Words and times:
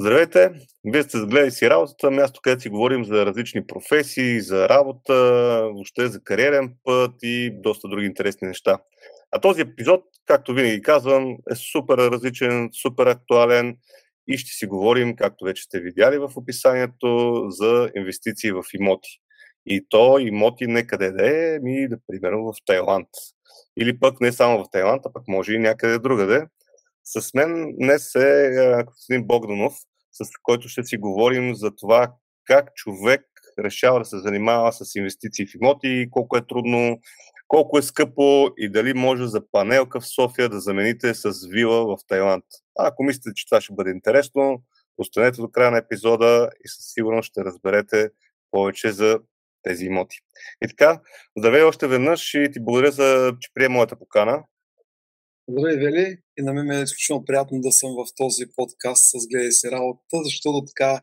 Здравейте! 0.00 0.50
Вие 0.84 1.02
сте 1.02 1.18
загледали 1.18 1.50
си 1.50 1.70
работата, 1.70 2.10
място, 2.10 2.40
където 2.42 2.62
си 2.62 2.68
говорим 2.68 3.04
за 3.04 3.26
различни 3.26 3.66
професии, 3.66 4.40
за 4.40 4.68
работа, 4.68 5.14
въобще 5.62 6.06
за 6.06 6.20
кариерен 6.20 6.74
път 6.84 7.14
и 7.22 7.50
доста 7.62 7.88
други 7.88 8.06
интересни 8.06 8.48
неща. 8.48 8.78
А 9.30 9.40
този 9.40 9.60
епизод, 9.60 10.04
както 10.26 10.54
винаги 10.54 10.82
казвам, 10.82 11.36
е 11.52 11.54
супер 11.54 11.96
различен, 11.96 12.70
супер 12.82 13.06
актуален 13.06 13.76
и 14.28 14.38
ще 14.38 14.50
си 14.50 14.66
говорим, 14.66 15.16
както 15.16 15.44
вече 15.44 15.62
сте 15.62 15.80
видяли 15.80 16.18
в 16.18 16.30
описанието, 16.36 17.44
за 17.50 17.90
инвестиции 17.96 18.52
в 18.52 18.62
имоти. 18.74 19.10
И 19.66 19.86
то 19.88 20.18
имоти 20.18 20.66
не 20.66 20.86
къде 20.86 21.10
да 21.10 21.54
е, 21.54 21.58
ми 21.58 21.88
да 21.88 21.96
примерно 22.06 22.52
в 22.52 22.54
Тайланд. 22.66 23.08
Или 23.80 23.98
пък 23.98 24.20
не 24.20 24.32
само 24.32 24.64
в 24.64 24.70
Тайланд, 24.72 25.06
а 25.06 25.12
пък 25.12 25.28
може 25.28 25.54
и 25.54 25.58
някъде 25.58 25.98
другаде. 25.98 26.46
С 27.10 27.34
мен 27.34 27.74
днес 27.80 28.14
е 28.14 28.50
Костадин 28.86 29.24
Богданов, 29.26 29.74
с 30.12 30.30
който 30.42 30.68
ще 30.68 30.84
си 30.84 30.96
говорим 30.96 31.54
за 31.54 31.76
това 31.76 32.12
как 32.44 32.74
човек 32.74 33.22
решава 33.58 33.98
да 33.98 34.04
се 34.04 34.18
занимава 34.18 34.72
с 34.72 34.94
инвестиции 34.94 35.46
в 35.46 35.54
имоти, 35.54 36.08
колко 36.10 36.36
е 36.36 36.46
трудно, 36.46 37.00
колко 37.48 37.78
е 37.78 37.82
скъпо 37.82 38.50
и 38.58 38.68
дали 38.70 38.94
може 38.94 39.26
за 39.26 39.50
панелка 39.50 40.00
в 40.00 40.06
София 40.06 40.48
да 40.48 40.60
замените 40.60 41.14
с 41.14 41.32
вила 41.50 41.96
в 41.96 41.98
Тайланд. 42.08 42.44
А 42.78 42.88
ако 42.88 43.02
мислите, 43.02 43.30
че 43.34 43.46
това 43.46 43.60
ще 43.60 43.74
бъде 43.74 43.90
интересно, 43.90 44.62
останете 44.98 45.40
до 45.40 45.50
края 45.50 45.70
на 45.70 45.78
епизода 45.78 46.50
и 46.64 46.68
със 46.68 46.92
сигурност 46.92 47.26
ще 47.26 47.44
разберете 47.44 48.10
повече 48.50 48.92
за 48.92 49.20
тези 49.62 49.84
имоти. 49.84 50.16
И 50.64 50.68
така, 50.68 51.00
здравей 51.38 51.62
още 51.62 51.86
веднъж 51.86 52.34
и 52.34 52.50
ти 52.52 52.60
благодаря 52.60 52.92
за, 52.92 53.36
че 53.40 53.50
приема 53.54 53.74
моята 53.74 53.96
покана. 53.98 54.44
Здравей, 55.50 55.76
Вели. 55.76 56.18
И 56.38 56.42
на 56.42 56.52
мен 56.52 56.70
е 56.70 56.82
изключително 56.82 57.24
приятно 57.24 57.60
да 57.60 57.72
съм 57.72 57.90
в 57.90 58.06
този 58.16 58.44
подкаст 58.56 59.04
с 59.04 59.26
Гледай 59.28 59.52
си 59.52 59.70
работата, 59.70 60.24
защото 60.24 60.64
така 60.64 61.00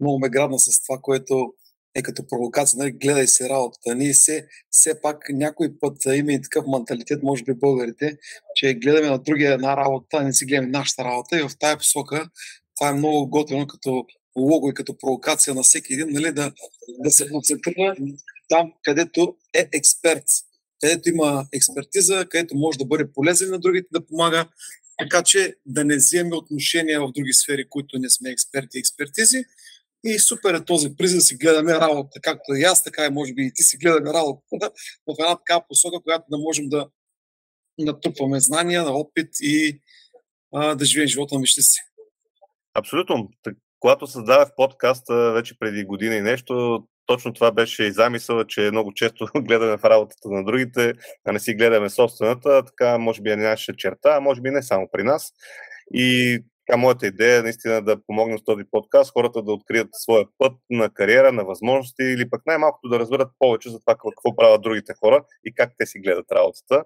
много 0.00 0.18
ме 0.18 0.28
грабна 0.28 0.58
с 0.58 0.82
това, 0.82 0.98
което 1.02 1.52
е 1.94 2.02
като 2.02 2.26
провокация, 2.26 2.78
нали, 2.78 2.92
гледай 2.92 3.26
си 3.26 3.48
работата. 3.48 3.94
Ние 3.94 4.12
все, 4.12 4.46
все 4.70 5.00
пак 5.00 5.16
някой 5.30 5.78
път 5.80 5.96
има 6.04 6.32
и 6.32 6.42
такъв 6.42 6.64
менталитет, 6.66 7.22
може 7.22 7.44
би 7.44 7.54
българите, 7.54 8.18
че 8.54 8.74
гледаме 8.74 9.10
на 9.10 9.18
другия 9.18 9.52
една 9.52 9.76
работа, 9.76 10.16
а 10.16 10.22
не 10.22 10.32
си 10.32 10.46
гледаме 10.46 10.68
нашата 10.68 11.04
работа 11.04 11.38
и 11.38 11.42
в 11.42 11.50
тая 11.58 11.78
посока 11.78 12.30
това 12.76 12.90
е 12.90 12.94
много 12.94 13.30
готино 13.30 13.66
като 13.66 14.06
лого 14.38 14.70
и 14.70 14.74
като 14.74 14.98
провокация 14.98 15.54
на 15.54 15.62
всеки 15.62 15.92
един, 15.92 16.08
нали, 16.10 16.32
да, 16.32 16.52
да 16.98 17.10
се 17.10 17.28
концентрира 17.28 17.96
там, 18.48 18.72
където 18.84 19.36
е 19.54 19.68
експерт 19.72 20.24
където 20.80 21.08
има 21.08 21.46
експертиза, 21.52 22.26
където 22.28 22.56
може 22.56 22.78
да 22.78 22.84
бъде 22.84 23.12
полезен 23.12 23.50
на 23.50 23.58
другите, 23.58 23.88
да 23.92 24.06
помага, 24.06 24.48
така 24.98 25.22
че 25.22 25.56
да 25.66 25.84
не 25.84 25.96
вземе 25.96 26.36
отношения 26.36 27.00
в 27.00 27.12
други 27.12 27.32
сфери, 27.32 27.68
които 27.68 27.98
не 27.98 28.10
сме 28.10 28.30
експерти 28.30 28.78
и 28.78 28.80
експертизи. 28.80 29.44
И 30.04 30.18
супер 30.18 30.54
е 30.54 30.64
този 30.64 30.96
приз 30.96 31.14
да 31.14 31.20
си 31.20 31.36
гледаме 31.36 31.72
работа, 31.72 32.20
както 32.20 32.54
и 32.54 32.62
аз, 32.62 32.84
така 32.84 33.06
и 33.06 33.10
може 33.10 33.34
би 33.34 33.42
и 33.42 33.52
ти 33.54 33.62
си 33.62 33.76
гледаме 33.76 34.12
работа 34.12 34.42
в 35.06 35.14
една 35.18 35.36
такава 35.36 35.64
посока, 35.68 36.00
която 36.04 36.24
да 36.30 36.38
можем 36.38 36.68
да 36.68 36.88
натрупваме 37.78 38.40
знания, 38.40 38.82
на 38.82 38.90
опит 38.90 39.28
и 39.40 39.80
а, 40.54 40.74
да 40.74 40.84
живеем 40.84 41.08
живота 41.08 41.34
на 41.34 41.40
мечти 41.40 41.62
си. 41.62 41.80
Абсолютно. 42.74 43.30
Когато 43.80 44.06
създавах 44.06 44.48
подкаста 44.56 45.32
вече 45.32 45.58
преди 45.58 45.84
година 45.84 46.14
и 46.14 46.20
нещо, 46.20 46.84
точно 47.08 47.32
това 47.32 47.52
беше 47.52 47.84
и 47.84 47.92
замисъл, 47.92 48.44
че 48.44 48.70
много 48.70 48.92
често 48.94 49.26
гледаме 49.36 49.76
в 49.76 49.84
работата 49.84 50.28
на 50.28 50.44
другите, 50.44 50.92
а 51.24 51.32
не 51.32 51.38
си 51.38 51.54
гледаме 51.54 51.90
собствената, 51.90 52.64
така 52.64 52.98
може 52.98 53.22
би 53.22 53.30
е 53.30 53.36
наша 53.36 53.76
черта, 53.76 54.16
а 54.16 54.20
може 54.20 54.40
би 54.40 54.50
не 54.50 54.62
само 54.62 54.88
при 54.92 55.02
нас. 55.02 55.32
И 55.94 56.38
така, 56.66 56.76
моята 56.76 57.06
идея 57.06 57.38
е 57.38 57.42
наистина 57.42 57.82
да 57.82 58.04
помогна 58.06 58.38
с 58.38 58.44
този 58.44 58.62
подкаст 58.70 59.12
хората 59.12 59.42
да 59.42 59.52
открият 59.52 59.88
своя 59.92 60.24
път 60.38 60.52
на 60.70 60.90
кариера, 60.90 61.32
на 61.32 61.44
възможности 61.44 62.02
или 62.02 62.30
пък 62.30 62.42
най-малкото 62.46 62.88
да 62.88 62.98
разберат 62.98 63.28
повече 63.38 63.70
за 63.70 63.80
това 63.80 63.94
какво 63.94 64.36
правят 64.36 64.62
другите 64.62 64.92
хора 65.00 65.24
и 65.44 65.54
как 65.54 65.72
те 65.78 65.86
си 65.86 65.98
гледат 65.98 66.32
работата. 66.32 66.84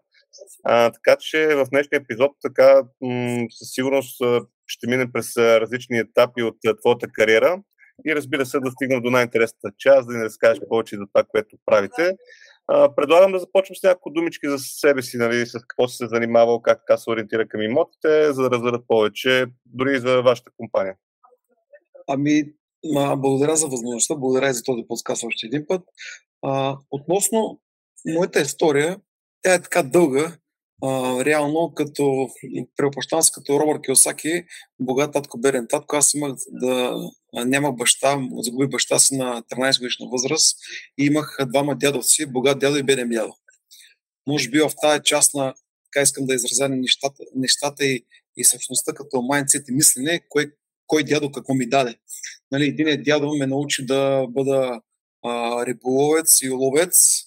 А, 0.64 0.90
така 0.90 1.16
че 1.20 1.46
в 1.46 1.66
днешния 1.70 2.00
епизод 2.00 2.30
така 2.42 2.82
м- 3.00 3.46
със 3.50 3.68
сигурност 3.70 4.22
ще 4.66 4.86
минем 4.86 5.12
през 5.12 5.36
различни 5.36 5.98
етапи 5.98 6.42
от 6.42 6.56
твоята 6.80 7.08
кариера 7.08 7.62
и 8.06 8.14
разбира 8.14 8.46
се 8.46 8.60
да 8.60 8.70
стигнем 8.70 9.02
до 9.02 9.10
най-интересната 9.10 9.70
част, 9.78 10.08
да 10.08 10.14
ни 10.14 10.24
разкажеш 10.24 10.60
повече 10.68 10.96
за 10.96 11.06
това, 11.12 11.24
което 11.24 11.56
правите. 11.66 12.16
А, 12.68 12.94
предлагам 12.94 13.32
да 13.32 13.38
започнем 13.38 13.76
с 13.76 13.82
няколко 13.82 14.10
думички 14.10 14.48
за 14.48 14.58
себе 14.58 15.02
си, 15.02 15.16
нали, 15.16 15.46
с 15.46 15.52
какво 15.52 15.88
си 15.88 15.96
се 15.96 16.08
занимавал, 16.08 16.62
как 16.62 16.78
така 16.78 16.98
се 16.98 17.10
ориентира 17.10 17.48
към 17.48 17.62
имотите, 17.62 18.32
за 18.32 18.42
да 18.42 18.50
разберат 18.50 18.84
повече, 18.88 19.46
дори 19.66 19.96
и 19.96 20.00
за 20.00 20.22
вашата 20.22 20.50
компания. 20.56 20.94
Ами, 22.08 22.42
а, 22.96 23.16
благодаря 23.16 23.56
за 23.56 23.68
възможността, 23.68 24.14
благодаря 24.14 24.50
и 24.50 24.54
за 24.54 24.62
този 24.62 24.82
подсказ 24.88 25.24
още 25.24 25.46
един 25.46 25.64
път. 25.68 25.82
А, 26.42 26.76
относно 26.90 27.60
моята 28.06 28.40
история, 28.40 28.96
тя 29.42 29.54
е 29.54 29.62
така 29.62 29.82
дълга, 29.82 30.36
а, 30.84 31.24
реално 31.24 31.72
като 31.74 32.28
преопащан 32.76 33.20
като 33.34 33.60
Робър 33.60 33.80
Киосаки, 33.80 34.44
богат 34.80 35.12
татко, 35.12 35.38
берен 35.38 35.66
татко, 35.68 35.96
аз 35.96 36.14
имах 36.14 36.32
да 36.50 36.94
нямах 37.34 37.76
баща, 37.76 38.18
загуби 38.38 38.66
баща 38.66 38.98
си 38.98 39.16
на 39.16 39.42
13 39.42 39.78
годишна 39.78 40.06
възраст 40.12 40.58
и 40.98 41.04
имах 41.04 41.36
двама 41.46 41.76
дядовци, 41.76 42.26
богат 42.26 42.58
дядо 42.58 42.76
и 42.76 42.82
беден 42.82 43.08
дядо. 43.08 43.34
Може 44.26 44.50
би 44.50 44.60
в 44.60 44.72
тази 44.82 45.00
част 45.04 45.34
на, 45.34 45.54
така 45.84 46.02
искам 46.02 46.26
да 46.26 46.34
изразя 46.34 46.68
нещата, 46.68 47.22
нещата 47.34 47.84
и, 47.84 48.04
и 48.36 48.44
същността 48.44 48.92
като 48.92 49.22
майнцет 49.22 49.68
и 49.68 49.72
мислене, 49.72 50.20
кой, 50.28 50.52
кой 50.86 51.04
дядо 51.04 51.32
какво 51.32 51.54
ми 51.54 51.68
даде. 51.68 51.94
Нали, 52.52 52.64
един 52.64 53.02
дядо 53.02 53.36
ме 53.36 53.46
научи 53.46 53.86
да 53.86 54.26
бъда 54.28 54.80
а, 55.24 55.66
риболовец 55.66 56.42
и 56.42 56.50
ловец, 56.50 57.22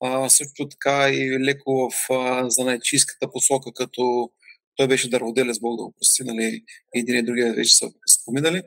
а, 0.00 0.28
също 0.28 0.68
така 0.68 1.08
и 1.08 1.40
леко 1.40 1.90
в 1.90 2.08
занайчийската 2.48 3.32
посока, 3.32 3.72
като 3.74 4.30
той 4.76 4.88
беше 4.88 5.10
дърводелец, 5.10 5.58
Бог 5.60 5.76
да 5.76 5.82
го 5.82 5.94
прости, 6.00 6.24
нали, 6.24 6.62
един 6.94 7.18
и 7.18 7.22
другия 7.22 7.54
вече 7.54 7.76
са 7.76 7.90
споминали. 8.08 8.62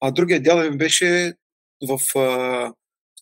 А 0.00 0.10
другия 0.10 0.42
дядо 0.42 0.70
ми 0.70 0.76
беше 0.76 1.34
в 1.88 2.18
а, 2.18 2.72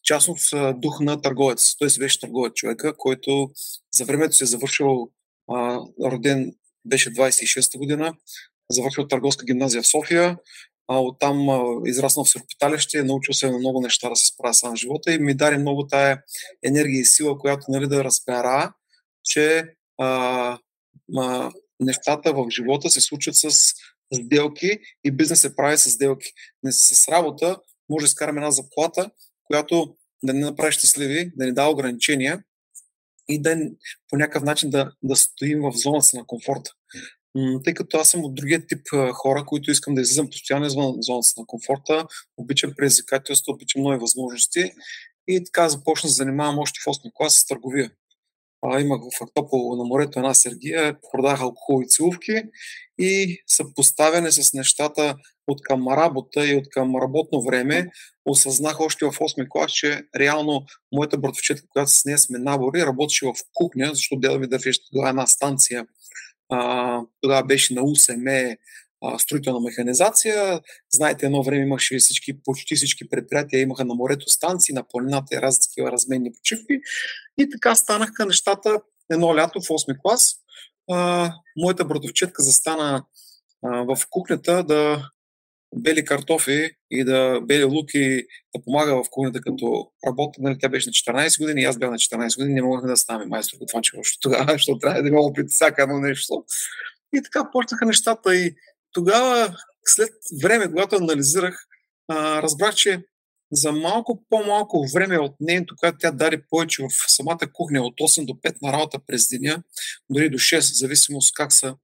частност 0.04 0.54
дух 0.74 1.00
на 1.00 1.20
търговец. 1.20 1.76
Той 1.78 1.88
беше 1.98 2.20
търговец 2.20 2.52
човека, 2.52 2.96
който 2.96 3.50
за 3.94 4.04
времето 4.04 4.32
си 4.32 4.44
е 4.44 4.46
завършил, 4.46 5.08
а, 5.50 5.80
роден 6.04 6.52
беше 6.84 7.10
26-та 7.10 7.78
година, 7.78 8.14
завършил 8.70 9.06
търговска 9.08 9.44
гимназия 9.44 9.82
в 9.82 9.86
София, 9.86 10.36
а 10.88 11.00
оттам 11.00 11.48
а, 11.48 11.62
израснал 11.86 12.24
в 12.24 12.30
Сърпиталище, 12.30 13.02
научил 13.02 13.34
се 13.34 13.50
на 13.50 13.58
много 13.58 13.80
неща 13.80 14.08
да 14.08 14.16
се 14.16 14.26
справя 14.26 14.54
с 14.54 14.76
живота 14.76 15.12
и 15.12 15.18
ми 15.18 15.34
даде 15.34 15.58
много 15.58 15.86
тая 15.86 16.22
енергия 16.64 17.00
и 17.00 17.04
сила, 17.04 17.38
която 17.38 17.66
нали, 17.68 17.86
да 17.86 18.04
разбера, 18.04 18.72
че 19.24 19.64
а, 19.98 20.58
а, 21.16 21.50
нещата 21.84 22.32
в 22.32 22.46
живота 22.50 22.90
се 22.90 23.00
случват 23.00 23.36
с 23.36 23.50
сделки 24.14 24.78
и 25.04 25.10
бизнес 25.10 25.40
се 25.40 25.56
прави 25.56 25.78
с 25.78 25.90
сделки. 25.90 26.32
Не 26.62 26.72
с 26.72 27.08
работа 27.08 27.56
може 27.88 28.02
да 28.02 28.06
изкараме 28.06 28.38
една 28.38 28.50
заплата, 28.50 29.10
която 29.44 29.96
да 30.22 30.32
не 30.32 30.40
направи 30.40 30.72
щастливи, 30.72 31.32
да 31.36 31.46
ни 31.46 31.52
дава 31.52 31.70
ограничения 31.70 32.44
и 33.28 33.42
да 33.42 33.56
по 34.08 34.16
някакъв 34.16 34.42
начин 34.42 34.70
да, 34.70 34.92
да 35.02 35.16
стоим 35.16 35.60
в 35.60 35.72
зоната 35.74 36.16
на 36.16 36.26
комфорта. 36.26 36.70
Тъй 37.64 37.74
като 37.74 37.96
аз 37.96 38.10
съм 38.10 38.24
от 38.24 38.34
другия 38.34 38.66
тип 38.66 38.86
хора, 39.12 39.44
които 39.46 39.70
искам 39.70 39.94
да 39.94 40.00
излизам 40.00 40.30
постоянно 40.30 40.66
извън 40.66 40.94
зоната 41.00 41.28
на 41.36 41.46
комфорта, 41.46 42.06
обичам 42.36 42.72
предизвикателство, 42.76 43.52
обичам 43.52 43.82
нови 43.82 43.98
възможности 43.98 44.72
и 45.28 45.44
така 45.44 45.68
започна 45.68 46.08
да 46.08 46.12
занимавам 46.12 46.58
още 46.58 46.80
в 46.80 46.84
8 46.84 47.10
клас 47.14 47.34
с 47.34 47.46
търговия. 47.46 47.90
А, 48.62 48.80
имах 48.80 49.00
в 49.00 49.24
Актополо 49.24 49.76
на 49.76 49.84
морето 49.84 50.18
една 50.18 50.34
Сергия, 50.34 50.96
продах 51.12 51.40
алкохол 51.40 51.82
и 51.82 51.88
целувки 51.88 52.42
и 52.98 53.42
съпоставяне 53.46 54.30
с 54.30 54.52
нещата 54.52 55.16
от 55.46 55.62
към 55.62 55.88
работа 55.88 56.46
и 56.46 56.56
от 56.56 56.64
към 56.70 56.96
работно 56.96 57.42
време, 57.42 57.90
осъзнах 58.24 58.80
още 58.80 59.04
в 59.04 59.10
8 59.10 59.46
клас, 59.48 59.72
че 59.72 60.02
реално 60.16 60.64
моята 60.92 61.18
братовчетка, 61.18 61.66
която 61.72 61.90
с 61.90 62.04
нея 62.04 62.18
сме 62.18 62.38
набори, 62.38 62.86
работеше 62.86 63.26
в 63.26 63.34
кухня, 63.54 63.90
защото 63.94 64.20
дядо 64.20 64.38
ми 64.38 64.46
държеше 64.46 64.80
тогава 64.92 65.08
една 65.08 65.26
станция. 65.26 65.86
А, 66.48 67.00
тогава 67.20 67.44
беше 67.44 67.74
на 67.74 67.82
УСМ 67.82 68.28
строителна 69.18 69.60
механизация. 69.60 70.60
Знаете, 70.90 71.26
едно 71.26 71.42
време 71.42 71.62
имаше 71.62 71.98
всички, 71.98 72.42
почти 72.42 72.76
всички 72.76 73.08
предприятия 73.08 73.60
имаха 73.60 73.84
на 73.84 73.94
морето 73.94 74.30
станции, 74.30 74.74
на 74.74 74.88
планината 74.88 75.36
и 75.36 75.40
разни 75.40 75.60
такива 75.68 75.92
разменни 75.92 76.32
почивки. 76.32 76.80
И 77.38 77.50
така 77.50 77.74
станаха 77.74 78.26
нещата 78.26 78.80
едно 79.10 79.36
лято 79.36 79.60
в 79.60 79.68
8 79.68 79.96
клас. 80.02 80.34
А, 80.90 81.30
моята 81.56 81.84
братовчетка 81.84 82.42
застана 82.42 83.04
а, 83.64 83.68
в 83.68 83.96
кухнята 84.10 84.64
да 84.64 85.10
бели 85.76 86.04
картофи 86.04 86.70
и 86.90 87.04
да 87.04 87.40
бели 87.40 87.64
луки, 87.64 88.26
да 88.54 88.62
помага 88.64 89.04
в 89.04 89.10
кухнята 89.10 89.40
като 89.40 89.90
работа. 90.06 90.38
Нали, 90.42 90.58
тя 90.60 90.68
беше 90.68 90.88
на 90.88 90.92
14 90.92 91.40
години 91.40 91.64
аз 91.64 91.78
бях 91.78 91.90
на 91.90 91.96
14 91.96 92.36
години, 92.38 92.54
не 92.54 92.62
можех 92.62 92.86
да 92.86 92.96
ставаме 92.96 93.26
майстор 93.26 93.58
това, 93.68 93.80
че 93.80 93.92
тогава, 94.20 94.52
защото 94.52 94.78
трябва 94.78 95.02
да 95.02 95.08
има 95.08 95.20
опит 95.20 95.50
всяка 95.50 95.82
едно 95.82 95.98
нещо. 95.98 96.44
И 97.14 97.22
така 97.22 97.50
почнаха 97.52 97.86
нещата 97.86 98.36
и 98.36 98.54
тогава 98.92 99.56
след 99.84 100.12
време, 100.42 100.66
когато 100.66 100.96
анализирах, 100.96 101.66
а, 102.08 102.42
разбрах, 102.42 102.74
че 102.74 103.02
за 103.52 103.72
малко 103.72 104.24
по-малко 104.28 104.86
време 104.94 105.18
от 105.18 105.36
нейното, 105.40 105.74
когато 105.78 105.98
тя 105.98 106.10
даде 106.10 106.42
повече 106.50 106.82
в 106.82 106.88
самата 107.08 107.52
кухня, 107.52 107.82
от 107.82 108.00
8 108.00 108.26
до 108.26 108.32
5 108.32 108.62
на 108.62 108.72
работа 108.72 108.98
през 109.06 109.28
деня, 109.28 109.62
дори 110.10 110.30
до 110.30 110.38
6, 110.38 110.60
в 110.60 110.78
зависимост 110.78 111.34
как 111.34 111.52
са 111.52 111.76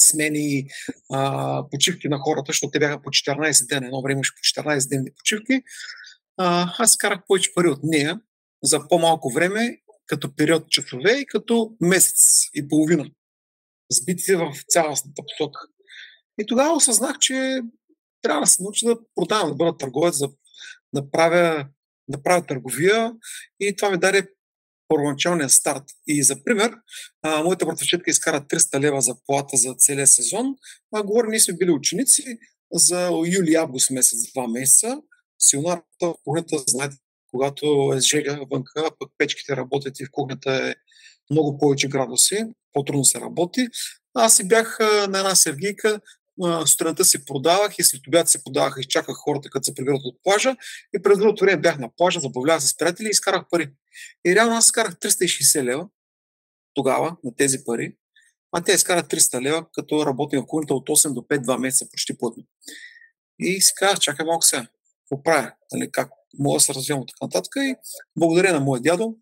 смени 0.00 0.68
а, 1.12 1.64
почивки 1.70 2.08
на 2.08 2.18
хората, 2.18 2.44
защото 2.46 2.70
те 2.70 2.78
бяха 2.78 3.02
по 3.02 3.10
14 3.10 3.68
дена, 3.68 3.86
едно 3.86 4.02
време 4.02 4.12
имаше 4.12 4.32
по 4.34 4.62
14 4.62 4.98
дни 4.98 5.10
почивки. 5.18 5.62
А, 6.36 6.74
аз 6.78 6.96
карах 6.96 7.20
повече 7.26 7.54
пари 7.54 7.68
от 7.68 7.80
нея 7.82 8.20
за 8.62 8.88
по-малко 8.88 9.30
време, 9.30 9.78
като 10.06 10.36
период 10.36 10.70
часове 10.70 11.12
и 11.12 11.26
като 11.26 11.76
месец 11.80 12.48
и 12.54 12.68
половина. 12.68 13.10
Сбити 13.92 14.34
в 14.34 14.52
цялостната 14.68 15.22
посока. 15.28 15.60
И 16.40 16.46
тогава 16.46 16.76
осъзнах, 16.76 17.18
че 17.18 17.60
трябва 18.22 18.40
да 18.40 18.46
се 18.46 18.62
науча 18.62 18.86
да 18.86 18.96
продавам, 19.14 19.48
да 19.48 19.54
бъда 19.54 19.76
търговец, 19.76 20.18
да, 20.18 20.28
да, 20.92 21.10
правя, 21.10 21.66
да 22.08 22.22
правя 22.22 22.46
търговия 22.46 23.12
и 23.60 23.76
това 23.76 23.90
ми 23.90 23.98
даде 23.98 24.28
първоначалния 24.88 25.48
старт. 25.48 25.84
И 26.06 26.22
за 26.22 26.44
пример, 26.44 26.74
а, 27.22 27.42
моята 27.42 27.66
братовчетка 27.66 28.10
изкара 28.10 28.40
300 28.40 28.80
лева 28.80 29.00
за 29.00 29.16
плата 29.26 29.56
за 29.56 29.74
целия 29.78 30.06
сезон. 30.06 30.54
А, 30.94 31.02
говоря, 31.02 31.28
ние 31.28 31.40
сме 31.40 31.54
били 31.54 31.70
ученици 31.70 32.38
за 32.72 33.10
юли-август 33.10 33.90
месец, 33.90 34.32
два 34.32 34.48
месеца. 34.48 35.02
Силна 35.38 35.82
в 36.02 36.14
кухнята, 36.24 36.56
знаете, 36.68 36.96
когато 37.30 37.92
е 37.96 38.00
жега 38.00 38.40
вънка, 38.50 38.90
пък 38.98 39.10
печките 39.18 39.56
работят 39.56 40.00
и 40.00 40.04
в 40.04 40.08
кухнята 40.12 40.52
е 40.52 40.74
много 41.30 41.58
повече 41.58 41.88
градуси, 41.88 42.44
по-трудно 42.72 43.04
се 43.04 43.20
работи. 43.20 43.68
Аз 44.14 44.36
си 44.36 44.48
бях 44.48 44.78
на 44.80 45.18
една 45.18 45.34
сергийка, 45.34 46.00
сутринта 46.66 47.04
си 47.04 47.24
продавах 47.24 47.78
и 47.78 47.84
след 47.84 48.06
обяд 48.06 48.28
се 48.28 48.44
подавах 48.44 48.74
и 48.80 48.88
чаках 48.88 49.16
хората, 49.16 49.50
като 49.50 49.64
се 49.64 49.74
прибират 49.74 50.00
от 50.04 50.22
плажа. 50.22 50.56
И 50.94 51.02
през 51.02 51.18
другото 51.18 51.44
време 51.44 51.60
бях 51.60 51.78
на 51.78 51.90
плажа, 51.96 52.20
забавлявах 52.20 52.62
с 52.62 52.76
приятели 52.76 53.06
и 53.06 53.10
изкарах 53.10 53.42
пари. 53.50 53.70
И 54.26 54.34
реално 54.34 54.56
аз 54.56 54.66
изкарах 54.66 54.96
360 54.96 55.64
лева 55.64 55.88
тогава 56.74 57.16
на 57.24 57.36
тези 57.36 57.64
пари, 57.64 57.96
а 58.52 58.60
тя 58.60 58.72
изкара 58.72 59.02
300 59.02 59.42
лева, 59.42 59.66
като 59.72 60.06
работим 60.06 60.40
в 60.40 60.46
кухнята 60.46 60.74
от 60.74 60.88
8 60.88 61.12
до 61.12 61.20
5-2 61.20 61.58
месеца 61.58 61.90
почти 61.90 62.18
плътно. 62.18 62.44
И 63.38 63.60
си 63.60 63.72
казах, 63.76 63.98
чакай 63.98 64.26
малко 64.26 64.44
сега, 64.44 64.66
какво 65.00 65.22
правя, 65.22 65.52
нали, 65.72 65.90
как 65.92 66.10
мога 66.38 66.56
да 66.56 66.60
се 66.60 66.74
развивам 66.74 67.00
от 67.00 67.08
така 67.08 67.24
нататък. 67.24 67.52
И 67.56 67.74
благодаря 68.16 68.52
на 68.52 68.60
моя 68.60 68.82
дядо, 68.82 69.16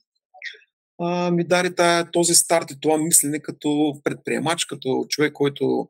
ми 1.33 1.49
тая, 1.49 2.11
този 2.11 2.35
старт 2.35 2.71
и 2.71 2.81
това 2.81 2.99
мислене 2.99 3.39
като 3.41 4.01
предприемач, 4.05 4.65
като 4.65 5.07
човек, 5.09 5.33
който 5.33 5.89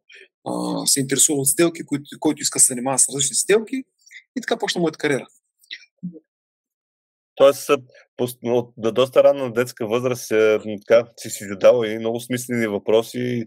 се 0.86 1.00
интересува 1.00 1.38
от 1.38 1.46
сделки, 1.46 1.86
който, 1.86 2.04
който 2.20 2.42
иска 2.42 2.56
да 2.56 2.60
се 2.60 2.72
занимава 2.72 2.98
с 2.98 3.08
различни 3.08 3.36
сделки. 3.36 3.76
И 4.36 4.40
така 4.40 4.58
почна 4.58 4.80
моята 4.80 4.98
кариера. 4.98 5.26
Тоест, 7.34 7.70
от 8.44 8.72
да 8.76 8.92
доста 8.92 9.24
ранна 9.24 9.52
детска 9.52 9.86
възраст 9.86 10.28
така, 10.86 11.08
си 11.16 11.30
си 11.30 11.44
задава 11.44 11.88
и 11.88 11.98
много 11.98 12.20
смислени 12.20 12.66
въпроси. 12.66 13.44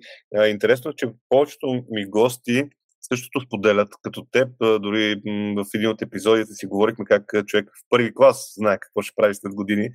Интересно 0.47 0.91
е, 0.91 0.95
че 0.97 1.07
повечето 1.29 1.83
ми 1.89 2.09
гости 2.09 2.63
същото 3.01 3.41
споделят, 3.41 3.89
като 4.01 4.25
теб. 4.31 4.49
Дори 4.59 5.21
в 5.57 5.65
един 5.73 5.89
от 5.89 6.01
епизодите 6.01 6.53
си 6.53 6.65
говорихме 6.65 7.05
как 7.05 7.31
човек 7.45 7.69
в 7.69 7.89
първи 7.89 8.13
клас 8.15 8.53
знае 8.55 8.77
какво 8.79 9.01
ще 9.01 9.15
прави 9.15 9.35
след 9.35 9.55
години. 9.55 9.89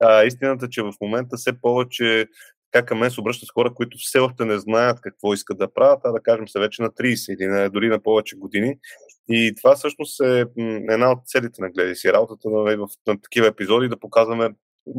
А, 0.00 0.24
истината, 0.24 0.68
че 0.68 0.82
в 0.82 0.92
момента 1.00 1.36
все 1.36 1.60
повече 1.60 2.26
как 2.70 2.88
към 2.88 2.98
мен 2.98 3.10
се 3.10 3.20
обръщат 3.20 3.48
с 3.48 3.52
хора, 3.52 3.74
които 3.74 3.98
все 3.98 4.18
още 4.18 4.44
не 4.44 4.58
знаят 4.58 5.00
какво 5.00 5.34
искат 5.34 5.58
да 5.58 5.72
правят, 5.74 6.00
а 6.04 6.12
да 6.12 6.20
кажем 6.20 6.48
са 6.48 6.60
вече 6.60 6.82
на 6.82 6.90
30 6.90 7.34
или 7.34 7.46
на, 7.46 7.70
дори 7.70 7.88
на 7.88 8.02
повече 8.02 8.36
години. 8.36 8.78
И 9.28 9.54
това 9.54 9.76
всъщност 9.76 10.20
е 10.20 10.46
една 10.90 11.12
от 11.12 11.18
целите 11.26 11.62
на 11.62 11.70
Гледай 11.70 11.94
си 11.94 12.12
работата 12.12 12.50
на, 12.50 12.76
в, 12.76 12.88
на 13.06 13.20
такива 13.20 13.46
епизоди, 13.46 13.88
да 13.88 14.00
показваме 14.00 14.50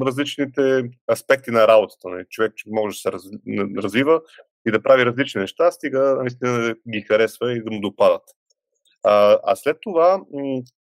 различните 0.01 0.83
аспекти 1.11 1.51
на 1.51 1.67
работата. 1.67 2.09
Нали. 2.09 2.25
Човек 2.29 2.53
може 2.67 2.95
да 2.95 2.99
се 2.99 3.11
раз, 3.11 3.23
развива 3.77 4.21
и 4.67 4.71
да 4.71 4.83
прави 4.83 5.05
различни 5.05 5.41
неща, 5.41 5.71
стига 5.71 6.17
наистина 6.19 6.59
да 6.59 6.75
ги 6.91 7.01
харесва 7.01 7.53
и 7.53 7.63
да 7.63 7.71
му 7.71 7.81
допадат. 7.81 8.23
А, 9.03 9.39
а 9.43 9.55
след 9.55 9.77
това 9.81 10.21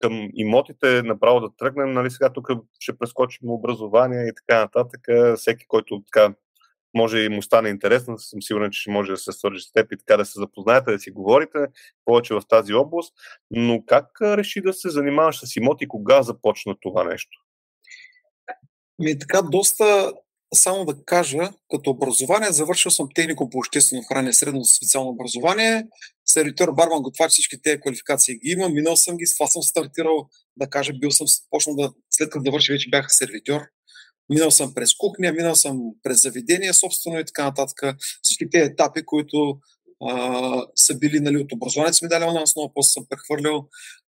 към 0.00 0.28
имотите 0.34 1.02
направо 1.02 1.40
да 1.40 1.48
тръгнем, 1.58 1.92
нали 1.92 2.10
сега 2.10 2.32
тук 2.32 2.48
ще 2.78 2.98
прескочим 2.98 3.50
образование 3.50 4.28
и 4.28 4.34
така 4.34 4.60
нататък. 4.60 5.00
Всеки, 5.36 5.66
който 5.66 6.02
така 6.12 6.34
може 6.98 7.18
и 7.18 7.28
му 7.28 7.42
стане 7.42 7.68
интересно, 7.68 8.18
съм 8.18 8.42
сигурен, 8.42 8.70
че 8.70 8.80
ще 8.80 8.90
може 8.90 9.12
да 9.12 9.16
се 9.16 9.32
свържи 9.32 9.60
с 9.60 9.72
теб 9.72 9.92
и 9.92 9.98
така 9.98 10.16
да 10.16 10.24
се 10.24 10.40
запознаете, 10.40 10.90
да 10.90 10.98
си 10.98 11.10
говорите 11.10 11.58
повече 12.04 12.34
в 12.34 12.42
тази 12.48 12.74
област. 12.74 13.14
Но 13.50 13.84
как 13.86 14.06
реши 14.22 14.60
да 14.60 14.72
се 14.72 14.90
занимаваш 14.90 15.40
с 15.40 15.56
имоти, 15.56 15.88
кога 15.88 16.22
започна 16.22 16.74
това 16.80 17.04
нещо? 17.04 17.38
Ми 18.98 19.18
така 19.18 19.42
доста 19.42 20.12
само 20.54 20.84
да 20.84 21.04
кажа, 21.04 21.50
като 21.70 21.90
образование, 21.90 22.52
завършил 22.52 22.90
съм 22.90 23.08
технико 23.14 23.50
по 23.50 23.58
обществено 23.58 24.02
хранение, 24.02 24.32
средно 24.32 24.64
специално 24.64 25.10
образование, 25.10 25.86
сервитор, 26.26 26.74
барман, 26.74 27.02
готвач, 27.02 27.30
всички 27.30 27.62
тези 27.62 27.80
квалификации 27.80 28.38
ги 28.38 28.50
имам, 28.50 28.74
минал 28.74 28.96
съм 28.96 29.16
ги, 29.16 29.26
с 29.26 29.34
това 29.34 29.46
съм 29.46 29.62
стартирал, 29.62 30.28
да 30.56 30.70
кажа, 30.70 30.92
бил 30.92 31.10
съм, 31.10 31.26
почнал 31.50 31.76
да, 31.76 31.92
след 32.10 32.30
като 32.30 32.42
да 32.42 32.50
върши, 32.50 32.72
вече 32.72 32.90
бях 32.90 33.06
сервитор, 33.08 33.60
минал 34.30 34.50
съм 34.50 34.74
през 34.74 34.94
кухня, 34.94 35.32
минал 35.32 35.54
съм 35.54 35.80
през 36.02 36.22
заведение, 36.22 36.72
собствено 36.72 37.18
и 37.18 37.24
така 37.24 37.44
нататък. 37.44 37.96
Всички 38.22 38.50
тези 38.50 38.64
етапи, 38.64 39.02
които 39.06 39.58
а, 40.06 40.66
са 40.76 40.98
били 40.98 41.20
нали, 41.20 41.36
от 41.36 41.52
образованието, 41.52 41.98
ми 42.02 42.08
дали 42.08 42.24
на 42.24 42.42
основа, 42.42 42.70
после 42.74 42.90
съм 42.90 43.06
прехвърлял, 43.10 43.68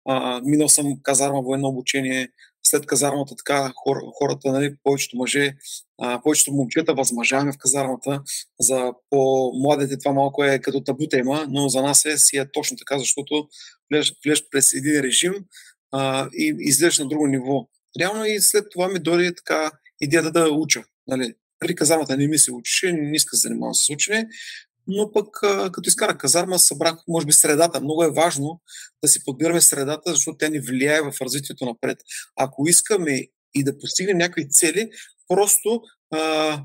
а, 0.10 0.42
минал 0.46 0.70
съм 0.70 1.00
казарма, 1.04 1.42
военно 1.42 1.68
обучение, 1.68 2.30
след 2.64 2.86
казармата 2.86 3.36
така 3.36 3.74
хор, 3.76 3.98
хората, 4.14 4.52
нали, 4.52 4.76
повечето 4.84 5.18
мъже, 5.18 5.56
а, 6.02 6.22
повечето 6.22 6.54
момчета 6.54 6.94
възмъжаваме 6.94 7.52
в 7.52 7.58
казармата. 7.58 8.22
За 8.60 8.94
по-младите 9.10 9.98
това 9.98 10.14
малко 10.14 10.44
е 10.44 10.60
като 10.60 10.84
табу 10.84 11.08
тема, 11.08 11.48
но 11.50 11.70
за 11.70 11.82
нас 11.82 12.06
е 12.06 12.18
си 12.18 12.38
е 12.38 12.52
точно 12.52 12.78
така, 12.78 13.00
защото 13.00 13.48
влезеш, 13.92 14.14
влезеш 14.26 14.44
през 14.52 14.74
един 14.74 15.02
режим 15.02 15.34
а, 15.92 16.30
и 16.34 16.56
излезеш 16.60 17.00
на 17.00 17.08
друго 17.08 17.28
ниво. 17.28 17.68
Реално 18.00 18.26
и 18.26 18.42
след 18.42 18.66
това 18.72 18.88
ми 18.88 19.00
дойде 19.00 19.36
така 19.36 19.72
идеята 20.02 20.32
да 20.32 20.50
уча. 20.52 20.84
Нали. 21.08 21.34
При 21.60 21.76
казармата 21.76 22.18
не 22.18 22.28
ми 22.28 22.38
се 22.38 22.52
учеше, 22.52 22.92
не 22.92 23.16
иска 23.16 23.36
да 23.36 23.38
занимавам 23.38 23.76
с 23.76 23.90
учене, 23.90 24.28
но 24.88 25.12
пък 25.12 25.28
като 25.72 25.88
изкара 25.88 26.18
казарма, 26.18 26.60
събрах, 26.60 26.96
може 27.08 27.26
би, 27.26 27.32
средата. 27.32 27.82
Много 27.82 28.04
е 28.04 28.12
важно 28.12 28.62
да 29.04 29.08
си 29.08 29.24
подбираме 29.24 29.62
средата, 29.62 30.14
защото 30.14 30.38
тя 30.38 30.50
ни 30.50 30.60
влияе 30.60 31.02
в 31.02 31.14
развитието 31.22 31.66
напред. 31.66 31.98
Ако 32.36 32.68
искаме 32.68 33.22
и 33.54 33.64
да 33.64 33.78
постигнем 33.78 34.18
някакви 34.18 34.50
цели, 34.50 34.90
просто 35.28 35.82
а, 36.12 36.64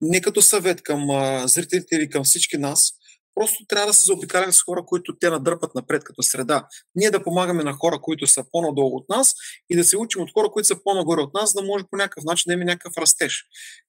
не 0.00 0.20
като 0.20 0.42
съвет 0.42 0.82
към 0.82 1.10
а, 1.10 1.48
зрителите 1.48 1.96
или 1.96 2.10
към 2.10 2.24
всички 2.24 2.58
нас, 2.58 2.92
просто 3.40 3.64
трябва 3.68 3.86
да 3.86 3.94
се 3.94 4.02
заобикаляме 4.04 4.52
с 4.52 4.62
хора, 4.62 4.82
които 4.86 5.16
те 5.18 5.30
надърпат 5.30 5.74
напред 5.74 6.04
като 6.04 6.22
среда. 6.22 6.68
Ние 6.94 7.10
да 7.10 7.22
помагаме 7.22 7.64
на 7.64 7.72
хора, 7.72 7.98
които 8.02 8.26
са 8.26 8.44
по-надолу 8.52 8.96
от 8.96 9.08
нас 9.08 9.34
и 9.70 9.76
да 9.76 9.84
се 9.84 9.96
учим 9.96 10.22
от 10.22 10.32
хора, 10.32 10.48
които 10.50 10.66
са 10.66 10.82
по-нагоре 10.84 11.20
от 11.20 11.34
нас, 11.34 11.54
да 11.54 11.62
може 11.62 11.84
по 11.90 11.96
някакъв 11.96 12.24
начин 12.24 12.44
да 12.50 12.54
има 12.54 12.64
някакъв 12.64 12.92
растеж. 12.98 13.44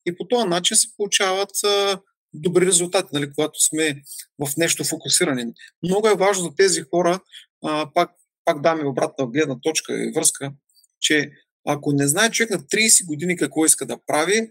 И 0.06 0.18
по 0.18 0.28
този 0.28 0.48
начин 0.48 0.78
се 0.78 0.88
получават 0.98 1.50
добри 2.34 2.66
резултати, 2.66 3.10
нали, 3.14 3.34
когато 3.34 3.60
сме 3.60 4.02
в 4.46 4.58
нещо 4.58 4.84
фокусирани. 4.84 5.46
Много 5.84 6.08
е 6.08 6.16
важно 6.16 6.44
за 6.44 6.56
тези 6.56 6.82
хора, 6.82 7.20
а, 7.64 7.94
пак, 7.94 8.12
пак 8.46 8.62
даме 8.62 8.86
обратна 8.86 9.28
гледна 9.28 9.60
точка 9.60 9.94
и 9.94 10.12
връзка, 10.16 10.52
че 11.00 11.32
ако 11.68 11.92
не 11.94 12.08
знае 12.08 12.32
човек 12.32 12.50
на 12.50 12.60
30 12.60 13.06
години 13.06 13.38
какво 13.38 13.66
иска 13.66 13.86
да 13.86 13.98
прави, 14.08 14.50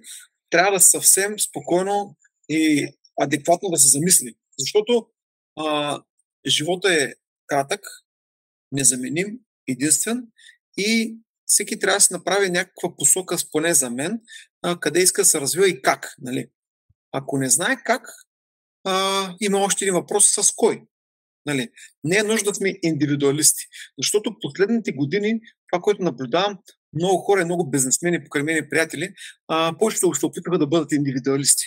трябва 0.50 0.73
да 0.73 0.80
съвсем 0.80 1.38
спокойно 1.38 2.16
и 2.49 2.88
адекватно 3.21 3.69
да 3.69 3.78
се 3.78 3.88
замисли. 3.88 4.35
Защото 4.61 5.07
а, 5.57 6.02
живота 6.47 6.95
е 6.95 7.14
кратък, 7.47 7.81
незаменим, 8.73 9.38
единствен 9.69 10.26
и 10.76 11.17
всеки 11.47 11.79
трябва 11.79 11.97
да 11.97 12.00
се 12.00 12.14
направи 12.14 12.50
някаква 12.50 12.97
посока, 12.97 13.37
поне 13.52 13.75
за 13.75 13.90
мен, 13.90 14.21
а, 14.62 14.81
къде 14.81 15.02
иска 15.02 15.23
да 15.23 15.26
се 15.26 15.40
развива 15.40 15.69
и 15.69 15.83
как. 15.83 16.14
Нали? 16.19 16.50
Ако 17.12 17.38
не 17.38 17.50
знае 17.50 17.76
как, 17.85 18.09
а, 18.85 19.35
има 19.40 19.59
още 19.59 19.85
един 19.85 19.95
въпрос 19.95 20.31
с 20.31 20.52
кой. 20.57 20.83
Нали? 21.47 21.69
Не 22.05 22.17
е 22.17 22.23
нужда 22.23 22.50
да 22.50 22.55
сме 22.55 22.79
индивидуалисти. 22.83 23.64
Защото 23.99 24.37
последните 24.40 24.93
години, 24.93 25.40
това, 25.73 25.83
което 25.83 26.02
наблюдавам, 26.02 26.59
много 26.93 27.19
хора, 27.19 27.45
много 27.45 27.71
бизнесмени, 27.71 28.25
покрай 28.25 28.43
мен 28.43 28.67
приятели, 28.71 29.14
а, 29.49 29.79
повечето 29.79 30.14
се 30.14 30.26
опитаха 30.26 30.59
да 30.59 30.67
бъдат 30.67 30.93
индивидуалисти. 30.93 31.64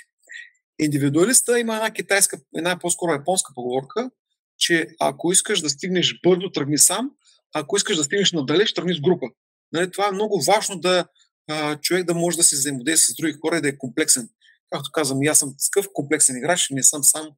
Индивидуалиста 0.84 1.60
има 1.60 1.76
една 1.76 1.92
китайска, 1.92 2.40
една 2.56 2.80
по-скоро 2.80 3.12
японска 3.12 3.52
поговорка, 3.56 4.10
че 4.58 4.88
ако 5.00 5.32
искаш 5.32 5.62
да 5.62 5.70
стигнеш 5.70 6.20
бързо, 6.24 6.52
тръгни 6.52 6.78
сам, 6.78 7.12
ако 7.54 7.78
искаш 7.78 7.98
да 7.98 8.04
стигнеш 8.04 8.32
надалеч, 8.32 8.74
тръгни 8.74 8.96
с 8.96 9.02
група. 9.02 9.26
Нали, 9.72 9.92
това 9.92 10.08
е 10.08 10.12
много 10.12 10.42
важно 10.42 10.80
да 10.80 11.06
а, 11.50 11.80
човек 11.80 12.06
да 12.06 12.14
може 12.14 12.38
да 12.38 12.44
се 12.44 12.56
взаимодейства 12.56 13.14
с 13.14 13.16
други 13.16 13.34
хора 13.42 13.58
и 13.58 13.62
да 13.62 13.68
е 13.68 13.78
комплексен. 13.78 14.30
Както 14.70 14.92
казвам, 14.92 15.20
аз 15.28 15.40
съм 15.40 15.56
такъв 15.66 15.88
комплексен 15.94 16.38
играч, 16.38 16.68
не 16.70 16.84
съм 16.84 17.04
сам, 17.04 17.30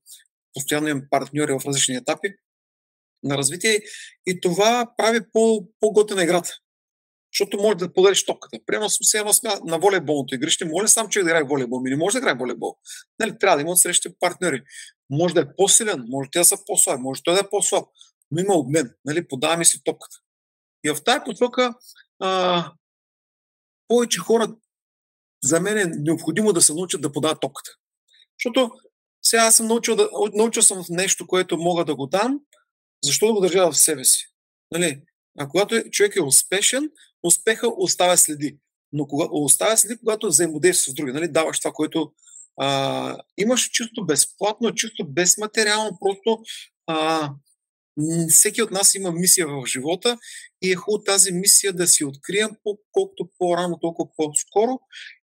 постоянно 0.53 0.87
имам 0.87 1.03
партньори 1.09 1.53
в 1.53 1.65
различни 1.65 1.95
етапи. 1.95 2.33
на 3.23 3.37
развитие 3.37 3.79
и 4.25 4.41
това 4.41 4.93
прави 4.97 5.19
по, 5.33 5.67
по-готина 5.79 6.23
играта. 6.23 6.57
Защото 7.35 7.57
може 7.57 7.77
да 7.77 7.93
подариш 7.93 8.25
топката. 8.25 8.57
Примерно 8.65 8.89
се 8.89 9.17
едно 9.19 9.31
на 9.65 9.79
волейболното 9.79 10.35
игрище. 10.35 10.65
Може 10.65 10.83
ли 10.83 10.87
сам 10.87 11.09
човек 11.09 11.23
да 11.23 11.31
играе 11.31 11.43
волейбол? 11.43 11.79
Ми 11.79 11.89
не 11.89 11.95
може 11.95 12.13
да 12.13 12.19
играе 12.19 12.35
волейбол. 12.35 12.77
Нали, 13.19 13.39
трябва 13.39 13.57
да 13.57 13.61
има 13.61 13.77
срещи 13.77 14.09
партньори. 14.19 14.63
Може 15.09 15.33
да 15.33 15.41
е 15.41 15.55
по-силен, 15.57 16.05
може 16.09 16.29
да 16.33 16.45
са 16.45 16.57
по-слаби, 16.65 17.01
може 17.01 17.21
той 17.23 17.33
да 17.33 17.39
е 17.39 17.49
по-слаб. 17.49 17.87
Но 18.31 18.41
има 18.41 18.53
обмен. 18.53 18.95
Нали, 19.05 19.27
подаваме 19.27 19.65
си 19.65 19.83
топката. 19.83 20.17
И 20.83 20.89
в 20.89 21.03
тази 21.03 21.19
посока 21.25 21.73
повече 23.87 24.19
хора 24.19 24.55
за 25.43 25.59
мен 25.59 25.77
е 25.77 25.85
необходимо 25.85 26.53
да 26.53 26.61
се 26.61 26.73
научат 26.73 27.01
да 27.01 27.11
подават 27.11 27.41
топката. 27.41 27.71
Защото 28.39 28.71
сега 29.23 29.43
аз 29.43 29.55
съм 29.55 29.67
научил, 29.67 29.95
да, 29.95 30.09
научил 30.33 30.63
съм 30.63 30.83
нещо, 30.89 31.27
което 31.27 31.57
мога 31.57 31.85
да 31.85 31.95
го 31.95 32.07
дам, 32.07 32.39
защо 33.03 33.27
да 33.27 33.33
го 33.33 33.41
държа 33.41 33.71
в 33.71 33.77
себе 33.77 34.03
си? 34.03 34.25
Нали? 34.71 35.01
А 35.39 35.47
когато 35.47 35.89
човек 35.91 36.15
е 36.15 36.21
успешен, 36.21 36.89
успеха 37.23 37.67
оставя 37.77 38.17
следи. 38.17 38.57
Но 38.91 39.07
кога, 39.07 39.25
оставя 39.31 39.77
следи, 39.77 39.97
когато 39.97 40.27
взаимодейства 40.27 40.91
с 40.91 40.93
други. 40.93 41.11
Нали? 41.11 41.27
Даваш 41.27 41.59
това, 41.59 41.71
което 41.71 42.11
а, 42.57 43.17
имаш 43.37 43.69
чисто 43.69 44.05
безплатно, 44.05 44.73
чисто 44.73 45.07
безматериално, 45.07 45.97
просто 46.01 46.43
а, 46.87 47.31
всеки 48.29 48.61
от 48.61 48.71
нас 48.71 48.95
има 48.95 49.11
мисия 49.11 49.47
в 49.47 49.63
живота 49.67 50.17
и 50.61 50.71
е 50.71 50.75
хубаво 50.75 51.03
тази 51.03 51.31
мисия 51.31 51.73
да 51.73 51.87
си 51.87 52.05
открием 52.05 52.49
колкото 52.91 53.29
по-рано, 53.37 53.79
толкова 53.81 54.09
по-скоро 54.17 54.79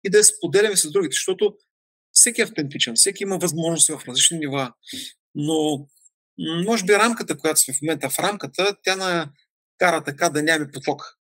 и 0.03 0.09
да 0.09 0.17
я 0.17 0.23
споделяме 0.23 0.77
с 0.77 0.91
другите, 0.91 1.13
защото 1.13 1.55
всеки 2.13 2.41
е 2.41 2.43
автентичен, 2.43 2.93
всеки 2.95 3.23
има 3.23 3.37
възможности 3.37 3.91
в 3.91 4.01
различни 4.07 4.37
нива, 4.37 4.73
но 5.35 5.87
може 6.65 6.85
би 6.85 6.93
рамката, 6.93 7.37
която 7.37 7.59
сме 7.59 7.73
в 7.73 7.81
момента 7.81 8.09
в 8.09 8.19
рамката, 8.19 8.75
тя 8.83 8.95
на 8.95 9.31
кара 9.79 10.03
така 10.03 10.29
да 10.29 10.43
нямаме 10.43 10.71
поток. 10.71 11.15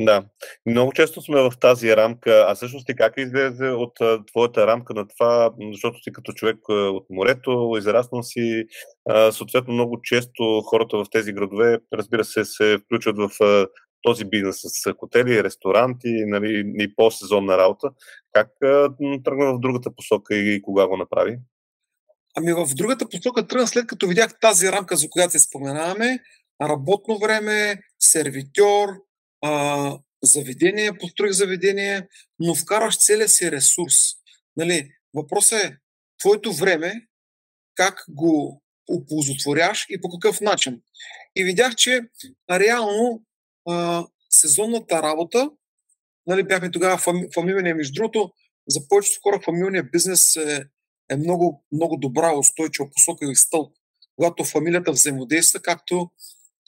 Да. 0.00 0.24
Много 0.66 0.92
често 0.92 1.22
сме 1.22 1.40
в 1.40 1.52
тази 1.60 1.96
рамка. 1.96 2.46
А 2.48 2.54
всъщност 2.54 2.86
ти 2.86 2.96
как 2.96 3.14
излезе 3.16 3.68
от 3.68 3.92
твоята 4.26 4.66
рамка 4.66 4.94
на 4.94 5.08
това, 5.08 5.54
защото 5.72 6.02
си 6.02 6.12
като 6.12 6.32
човек 6.32 6.68
от 6.68 7.06
морето, 7.10 7.74
израснал 7.78 8.22
си, 8.22 8.64
съответно 9.30 9.74
много 9.74 10.02
често 10.02 10.62
хората 10.66 10.96
в 10.96 11.06
тези 11.10 11.32
градове, 11.32 11.78
разбира 11.92 12.24
се, 12.24 12.44
се 12.44 12.78
включват 12.84 13.16
в 13.18 13.66
този 14.02 14.24
бизнес 14.24 14.56
с 14.62 14.92
хотели, 14.92 15.44
ресторанти 15.44 16.24
нали, 16.26 16.72
и 16.78 16.94
по-сезонна 16.94 17.58
работа. 17.58 17.90
Как 18.32 18.48
тръгна 19.24 19.54
в 19.54 19.58
другата 19.58 19.90
посока 19.96 20.34
и 20.34 20.62
кога 20.62 20.86
го 20.86 20.96
направи? 20.96 21.38
Ами 22.36 22.52
в 22.52 22.66
другата 22.74 23.08
посока 23.08 23.46
тръгна 23.46 23.66
след 23.66 23.86
като 23.86 24.06
видях 24.06 24.40
тази 24.40 24.72
рамка, 24.72 24.96
за 24.96 25.10
която 25.10 25.32
се 25.32 25.38
споменаваме, 25.38 26.18
работно 26.62 27.18
време, 27.18 27.80
сервитьор, 27.98 28.88
а, 29.44 29.98
заведение, 30.22 30.98
построих 30.98 31.32
заведение, 31.32 32.08
но 32.38 32.54
вкараш 32.54 32.98
целия 32.98 33.28
си 33.28 33.50
ресурс. 33.50 33.94
Нали, 34.56 34.90
въпросът 35.14 35.64
е 35.64 35.76
твоето 36.20 36.52
време, 36.52 36.94
как 37.74 38.04
го 38.08 38.62
оползотворяш 38.88 39.86
и 39.90 40.00
по 40.00 40.08
какъв 40.08 40.40
начин. 40.40 40.80
И 41.36 41.44
видях, 41.44 41.74
че 41.74 42.00
реално 42.50 43.22
а, 43.68 44.06
сезонната 44.30 45.02
работа, 45.02 45.50
нали, 46.26 46.42
бяхме 46.42 46.70
тогава 46.70 46.98
фамилия, 47.34 47.74
между 47.74 47.94
другото, 47.94 48.32
за 48.68 48.88
повечето 48.88 49.20
хора 49.22 49.40
фамилния 49.44 49.82
бизнес 49.82 50.36
е, 50.36 50.64
е 51.10 51.16
много, 51.16 51.64
много 51.72 51.96
добра, 51.96 52.38
устойчива 52.38 52.90
посока 52.90 53.30
и 53.30 53.36
стълб. 53.36 53.76
Когато 54.16 54.44
фамилията 54.44 54.92
взаимодейства, 54.92 55.60
както 55.60 56.10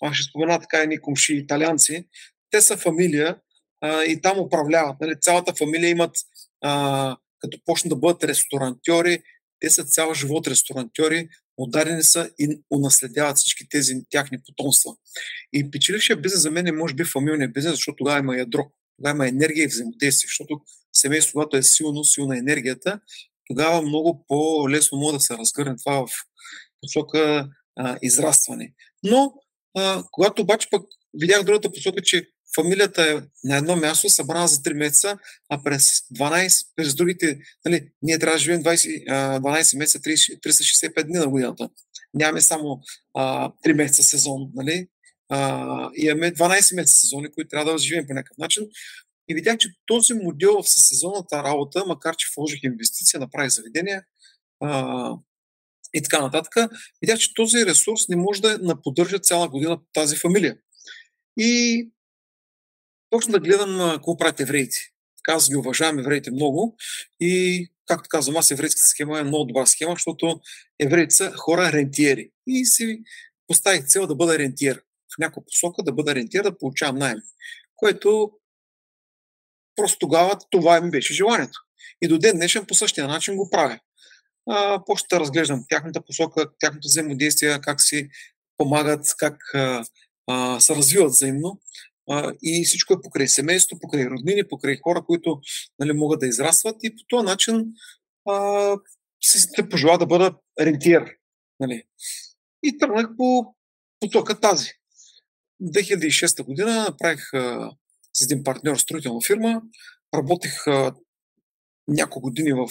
аз 0.01 0.17
ще 0.17 0.31
спомена 0.31 0.61
така 0.61 0.79
едни 0.79 1.01
комши 1.01 1.35
италианци, 1.35 2.07
те 2.51 2.61
са 2.61 2.77
фамилия 2.77 3.37
а, 3.81 4.05
и 4.05 4.21
там 4.21 4.39
управляват. 4.39 4.97
Нали? 5.01 5.15
Цялата 5.21 5.55
фамилия 5.55 5.91
имат, 5.91 6.17
а, 6.61 7.17
като 7.39 7.59
почнат 7.65 7.91
да 7.91 7.97
бъдат 7.97 8.25
ресторантьори, 8.25 9.23
те 9.61 9.71
са 9.71 9.85
цял 9.85 10.15
живот 10.15 10.47
ресторантьори, 10.47 11.29
отдадени 11.57 12.03
са 12.03 12.31
и 12.39 12.61
унаследяват 12.71 13.37
всички 13.37 13.69
тези 13.69 13.95
тяхни 14.11 14.39
потомства. 14.47 14.97
И 15.53 15.71
печелившия 15.71 16.17
бизнес 16.17 16.43
за 16.43 16.51
мен 16.51 16.67
е 16.67 16.73
може 16.73 16.95
би 16.95 17.05
фамилния 17.05 17.49
бизнес, 17.49 17.73
защото 17.73 17.97
тогава 17.97 18.19
има 18.19 18.37
ядро, 18.37 18.71
тогава 18.97 19.17
има 19.17 19.29
енергия 19.29 19.65
и 19.65 19.67
взаимодействие, 19.67 20.29
защото 20.29 20.61
семейство, 20.93 21.33
когато 21.33 21.57
е 21.57 21.63
силно, 21.63 22.05
силна 22.05 22.39
енергията, 22.39 23.01
тогава 23.47 23.83
много 23.83 24.25
по-лесно 24.29 24.99
може 24.99 25.17
да 25.17 25.21
се 25.21 25.37
разгърне 25.37 25.77
това 25.77 26.07
в 26.07 26.11
посока 26.81 27.49
а, 27.77 27.99
израстване. 28.03 28.73
Но, 29.03 29.35
а, 29.79 30.05
когато 30.11 30.43
обаче 30.43 30.69
пък 30.71 30.83
видях 31.15 31.45
другата 31.45 31.73
посока, 31.73 32.03
че 32.03 32.27
фамилията 32.55 33.03
е 33.03 33.15
на 33.49 33.57
едно 33.57 33.77
място, 33.77 34.11
събрана 34.11 34.49
за 34.49 34.57
3 34.57 34.73
месеца, 34.73 35.19
а 35.49 35.63
през 35.63 36.01
12, 36.01 36.67
през 36.77 36.95
другите, 36.95 37.39
нали, 37.65 37.89
ние 38.03 38.19
трябва 38.19 38.35
да 38.35 38.39
живеем 38.39 38.63
20, 38.63 39.09
12 39.09 39.79
месеца, 39.79 39.99
30, 39.99 40.41
365 40.41 41.03
дни 41.03 41.19
на 41.19 41.29
годината. 41.29 41.69
Нямаме 42.15 42.41
само 42.41 42.81
а, 43.15 43.53
3 43.67 43.73
месеца 43.73 44.03
сезон, 44.03 44.51
нали? 44.55 44.89
А, 45.29 45.91
имаме 45.97 46.33
12 46.33 46.77
месеца 46.77 47.01
сезони, 47.01 47.33
които 47.33 47.49
трябва 47.49 47.73
да 47.73 47.79
живеем 47.79 48.07
по 48.07 48.15
някакъв 48.15 48.39
начин. 48.39 48.67
И 49.29 49.35
видях, 49.35 49.59
че 49.59 49.69
този 49.87 50.15
модел 50.15 50.63
в 50.63 50.71
сезонната 50.71 51.43
работа, 51.43 51.85
макар 51.87 52.17
че 52.17 52.29
вложих 52.37 52.63
инвестиция, 52.63 53.21
направих 53.21 53.51
заведение 53.51 54.03
а, 54.61 55.15
и 55.95 56.03
така 56.03 56.21
нататък, 56.21 56.71
видях, 57.03 57.19
че 57.19 57.35
този 57.35 57.67
ресурс 57.67 58.09
не 58.09 58.17
може 58.17 58.43
да 58.43 58.59
наподдържа 58.59 59.19
цяла 59.19 59.49
година 59.49 59.81
тази 59.93 60.17
фамилия. 60.17 60.57
И 61.37 61.91
точно 63.11 63.33
да 63.33 63.41
гледам 63.41 63.93
какво 63.95 64.17
правят 64.17 64.41
евреите. 64.41 64.77
Така 65.17 65.37
аз 65.37 65.51
ги 65.51 65.57
уважавам 65.57 65.99
евреите 65.99 66.31
много 66.31 66.77
и, 67.21 67.67
както 67.87 68.09
казвам, 68.09 68.37
аз 68.37 68.51
еврейската 68.51 68.89
схема 68.89 69.19
е 69.19 69.25
много 69.25 69.45
добра 69.45 69.67
схема, 69.67 69.93
защото 69.93 70.41
евреите 70.79 71.15
са 71.15 71.33
хора 71.37 71.73
рентиери. 71.73 72.31
И 72.47 72.65
си 72.65 73.03
поставих 73.47 73.87
цел 73.87 74.07
да 74.07 74.15
бъда 74.15 74.39
рентиер. 74.39 74.83
В 75.15 75.19
някаква 75.19 75.43
посока 75.47 75.83
да 75.83 75.93
бъда 75.93 76.15
рентиер, 76.15 76.43
да 76.43 76.59
получавам 76.59 76.99
найем. 76.99 77.19
Което 77.77 78.31
просто 79.77 79.99
тогава 79.99 80.39
това 80.51 80.81
ми 80.81 80.91
беше 80.91 81.15
желанието. 81.15 81.59
И 82.03 82.09
до 82.09 82.19
ден 82.19 82.37
днешен 82.37 82.67
по 82.67 82.75
същия 82.75 83.09
начин 83.09 83.37
го 83.37 83.51
правя. 83.51 83.81
Почта 84.87 85.17
да 85.17 85.21
разглеждам 85.21 85.65
тяхната 85.69 86.01
посока, 86.01 86.51
тяхното 86.59 86.89
взаимодействие, 86.89 87.61
как 87.61 87.83
си 87.83 88.09
помагат, 88.57 89.07
как 89.19 89.37
а, 89.55 89.85
а, 90.27 90.61
се 90.61 90.77
развиват 90.77 91.11
взаимно 91.11 91.61
а, 92.11 92.33
и 92.43 92.65
всичко 92.65 92.93
е 92.93 93.01
покрай 93.03 93.29
семейство, 93.29 93.79
покрай 93.81 94.07
роднини, 94.07 94.49
покрай 94.49 94.77
хора, 94.83 95.03
които 95.07 95.41
нали, 95.79 95.93
могат 95.93 96.21
да 96.21 96.27
израстват 96.27 96.77
и 96.83 96.97
по 96.97 97.03
този 97.09 97.25
начин 97.25 97.67
а, 98.29 98.77
се 99.21 99.69
пожела 99.69 99.99
да 99.99 100.07
бъда 100.07 100.35
рентиер. 100.61 101.17
Нали. 101.61 101.83
И 102.63 102.79
тръгнах 102.79 103.07
по 103.17 103.55
потока 104.01 104.41
тази. 104.41 104.71
2006 105.63 106.45
година 106.45 106.85
направих 106.85 107.35
а, 107.35 107.71
с 108.13 108.23
един 108.23 108.45
партньор 108.45 108.77
строителна 108.77 109.21
фирма, 109.27 109.63
работех 110.15 110.67
а, 110.67 110.95
няколко 111.91 112.21
години 112.21 112.53
в 112.53 112.67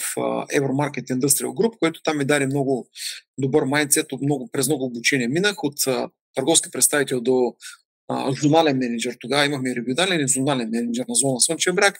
Euromarket 0.54 1.10
Industrial 1.10 1.46
Group, 1.46 1.78
което 1.78 2.02
там 2.02 2.18
ми 2.18 2.24
даде 2.24 2.46
много 2.46 2.88
добър 3.38 3.64
майндсет, 3.64 4.06
много, 4.22 4.48
през 4.52 4.68
много 4.68 4.84
обучение 4.84 5.28
минах 5.28 5.64
от 5.64 5.74
търговски 6.34 6.70
представител 6.70 7.20
до 7.20 7.54
а, 8.08 8.32
зонален 8.32 8.78
менеджер. 8.78 9.16
Тогава 9.20 9.46
имахме 9.46 9.74
регионален 9.74 10.20
и 10.20 10.28
зонален 10.28 10.70
менеджер 10.70 11.04
на 11.08 11.14
зона 11.14 11.40
Слънчев 11.40 11.74
бряг. 11.74 11.98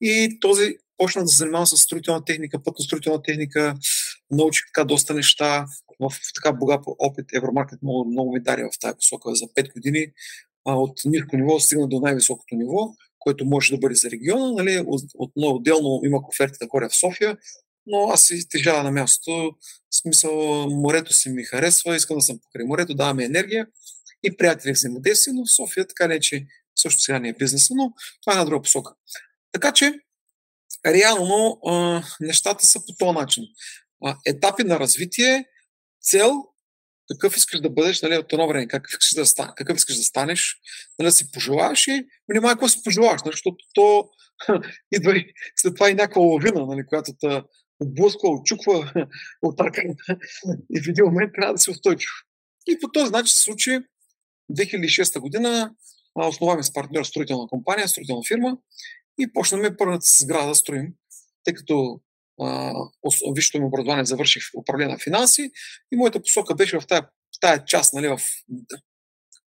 И 0.00 0.38
този 0.40 0.76
почна 0.96 1.22
да 1.22 1.28
се 1.28 1.36
занимава 1.36 1.66
с 1.66 1.76
строителна 1.76 2.24
техника, 2.24 2.58
пътно-строителна 2.58 3.22
техника, 3.22 3.74
научих 4.30 4.64
така 4.74 4.84
доста 4.84 5.14
неща 5.14 5.66
в 6.00 6.10
така 6.34 6.52
богат 6.52 6.84
опит. 6.98 7.26
Евромаркет 7.34 7.82
много, 7.82 8.10
много 8.10 8.32
ми 8.32 8.40
дари 8.40 8.62
в 8.62 8.78
тази 8.80 8.96
посока 8.96 9.34
за 9.34 9.44
5 9.44 9.72
години. 9.72 10.06
А, 10.64 10.74
от 10.74 11.00
ниско 11.04 11.36
ниво 11.36 11.60
стигна 11.60 11.88
до 11.88 12.00
най-високото 12.00 12.54
ниво, 12.54 12.94
което 13.24 13.44
може 13.44 13.72
да 13.72 13.78
бъде 13.78 13.94
за 13.94 14.10
региона. 14.10 14.52
Нали? 14.52 14.84
От, 14.86 15.02
от, 15.14 15.32
отделно 15.36 16.00
имах 16.04 16.28
оферти 16.28 16.58
да 16.60 16.68
хоря 16.70 16.88
в 16.88 16.96
София, 16.96 17.36
но 17.86 18.08
аз 18.08 18.22
си 18.22 18.48
тежава 18.48 18.82
на 18.82 18.90
място. 18.90 19.30
В 19.90 19.96
смисъл, 19.96 20.66
морето 20.70 21.12
си 21.12 21.30
ми 21.30 21.44
харесва, 21.44 21.96
искам 21.96 22.16
да 22.16 22.22
съм 22.22 22.38
покрай 22.42 22.66
морето, 22.66 22.94
даваме 22.94 23.24
енергия 23.24 23.66
и 24.22 24.36
приятели 24.36 24.72
взаимодействие, 24.72 25.34
но 25.34 25.44
в 25.44 25.52
София 25.52 25.86
така 25.86 26.06
не 26.06 26.20
че 26.20 26.46
също 26.76 27.00
сега 27.00 27.18
не 27.18 27.28
е 27.28 27.32
бизнеса, 27.32 27.74
но 27.76 27.92
това 28.22 28.34
е 28.34 28.38
на 28.38 28.44
друга 28.44 28.62
посока. 28.62 28.94
Така 29.52 29.72
че, 29.72 29.92
реално 30.86 31.60
а, 31.66 32.02
нещата 32.20 32.66
са 32.66 32.80
по 32.86 32.92
този 32.98 33.18
начин. 33.18 33.44
А, 34.04 34.16
етапи 34.26 34.64
на 34.64 34.80
развитие, 34.80 35.44
цел, 36.02 36.32
какъв 37.08 37.36
искаш 37.36 37.60
да 37.60 37.70
бъдеш, 37.70 38.02
нали, 38.02 38.18
от 38.18 38.32
едно 38.32 38.48
време, 38.48 38.68
какъв 38.68 38.90
искаш 38.92 39.14
да, 39.14 39.26
стан, 39.26 39.50
какъв 39.56 39.76
искаш 39.76 39.96
да 39.96 40.02
станеш, 40.02 40.56
нали, 40.98 41.08
да 41.08 41.12
си 41.12 41.32
пожелаваш 41.32 41.86
и 41.86 42.06
внимавай 42.30 42.54
какво 42.54 42.68
си 42.68 42.80
пожелаваш, 42.84 43.22
нали, 43.22 43.32
защото 43.32 43.56
то 43.74 44.08
идва 44.92 45.16
и 45.16 45.32
след 45.56 45.74
това 45.74 45.90
и 45.90 45.94
някаква 45.94 46.22
лавина, 46.22 46.66
нали, 46.66 46.86
която 46.86 47.12
те 47.20 47.42
отблъсква, 47.80 48.28
отчуква, 48.28 48.92
отърка 49.42 49.82
и 50.74 50.80
в 50.82 50.88
един 50.88 51.04
момент 51.04 51.32
трябва 51.34 51.54
да 51.54 51.58
си 51.58 51.70
устойчив. 51.70 52.10
И 52.66 52.78
по 52.80 52.88
този 52.92 53.12
начин 53.12 53.26
се 53.26 53.42
случи 53.42 53.78
2006 54.52 55.20
година 55.20 55.70
основаваме 56.14 56.62
с 56.62 56.72
партньор 56.72 57.04
строителна 57.04 57.46
компания, 57.46 57.88
строителна 57.88 58.22
фирма 58.28 58.56
и 59.18 59.32
почнаме 59.32 59.76
първата 59.76 60.06
сграда 60.20 60.48
да 60.48 60.54
строим, 60.54 60.94
тъй 61.44 61.54
като 61.54 62.00
висшето 63.34 63.60
ми 63.60 63.66
образование 63.66 64.04
завърших 64.04 64.42
управление 64.58 64.94
на 64.94 64.98
финанси 64.98 65.50
и 65.92 65.96
моята 65.96 66.22
посока 66.22 66.54
беше 66.54 66.80
в 66.80 66.86
тая, 66.86 67.08
тая 67.40 67.64
част, 67.64 67.94
нали, 67.94 68.08
в, 68.08 68.18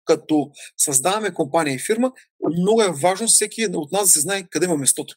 като 0.06 0.52
създаваме 0.78 1.34
компания 1.34 1.76
и 1.76 1.80
фирма, 1.80 2.12
много 2.60 2.82
е 2.82 2.94
важно 3.02 3.28
всеки 3.28 3.68
от 3.74 3.92
нас 3.92 4.02
да 4.02 4.08
се 4.08 4.20
знае 4.20 4.48
къде 4.50 4.66
има 4.66 4.78
местото 4.78 5.16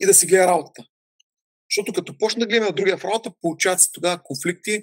и 0.00 0.06
да 0.06 0.14
си 0.14 0.26
гледа 0.26 0.46
работата. 0.46 0.84
Защото 1.70 1.92
като 1.92 2.18
почне 2.18 2.40
да 2.40 2.46
гледаме 2.46 2.66
на 2.66 2.72
другия 2.72 2.98
в 2.98 3.04
работа, 3.04 3.32
получават 3.40 3.80
се 3.80 3.88
тогава 3.92 4.22
конфликти, 4.22 4.82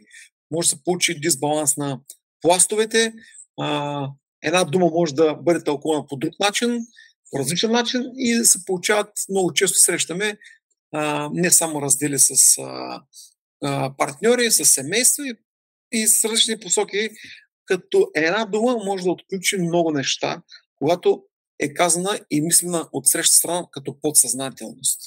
може 0.51 0.65
да 0.65 0.75
се 0.75 0.83
получи 0.83 1.19
дисбаланс 1.19 1.77
на 1.77 1.99
пластовете, 2.41 3.13
а, 3.61 4.07
една 4.43 4.63
дума 4.63 4.85
може 4.85 5.15
да 5.15 5.35
бъде 5.35 5.63
тълкувана 5.63 6.07
по 6.07 6.17
друг 6.17 6.33
начин, 6.39 6.79
по 7.31 7.39
различен 7.39 7.71
начин 7.71 8.03
и 8.15 8.45
се 8.45 8.65
получават, 8.65 9.09
много 9.29 9.53
често 9.53 9.77
срещаме 9.77 10.37
не 11.33 11.51
само 11.51 11.81
раздели 11.81 12.19
с 12.19 12.57
а, 12.57 13.01
а, 13.63 13.95
партньори, 13.97 14.51
с 14.51 14.65
семейство 14.65 15.23
и, 15.23 15.33
и 15.91 16.07
с 16.07 16.25
различни 16.25 16.59
посоки, 16.59 17.09
като 17.65 18.11
една 18.15 18.45
дума 18.45 18.77
може 18.85 19.03
да 19.03 19.11
отключи 19.11 19.57
много 19.57 19.91
неща, 19.91 20.41
когато 20.75 21.23
е 21.59 21.73
казана 21.73 22.19
и 22.31 22.41
мислена 22.41 22.89
от 22.93 23.07
среща 23.07 23.35
страна 23.35 23.67
като 23.71 24.01
подсъзнателност. 24.01 25.01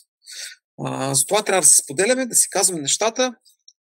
А, 0.81 1.15
затова 1.15 1.45
трябва 1.45 1.61
да 1.61 1.67
се 1.67 1.83
споделяме, 1.83 2.27
да 2.27 2.35
си 2.35 2.51
казваме 2.51 2.83
нещата 2.83 3.35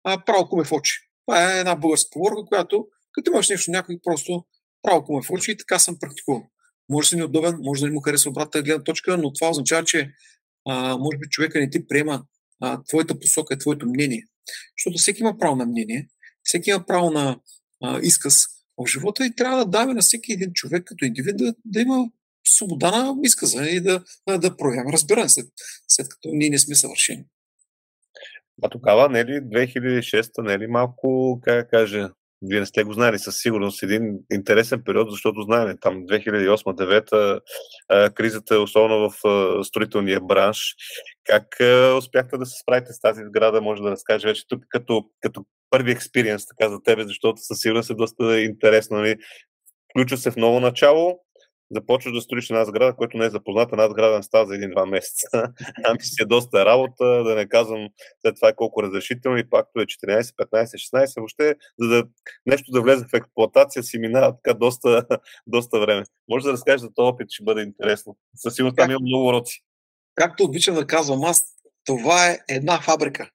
а, 0.04 0.24
право 0.24 0.48
куме 0.48 0.64
в 0.64 0.72
очи. 0.72 0.94
Това 1.26 1.56
е 1.56 1.58
една 1.58 1.76
българска 1.76 2.10
поговорка, 2.12 2.48
която 2.48 2.86
като 3.12 3.30
имаш 3.30 3.48
нещо 3.48 3.70
някой, 3.70 3.98
просто 4.04 4.44
право 4.82 5.04
куме 5.04 5.22
в 5.22 5.30
очи 5.30 5.50
и 5.50 5.56
така 5.56 5.78
съм 5.78 5.98
практикувал. 6.00 6.42
Може 6.88 7.06
да 7.06 7.08
си 7.08 7.16
неудобен, 7.16 7.58
може 7.60 7.80
да 7.80 7.86
не 7.86 7.92
му 7.92 8.00
хареса 8.00 8.28
обратната 8.28 8.62
гледна 8.62 8.84
точка, 8.84 9.18
но 9.18 9.32
това 9.32 9.50
означава, 9.50 9.84
че 9.84 10.12
а, 10.68 10.96
може 10.96 11.18
би 11.18 11.28
човека 11.28 11.60
не 11.60 11.70
ти 11.70 11.86
приема 11.86 12.24
а, 12.60 12.82
твоята 12.82 13.18
посока 13.18 13.54
и 13.54 13.58
твоето 13.58 13.86
мнение. 13.86 14.24
Защото 14.78 14.98
всеки 14.98 15.20
има 15.20 15.38
право 15.38 15.56
на 15.56 15.66
мнение, 15.66 16.08
всеки 16.42 16.70
има 16.70 16.86
право 16.86 17.10
на 17.10 17.40
а, 17.82 18.00
изказ 18.02 18.44
в 18.78 18.86
живота 18.86 19.26
и 19.26 19.34
трябва 19.34 19.58
да 19.58 19.70
даваме 19.70 19.94
на 19.94 20.00
всеки 20.00 20.32
един 20.32 20.52
човек 20.52 20.84
като 20.84 21.04
индивид 21.04 21.36
да, 21.36 21.54
да 21.64 21.80
има 21.80 22.10
свобода 22.46 22.90
на 22.90 23.16
изказа 23.22 23.68
и 23.68 23.80
да, 23.80 24.04
да, 24.28 24.38
да 24.38 24.56
разбиране, 24.92 25.28
след, 25.28 25.46
след 25.88 26.08
като 26.08 26.28
ние 26.32 26.50
не 26.50 26.58
сме 26.58 26.74
съвършени. 26.74 27.24
А 28.62 28.68
тогава, 28.68 29.08
не 29.08 29.24
ли, 29.24 29.30
2006 29.30 30.42
не 30.42 30.58
ли 30.58 30.66
малко, 30.66 31.40
как 31.44 31.70
кажа, 31.70 32.10
вие 32.42 32.60
не 32.60 32.66
сте 32.66 32.84
го 32.84 32.92
знали 32.92 33.18
със 33.18 33.38
сигурност 33.38 33.82
един 33.82 34.18
интересен 34.32 34.82
период, 34.84 35.10
защото 35.10 35.42
знаем 35.42 35.76
там 35.80 35.96
2008-2009 35.96 37.40
кризата, 38.14 38.60
особено 38.60 39.10
в 39.10 39.14
строителния 39.64 40.20
бранш. 40.20 40.74
Как 41.24 41.46
успяхте 41.98 42.38
да 42.38 42.46
се 42.46 42.60
справите 42.62 42.92
с 42.92 43.00
тази 43.00 43.22
сграда, 43.24 43.60
може 43.60 43.82
да 43.82 43.90
разкажеш 43.90 44.24
вече 44.24 44.46
тук 44.48 44.64
като, 44.68 45.04
като 45.20 45.44
първи 45.70 45.90
експириенс 45.90 46.46
така 46.46 46.70
за 46.70 46.82
тебе, 46.82 47.04
защото 47.04 47.40
със 47.40 47.58
сигурност 47.58 47.90
е 47.90 47.94
доста 47.94 48.40
интересно. 48.40 48.96
Нали? 48.96 49.16
Включва 49.92 50.16
се 50.16 50.30
в 50.30 50.36
ново 50.36 50.60
начало, 50.60 51.20
започваш 51.70 52.14
да 52.14 52.20
строиш 52.20 52.50
една 52.50 52.64
сграда, 52.64 52.96
която 52.96 53.16
не 53.16 53.24
е 53.24 53.30
запозната, 53.30 53.70
една 53.72 53.88
сграда 53.88 54.16
не 54.16 54.22
става 54.22 54.46
за 54.46 54.54
един-два 54.54 54.86
месеца. 54.86 55.28
Ами 55.84 56.00
си 56.00 56.22
е 56.22 56.24
доста 56.26 56.64
работа, 56.64 57.04
да 57.04 57.34
не 57.34 57.48
казвам 57.48 57.88
след 58.20 58.34
това 58.34 58.48
е 58.48 58.56
колко 58.56 58.82
разрешително 58.82 59.38
и 59.38 59.50
пак 59.50 59.66
е 59.76 59.80
14, 59.80 60.22
15, 60.22 61.06
16, 61.06 61.20
въобще, 61.20 61.54
за 61.78 61.88
да 61.88 62.04
нещо 62.46 62.72
да 62.72 62.80
влезе 62.80 63.04
в 63.04 63.16
експлуатация 63.16 63.82
си 63.82 63.98
минава 63.98 64.36
така 64.36 64.58
доста, 64.58 65.06
доста 65.46 65.80
време. 65.80 66.04
Може 66.28 66.44
да 66.44 66.52
разкажеш 66.52 66.80
за 66.80 66.94
този 66.94 67.06
опит, 67.06 67.30
ще 67.30 67.44
бъде 67.44 67.62
интересно. 67.62 68.16
Със 68.36 68.54
сигурност 68.54 68.76
там 68.76 68.90
има 68.90 69.00
много 69.00 69.28
уроци. 69.28 69.64
Както 70.14 70.44
обичам 70.44 70.74
да 70.74 70.86
казвам 70.86 71.24
аз, 71.24 71.42
това 71.84 72.30
е 72.30 72.38
една 72.48 72.80
фабрика. 72.80 73.30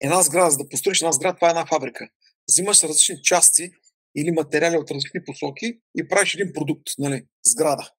Една 0.00 0.22
сграда, 0.22 0.50
за 0.50 0.58
да 0.58 0.68
построиш 0.68 1.00
една 1.00 1.12
сграда, 1.12 1.36
това 1.36 1.48
е 1.48 1.50
една 1.50 1.66
фабрика. 1.66 2.08
Взимаш 2.48 2.82
различни 2.82 3.22
части, 3.22 3.70
или 4.16 4.30
материали 4.30 4.76
от 4.76 4.90
различни 4.90 5.24
посоки 5.24 5.80
и 5.98 6.08
правиш 6.08 6.34
един 6.34 6.52
продукт, 6.52 6.86
нали, 6.98 7.26
сграда. 7.46 7.92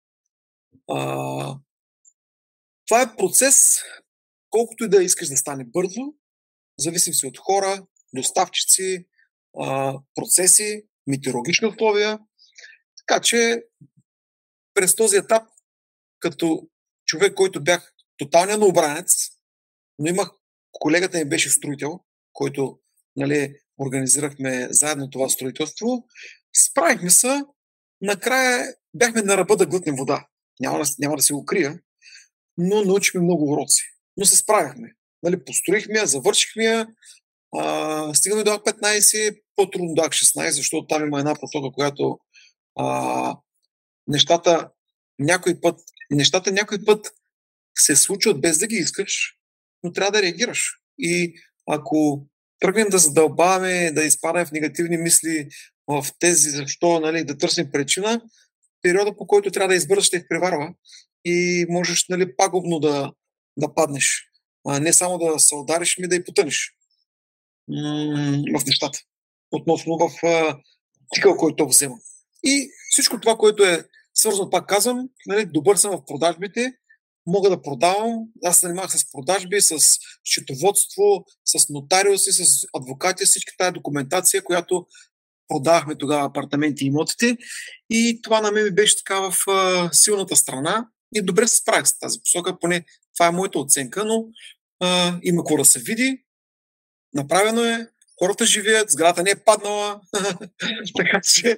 А, 0.89 1.57
това 2.87 3.01
е 3.01 3.15
процес, 3.17 3.79
колкото 4.49 4.83
и 4.83 4.89
да 4.89 5.03
искаш 5.03 5.27
да 5.27 5.37
стане 5.37 5.65
бързо, 5.65 6.01
зависим 6.79 7.13
си 7.13 7.25
от 7.27 7.37
хора, 7.37 7.85
доставчици, 8.13 9.07
а, 9.59 9.99
процеси, 10.15 10.83
метеорологични 11.07 11.67
условия. 11.67 12.19
Така 12.97 13.21
че 13.21 13.63
през 14.73 14.95
този 14.95 15.17
етап, 15.17 15.43
като 16.19 16.67
човек, 17.05 17.33
който 17.33 17.63
бях 17.63 17.93
тоталния 18.17 18.57
новобранец, 18.57 19.13
но 19.99 20.07
имах, 20.07 20.29
колегата 20.71 21.17
ми 21.17 21.29
беше 21.29 21.49
строител, 21.49 21.99
който 22.33 22.79
нали, 23.15 23.60
организирахме 23.81 24.67
заедно 24.71 25.09
това 25.09 25.29
строителство. 25.29 26.05
Справихме 26.55 27.09
се. 27.09 27.41
Накрая 28.01 28.75
бяхме 28.93 29.21
на 29.21 29.37
ръба 29.37 29.57
да 29.57 29.65
глътнем 29.65 29.95
вода. 29.95 30.27
Няма 30.59 30.83
няма 30.99 31.15
да 31.15 31.23
се 31.23 31.33
го 31.33 31.45
крия, 31.45 31.79
но 32.57 32.83
научихме 32.83 33.21
много 33.21 33.51
уроци. 33.51 33.83
Но 34.17 34.25
се 34.25 34.37
справяхме. 34.37 34.93
Нали, 35.23 35.45
построихме 35.45 35.99
я, 35.99 36.05
завършихме 36.05 36.63
я, 36.63 36.87
а, 37.57 38.13
стигаме 38.13 38.43
до 38.43 38.51
15, 38.51 39.41
по-трудно 39.55 39.93
до 39.93 40.01
16, 40.01 40.49
защото 40.49 40.87
там 40.87 41.05
има 41.05 41.19
една 41.19 41.35
посока, 41.35 41.71
която 41.73 42.19
а, 42.75 43.37
нещата 44.07 44.69
някой 45.19 45.61
път, 45.61 45.79
нещата 46.11 46.51
някой 46.51 46.85
път 46.85 47.13
се 47.77 47.95
случват 47.95 48.41
без 48.41 48.57
да 48.57 48.67
ги 48.67 48.75
искаш, 48.75 49.35
но 49.83 49.91
трябва 49.91 50.11
да 50.11 50.21
реагираш. 50.21 50.79
И 50.97 51.33
ако 51.67 52.27
тръгнем 52.61 52.87
да 52.89 52.97
задълбаваме, 52.97 53.91
да 53.91 54.03
изпадаме 54.03 54.45
в 54.45 54.51
негативни 54.51 54.97
мисли 54.97 55.47
в 55.87 56.05
тези, 56.19 56.49
защо 56.49 56.99
нали, 56.99 57.23
да 57.23 57.37
търсим 57.37 57.71
причина, 57.71 58.21
периода 58.81 59.17
по 59.17 59.27
който 59.27 59.51
трябва 59.51 59.67
да 59.67 59.75
избързаш 59.75 60.05
ще 60.05 60.27
преварва 60.27 60.73
и 61.25 61.65
можеш 61.69 62.05
нали, 62.09 62.35
пагубно 62.35 62.79
да, 62.79 63.11
да 63.57 63.73
паднеш. 63.73 64.27
А 64.67 64.79
не 64.79 64.93
само 64.93 65.17
да 65.17 65.39
се 65.39 65.55
удариш, 65.55 65.97
ми 65.97 66.07
да 66.07 66.15
и 66.15 66.23
потънеш 66.23 66.73
м- 67.67 68.59
в 68.59 68.65
нещата. 68.65 68.99
Относно 69.51 69.97
в 69.97 70.11
цикъл, 71.15 71.37
който 71.37 71.67
взема. 71.67 71.95
И 72.43 72.69
всичко 72.89 73.19
това, 73.19 73.37
което 73.37 73.63
е 73.63 73.85
свързано, 74.13 74.49
пак 74.49 74.67
казвам, 74.67 75.09
нали, 75.27 75.45
добър 75.45 75.75
съм 75.75 75.91
в 75.91 76.05
продажбите, 76.05 76.73
мога 77.25 77.49
да 77.49 77.61
продавам. 77.61 78.19
Аз 78.43 78.59
се 78.59 78.65
занимавах 78.65 78.97
с 78.97 79.11
продажби, 79.11 79.61
с 79.61 79.77
счетоводство, 80.23 81.25
с 81.45 81.69
нотариуси, 81.69 82.31
с 82.31 82.67
адвокати, 82.73 83.25
всички 83.25 83.57
тази 83.57 83.71
документация, 83.71 84.43
която 84.43 84.85
продавахме 85.47 85.95
тогава 85.95 86.25
апартаменти 86.25 86.83
и 86.83 86.87
имотите. 86.87 87.37
И 87.89 88.19
това 88.23 88.41
на 88.41 88.51
мен 88.51 88.63
ми 88.63 88.71
беше 88.71 88.97
така 88.97 89.19
в 89.19 89.33
а, 89.47 89.89
силната 89.93 90.35
страна. 90.35 90.87
И 91.15 91.21
добре 91.21 91.47
се 91.47 91.57
справих 91.57 91.87
с 91.87 91.99
тази 91.99 92.19
посока, 92.19 92.59
поне 92.59 92.85
това 93.17 93.27
е 93.27 93.31
моята 93.31 93.59
оценка, 93.59 94.05
но 94.05 94.25
а, 94.79 95.19
има 95.23 95.43
какво 95.43 95.57
да 95.57 95.65
се 95.65 95.79
види. 95.79 96.23
Направено 97.13 97.63
е, 97.63 97.87
хората 98.19 98.45
живеят, 98.45 98.91
сградата 98.91 99.23
не 99.23 99.29
е 99.31 99.35
паднала, 99.35 100.01
така 100.97 101.21
че 101.23 101.57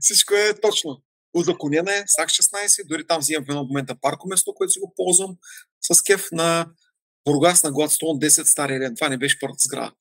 всичко 0.00 0.34
е 0.34 0.60
точно. 0.60 1.02
Узаконена 1.34 1.94
е 1.94 2.04
САК 2.06 2.28
16, 2.28 2.86
дори 2.86 3.06
там 3.06 3.20
взимам 3.20 3.44
в 3.44 3.48
едно 3.48 3.64
момента 3.64 3.96
парко 4.00 4.28
место, 4.28 4.54
което 4.54 4.72
си 4.72 4.80
го 4.80 4.92
ползвам 4.96 5.36
с 5.80 6.02
кеф 6.02 6.28
на 6.32 6.66
Бургас 7.24 7.62
на 7.62 7.72
Гладстон 7.72 8.20
10 8.20 8.42
Стария 8.42 8.76
Елен. 8.76 8.94
Това 8.94 9.08
не 9.08 9.18
беше 9.18 9.40
първата 9.40 9.62
сграда. 9.62 9.92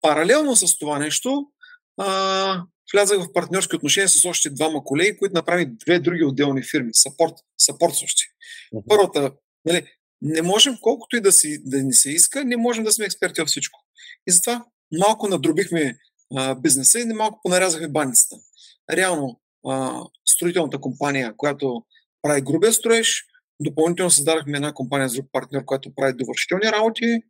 Паралелно 0.00 0.56
с 0.56 0.78
това 0.78 0.98
нещо, 0.98 1.46
а, 1.96 2.62
влязах 2.92 3.18
в 3.18 3.32
партньорски 3.32 3.76
отношения 3.76 4.08
с 4.08 4.24
още 4.24 4.50
двама 4.50 4.84
колеги, 4.84 5.18
които 5.18 5.34
направи 5.34 5.66
две 5.66 5.98
други 5.98 6.24
отделни 6.24 6.62
фирми, 6.62 6.90
сапорт, 6.94 7.34
съпортстващи. 7.58 8.22
Uh-huh. 8.74 8.82
Първата, 8.88 9.32
нали, 9.64 9.86
не 10.22 10.42
можем, 10.42 10.78
колкото 10.80 11.16
и 11.16 11.20
да, 11.20 11.32
си, 11.32 11.58
да 11.64 11.82
ни 11.82 11.92
се 11.92 12.10
иска, 12.10 12.44
не 12.44 12.56
можем 12.56 12.84
да 12.84 12.92
сме 12.92 13.04
експерти 13.04 13.40
във 13.40 13.48
всичко. 13.48 13.80
И 14.26 14.32
затова 14.32 14.64
малко 14.98 15.28
надробихме 15.28 15.98
а, 16.36 16.54
бизнеса 16.54 17.00
и 17.00 17.04
малко 17.04 17.40
понарязахме 17.42 17.88
баницата. 17.88 18.36
Реално, 18.92 19.40
а, 19.68 20.02
строителната 20.26 20.78
компания, 20.80 21.34
която 21.36 21.84
прави 22.22 22.40
грубия 22.40 22.72
строеж. 22.72 23.24
Допълнително 23.60 24.10
създадахме 24.10 24.56
една 24.56 24.72
компания 24.72 25.08
с 25.08 25.14
друг 25.14 25.26
партньор, 25.32 25.64
която 25.64 25.94
прави 25.94 26.12
довършителни 26.16 26.72
работи. 26.72 27.22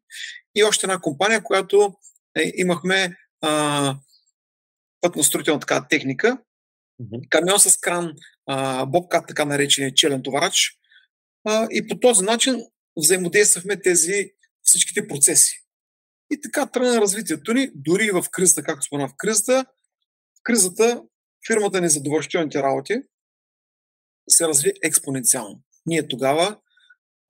И 0.54 0.64
още 0.64 0.86
една 0.86 1.00
компания, 1.00 1.42
която 1.42 1.94
е, 2.38 2.52
имахме 2.56 3.16
а, 3.40 3.96
пътно-строителна 5.00 5.60
така 5.60 5.86
техника. 5.88 6.38
Mm-hmm. 7.02 7.28
Камион 7.28 7.60
с 7.60 7.76
кран, 7.76 8.14
а, 8.46 8.86
бобкат, 8.86 9.28
така 9.28 9.44
наречения 9.44 9.94
челен 9.94 10.22
товарач. 10.22 10.72
А, 11.44 11.68
и 11.70 11.88
по 11.88 12.00
този 12.00 12.24
начин 12.24 12.62
взаимодействахме 12.96 13.80
тези 13.80 14.30
всичките 14.62 15.08
процеси. 15.08 15.60
И 16.30 16.40
така 16.40 16.66
тръгна 16.66 17.00
развитието 17.00 17.54
ни, 17.54 17.70
дори 17.74 18.10
в 18.10 18.24
кризата, 18.30 18.62
както 18.62 18.86
спомена 18.86 19.08
в 19.08 19.14
кризата. 19.16 19.64
В 20.38 20.42
кризата 20.42 21.02
фирмата 21.46 21.80
ни 21.80 21.88
за 21.88 22.02
довършителните 22.02 22.62
работи 22.62 23.02
се 24.28 24.48
разви 24.48 24.72
експоненциално. 24.82 25.62
Ние 25.86 26.08
тогава 26.08 26.58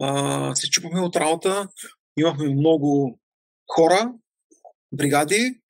а, 0.03 0.55
се 0.55 0.70
чупахме 0.70 1.01
от 1.01 1.16
работа, 1.16 1.68
имахме 2.16 2.49
много 2.49 3.20
хора, 3.75 4.12
бригади 4.92 5.61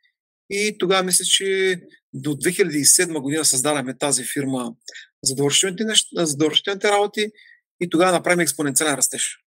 и 0.50 0.76
тогава 0.78 1.02
мисля, 1.02 1.24
че 1.24 1.80
до 2.12 2.30
2007 2.30 3.20
година 3.20 3.44
създадахме 3.44 3.98
тази 3.98 4.24
фирма 4.24 4.74
за 5.22 5.34
довършителните, 5.34 5.94
за 6.14 6.36
довършителните 6.36 6.88
работи 6.88 7.30
и 7.80 7.90
тогава 7.90 8.12
направим 8.12 8.40
експоненциален 8.40 8.94
растеж. 8.94 9.38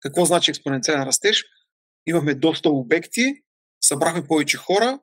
Какво 0.00 0.24
значи 0.24 0.50
експоненциален 0.50 1.02
растеж? 1.02 1.44
Имахме 2.06 2.34
доста 2.34 2.70
обекти, 2.70 3.34
събрахме 3.84 4.26
повече 4.26 4.56
хора 4.56 5.00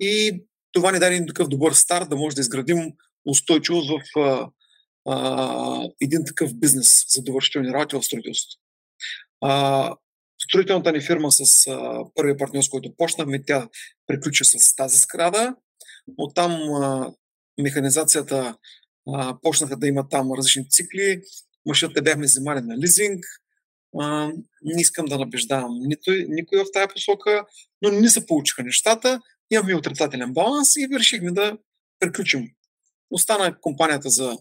и 0.00 0.44
това 0.72 0.92
ни 0.92 0.98
даде 0.98 1.14
един 1.14 1.26
такъв 1.26 1.48
добър 1.48 1.72
старт 1.72 2.10
да 2.10 2.16
може 2.16 2.36
да 2.36 2.40
изградим 2.40 2.92
устойчивост 3.26 3.90
в 3.90 4.18
а, 4.18 4.50
а, 5.08 5.88
един 6.00 6.24
такъв 6.26 6.54
бизнес 6.54 7.04
за 7.08 7.22
довършителни 7.22 7.72
работи 7.72 7.96
в 7.96 8.02
строителството. 8.02 8.62
А, 9.40 9.94
строителната 10.48 10.92
ни 10.92 11.00
фирма 11.00 11.32
с 11.32 11.66
а, 11.66 12.04
първия 12.14 12.36
партньор, 12.36 12.62
с 12.62 12.68
който 12.68 12.94
почнахме, 12.96 13.44
тя 13.44 13.68
приключи 14.06 14.44
с 14.44 14.76
тази 14.76 14.98
сграда. 14.98 15.54
Оттам 16.16 16.52
а, 16.52 17.12
механизацията 17.62 18.56
а, 19.14 19.38
почнаха 19.42 19.76
да 19.76 19.86
има 19.86 20.08
там 20.08 20.32
различни 20.32 20.68
цикли. 20.68 21.22
Машината 21.66 22.02
бяхме 22.02 22.26
вземали 22.26 22.60
на 22.60 22.78
лизинг. 22.78 23.24
А, 24.00 24.32
не 24.62 24.80
искам 24.80 25.06
да 25.06 25.18
набеждавам 25.18 25.78
нито, 25.80 26.10
никой 26.28 26.58
в 26.58 26.72
тази 26.72 26.88
посока, 26.94 27.44
но 27.82 27.90
не 27.90 28.08
се 28.08 28.26
получиха 28.26 28.62
нещата. 28.62 29.20
Имахме 29.50 29.74
отрицателен 29.74 30.32
баланс 30.32 30.76
и 30.76 30.88
решихме 30.98 31.30
да 31.30 31.58
приключим. 32.00 32.48
Остана 33.10 33.60
компанията 33.60 34.10
за 34.10 34.38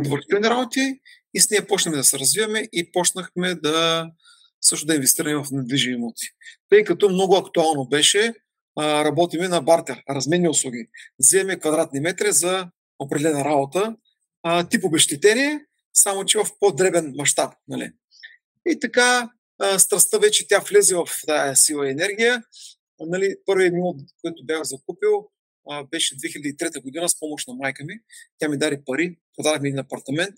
довършителни 0.00 0.50
работи 0.50 1.00
и 1.34 1.40
с 1.40 1.50
нея 1.50 1.66
почнахме 1.66 1.98
да 1.98 2.04
се 2.04 2.18
развиваме 2.18 2.68
и 2.72 2.92
почнахме 2.92 3.54
да 3.54 4.10
също 4.60 4.86
да 4.86 4.94
инвестираме 4.94 5.36
в 5.36 5.46
недвижими 5.52 5.94
имоти. 5.94 6.26
Тъй 6.68 6.84
като 6.84 7.08
много 7.08 7.36
актуално 7.36 7.88
беше, 7.88 8.32
а, 8.78 9.04
работиме 9.04 9.48
на 9.48 9.62
бартер, 9.62 10.02
разменни 10.10 10.48
услуги. 10.48 10.88
Вземе 11.18 11.58
квадратни 11.58 12.00
метри 12.00 12.32
за 12.32 12.68
определена 12.98 13.44
работа, 13.44 13.96
а, 14.42 14.68
тип 14.68 14.84
обещетение, 14.84 15.60
само 15.94 16.24
че 16.24 16.38
в 16.38 16.46
по-дребен 16.60 17.14
мащаб. 17.16 17.54
Нали? 17.68 17.92
И 18.66 18.80
така, 18.80 19.30
а, 19.58 19.78
страстта 19.78 20.18
вече 20.18 20.48
тя 20.48 20.58
влезе 20.58 20.94
в 20.94 21.06
тази 21.26 21.62
сила 21.62 21.88
и 21.88 21.90
енергия. 21.90 22.42
Нали, 23.00 23.36
първият 23.46 23.72
имот, 23.74 24.00
който 24.20 24.44
бях 24.44 24.62
закупил, 24.62 25.28
а, 25.70 25.84
беше 25.84 26.16
2003 26.16 26.82
година 26.82 27.08
с 27.08 27.18
помощ 27.18 27.48
на 27.48 27.54
майка 27.54 27.84
ми. 27.84 27.94
Тя 28.38 28.48
ми 28.48 28.58
даде 28.58 28.84
пари, 28.84 29.18
продадахме 29.36 29.68
един 29.68 29.78
апартамент, 29.78 30.34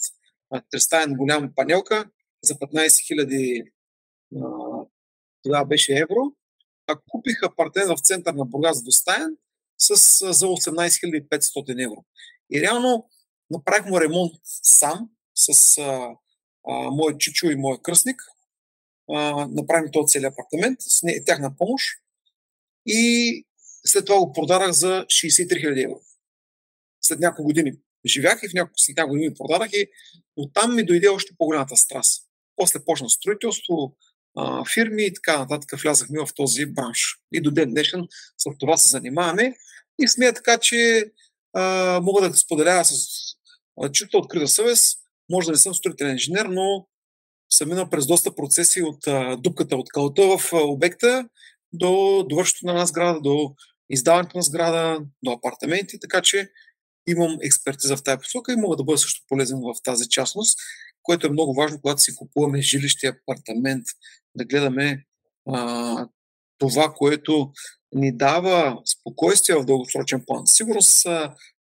трестаен 0.71 1.15
голям 1.15 1.53
панелка 1.57 2.11
за 2.45 2.55
15 2.55 3.71
000 4.33 4.89
тогава 5.43 5.67
беше 5.67 5.93
евро. 5.93 6.33
А 6.87 6.97
купих 7.09 7.43
апартамент 7.43 7.99
в 7.99 8.03
център 8.03 8.35
на 8.35 8.45
Бургас 8.45 8.83
двустаен 8.83 9.37
с, 9.79 9.95
за 10.33 10.47
18 10.47 11.29
500 11.29 11.85
евро. 11.85 12.05
И 12.51 12.61
реално 12.61 13.09
направих 13.51 13.87
му 13.87 14.01
ремонт 14.01 14.33
сам 14.63 15.11
с 15.35 15.79
а, 15.79 16.17
а, 16.69 16.91
моят 16.91 17.21
чичо 17.21 17.47
и 17.47 17.57
моят 17.57 17.83
кръстник. 17.83 18.23
А, 19.13 19.47
направим 19.47 19.91
този 19.93 20.13
целият 20.13 20.33
апартамент 20.33 20.77
с 20.81 21.03
не, 21.03 21.25
тяхна 21.25 21.57
помощ. 21.57 21.85
И 22.89 23.45
след 23.87 24.07
това 24.07 24.19
го 24.19 24.33
продадах 24.33 24.71
за 24.71 25.05
63 25.09 25.47
000 25.47 25.85
евро. 25.85 26.01
След 27.03 27.21
няколко 27.21 27.45
години 27.45 27.73
живях 28.07 28.41
и 28.43 28.49
в 28.49 28.55
няколко 28.55 28.79
след 28.79 28.97
няколко 28.97 29.15
години 29.15 29.35
продадах 29.35 29.73
и 29.73 29.87
оттам 30.37 30.75
ми 30.75 30.87
дойде 30.87 31.09
още 31.09 31.33
по-голямата 31.39 31.77
страст. 31.77 32.23
После 32.57 32.85
почна 32.85 33.11
строителство, 33.11 33.97
фирми 34.75 35.07
и 35.07 35.15
така 35.15 35.39
нататък 35.39 35.81
влязахме 35.81 36.21
в 36.21 36.29
този 36.37 36.67
бранш. 36.67 37.19
И 37.33 37.41
до 37.41 37.51
ден 37.51 37.71
днешен 37.71 38.07
с 38.39 38.59
това 38.59 38.77
се 38.77 38.89
занимаваме. 38.89 39.55
И 39.99 40.09
смея 40.09 40.33
така, 40.33 40.59
че 40.59 41.05
а, 41.53 42.01
мога 42.03 42.31
да 42.31 42.37
споделя 42.37 42.85
с 42.85 42.93
чисто 43.93 44.19
открита 44.19 44.49
съвест. 44.49 44.99
Може 45.31 45.47
да 45.47 45.53
не 45.53 45.59
съм 45.59 45.75
строителен 45.75 46.13
инженер, 46.13 46.47
но 46.47 46.87
съм 47.53 47.69
минал 47.69 47.91
през 47.91 48.07
доста 48.07 48.35
процеси 48.35 48.83
от 48.83 49.07
а, 49.07 49.37
дупката 49.37 49.77
от 49.77 49.89
кълта 49.89 50.39
в 50.39 50.53
а, 50.53 50.57
обекта 50.57 51.29
до 51.73 52.23
довършването 52.29 52.67
на 52.67 52.73
една 52.73 52.87
сграда, 52.87 53.21
до 53.21 53.55
издаването 53.91 54.37
на 54.37 54.43
сграда, 54.43 55.01
до 55.23 55.31
апартаменти, 55.33 56.01
така 56.01 56.23
че 56.23 56.51
имам 57.09 57.39
експертиза 57.43 57.97
в 57.97 58.03
тази 58.03 58.19
посока 58.19 58.53
и 58.53 58.57
мога 58.57 58.77
да 58.77 58.85
бъда 58.85 58.99
също 58.99 59.25
полезен 59.29 59.59
в 59.61 59.83
тази 59.85 60.09
частност, 60.09 60.59
което 61.03 61.27
е 61.27 61.31
много 61.31 61.55
важно, 61.55 61.81
когато 61.81 62.03
си 62.03 62.17
купуваме 62.17 62.61
жилище, 62.61 63.07
апартамент, 63.07 63.85
да 64.35 64.45
гледаме 64.45 65.05
а, 65.49 66.09
това, 66.59 66.95
което 66.97 67.53
ни 67.93 68.17
дава 68.17 68.83
спокойствие 68.99 69.57
в 69.57 69.65
дългосрочен 69.65 70.25
план. 70.27 70.43
Сигурно 70.47 70.83
с 70.83 71.03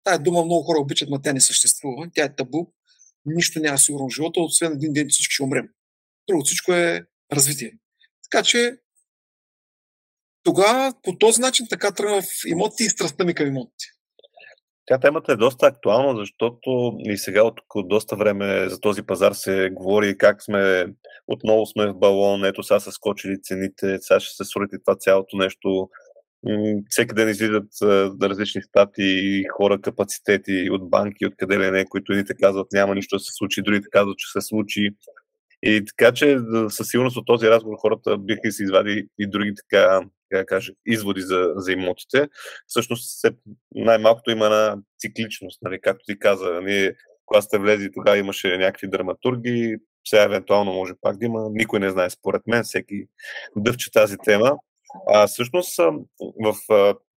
тая 0.04 0.18
дума 0.18 0.44
много 0.44 0.62
хора 0.62 0.80
обичат, 0.80 1.08
но 1.08 1.22
тя 1.22 1.32
не 1.32 1.40
съществува. 1.40 2.08
Тя 2.14 2.24
е 2.24 2.34
табу. 2.34 2.66
Нищо 3.24 3.60
няма 3.60 3.78
сигурно 3.78 4.08
в 4.08 4.14
живота, 4.14 4.40
освен 4.40 4.72
един 4.72 4.92
ден 4.92 5.08
всички 5.10 5.34
ще 5.34 5.42
умрем. 5.42 5.68
Друго 6.28 6.44
всичко 6.44 6.72
е 6.72 7.06
развитие. 7.32 7.72
Така 8.30 8.42
че 8.42 8.76
тогава 10.46 10.92
по 11.02 11.18
този 11.18 11.40
начин 11.40 11.66
така 11.70 11.90
тръгна 11.90 12.22
в 12.22 12.26
имотите 12.46 12.84
и 12.84 12.88
страстта 12.88 13.24
ми 13.24 13.34
към 13.34 13.46
имотите. 13.46 13.84
Тя 14.86 14.98
темата 14.98 15.32
е 15.32 15.36
доста 15.36 15.66
актуална, 15.66 16.16
защото 16.16 16.92
и 16.98 17.16
сега 17.16 17.42
от, 17.42 17.60
от 17.74 17.88
доста 17.88 18.16
време 18.16 18.68
за 18.68 18.80
този 18.80 19.02
пазар 19.02 19.32
се 19.32 19.70
говори 19.72 20.18
как 20.18 20.42
сме 20.42 20.86
отново 21.26 21.66
сме 21.66 21.86
в 21.86 21.94
балон, 21.94 22.44
ето 22.44 22.62
сега 22.62 22.80
са 22.80 22.92
скочили 22.92 23.42
цените, 23.42 23.98
сега 24.00 24.20
ще 24.20 24.36
се 24.36 24.44
срути 24.44 24.76
това 24.84 24.96
цялото 24.96 25.36
нещо. 25.36 25.88
Всеки 26.88 27.14
ден 27.14 27.28
излизат 27.28 27.68
различни 28.22 28.62
стати 28.62 29.02
и 29.02 29.44
хора, 29.56 29.80
капацитети 29.80 30.68
от 30.70 30.90
банки, 30.90 31.26
откъде 31.26 31.58
ли 31.58 31.70
не, 31.70 31.84
които 31.84 32.12
едните 32.12 32.34
казват 32.34 32.66
няма 32.72 32.94
нищо 32.94 33.16
да 33.16 33.20
се 33.20 33.32
случи, 33.32 33.62
другите 33.62 33.88
казват, 33.92 34.18
че 34.18 34.32
се 34.32 34.40
случи. 34.40 34.90
И 35.66 35.84
така 35.84 36.12
че 36.12 36.38
със 36.68 36.88
сигурност 36.88 37.16
от 37.16 37.26
този 37.26 37.48
разговор 37.48 37.76
хората 37.80 38.18
биха 38.18 38.52
си 38.52 38.62
извади 38.62 39.08
и 39.18 39.26
други 39.26 39.54
така 39.54 40.00
как 40.30 40.40
да 40.40 40.46
кажа, 40.46 40.72
изводи 40.86 41.20
за, 41.20 41.52
за 41.56 41.72
имотите. 41.72 42.28
Всъщност 42.66 43.26
най-малкото 43.74 44.30
има 44.30 44.44
една 44.44 44.76
цикличност, 45.00 45.62
нали, 45.62 45.80
както 45.80 46.04
ти 46.06 46.18
каза. 46.18 46.60
Ние, 46.62 46.94
когато 47.26 47.44
сте 47.44 47.58
влезли, 47.58 47.92
тогава 47.92 48.18
имаше 48.18 48.58
някакви 48.58 48.88
драматурги, 48.88 49.76
сега 50.08 50.22
евентуално 50.22 50.72
може 50.72 50.92
пак 51.00 51.18
да 51.18 51.26
има. 51.26 51.48
Никой 51.50 51.80
не 51.80 51.90
знае, 51.90 52.10
според 52.10 52.42
мен, 52.46 52.62
всеки 52.64 53.06
дъвче 53.56 53.90
тази 53.90 54.16
тема. 54.24 54.56
А 55.08 55.26
всъщност 55.26 55.76
в 56.44 56.54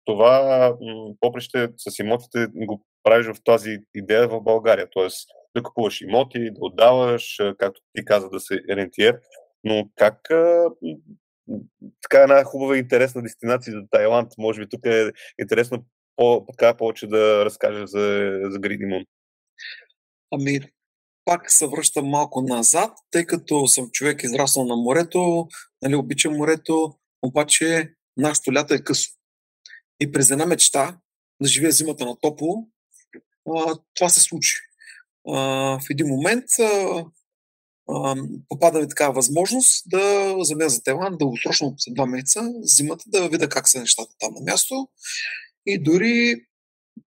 това 0.04 0.72
поприще 1.20 1.68
с 1.76 1.98
имотите 1.98 2.46
го 2.54 2.84
правиш 3.06 3.26
в 3.26 3.42
тази 3.44 3.78
идея 3.94 4.28
в 4.28 4.40
България. 4.40 4.88
Тоест 4.90 5.28
да 5.56 5.62
купуваш 5.62 6.00
имоти, 6.00 6.50
да 6.50 6.58
отдаваш, 6.60 7.40
както 7.58 7.80
ти 7.94 8.04
каза, 8.04 8.28
да 8.30 8.40
се 8.40 8.60
рентиер. 8.70 9.20
Но 9.64 9.88
как 9.96 10.20
така 12.02 12.22
една 12.22 12.44
хубава 12.44 12.76
и 12.76 12.80
интересна 12.80 13.22
дестинация 13.22 13.72
за 13.72 13.80
Тайланд. 13.90 14.32
Може 14.38 14.60
би 14.60 14.68
тук 14.68 14.86
е 14.86 15.12
интересно 15.40 15.84
по, 16.16 16.46
така 16.46 16.76
повече 16.76 17.06
да 17.06 17.44
разкажа 17.44 17.86
за, 17.86 18.30
за 18.50 18.58
Гридимун. 18.58 19.04
Ами, 20.30 20.60
пак 21.24 21.50
се 21.50 21.66
връщам 21.66 22.06
малко 22.06 22.42
назад, 22.42 22.90
тъй 23.10 23.26
като 23.26 23.66
съм 23.66 23.90
човек 23.92 24.22
израснал 24.22 24.66
на 24.66 24.76
морето, 24.76 25.48
нали, 25.82 25.94
обичам 25.94 26.36
морето, 26.36 26.94
обаче 27.22 27.94
нашето 28.16 28.52
лято 28.52 28.74
е 28.74 28.78
късо. 28.78 29.10
И 30.00 30.12
през 30.12 30.30
една 30.30 30.46
мечта 30.46 30.98
да 31.42 31.48
живея 31.48 31.72
зимата 31.72 32.04
на 32.04 32.16
топло, 32.20 32.68
това 33.94 34.08
се 34.08 34.20
случи. 34.20 34.56
в 35.26 35.80
един 35.90 36.06
момент 36.06 36.44
попада 38.48 38.80
ми 38.80 38.88
такава 38.88 39.12
възможност 39.12 39.90
да 39.90 40.34
замия 40.40 40.68
за 40.68 40.82
Тайланд 40.82 41.18
дългосрочно 41.18 41.74
за 41.78 41.94
два 41.94 42.06
месеца, 42.06 42.52
зимата, 42.62 43.04
да 43.06 43.28
видя 43.28 43.48
как 43.48 43.68
са 43.68 43.80
нещата 43.80 44.14
там 44.18 44.34
на 44.34 44.40
място. 44.40 44.88
И 45.66 45.82
дори 45.82 46.46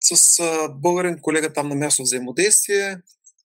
с 0.00 0.38
българен 0.70 1.18
колега 1.22 1.52
там 1.52 1.68
на 1.68 1.74
място 1.74 2.02
взаимодействие 2.02 2.96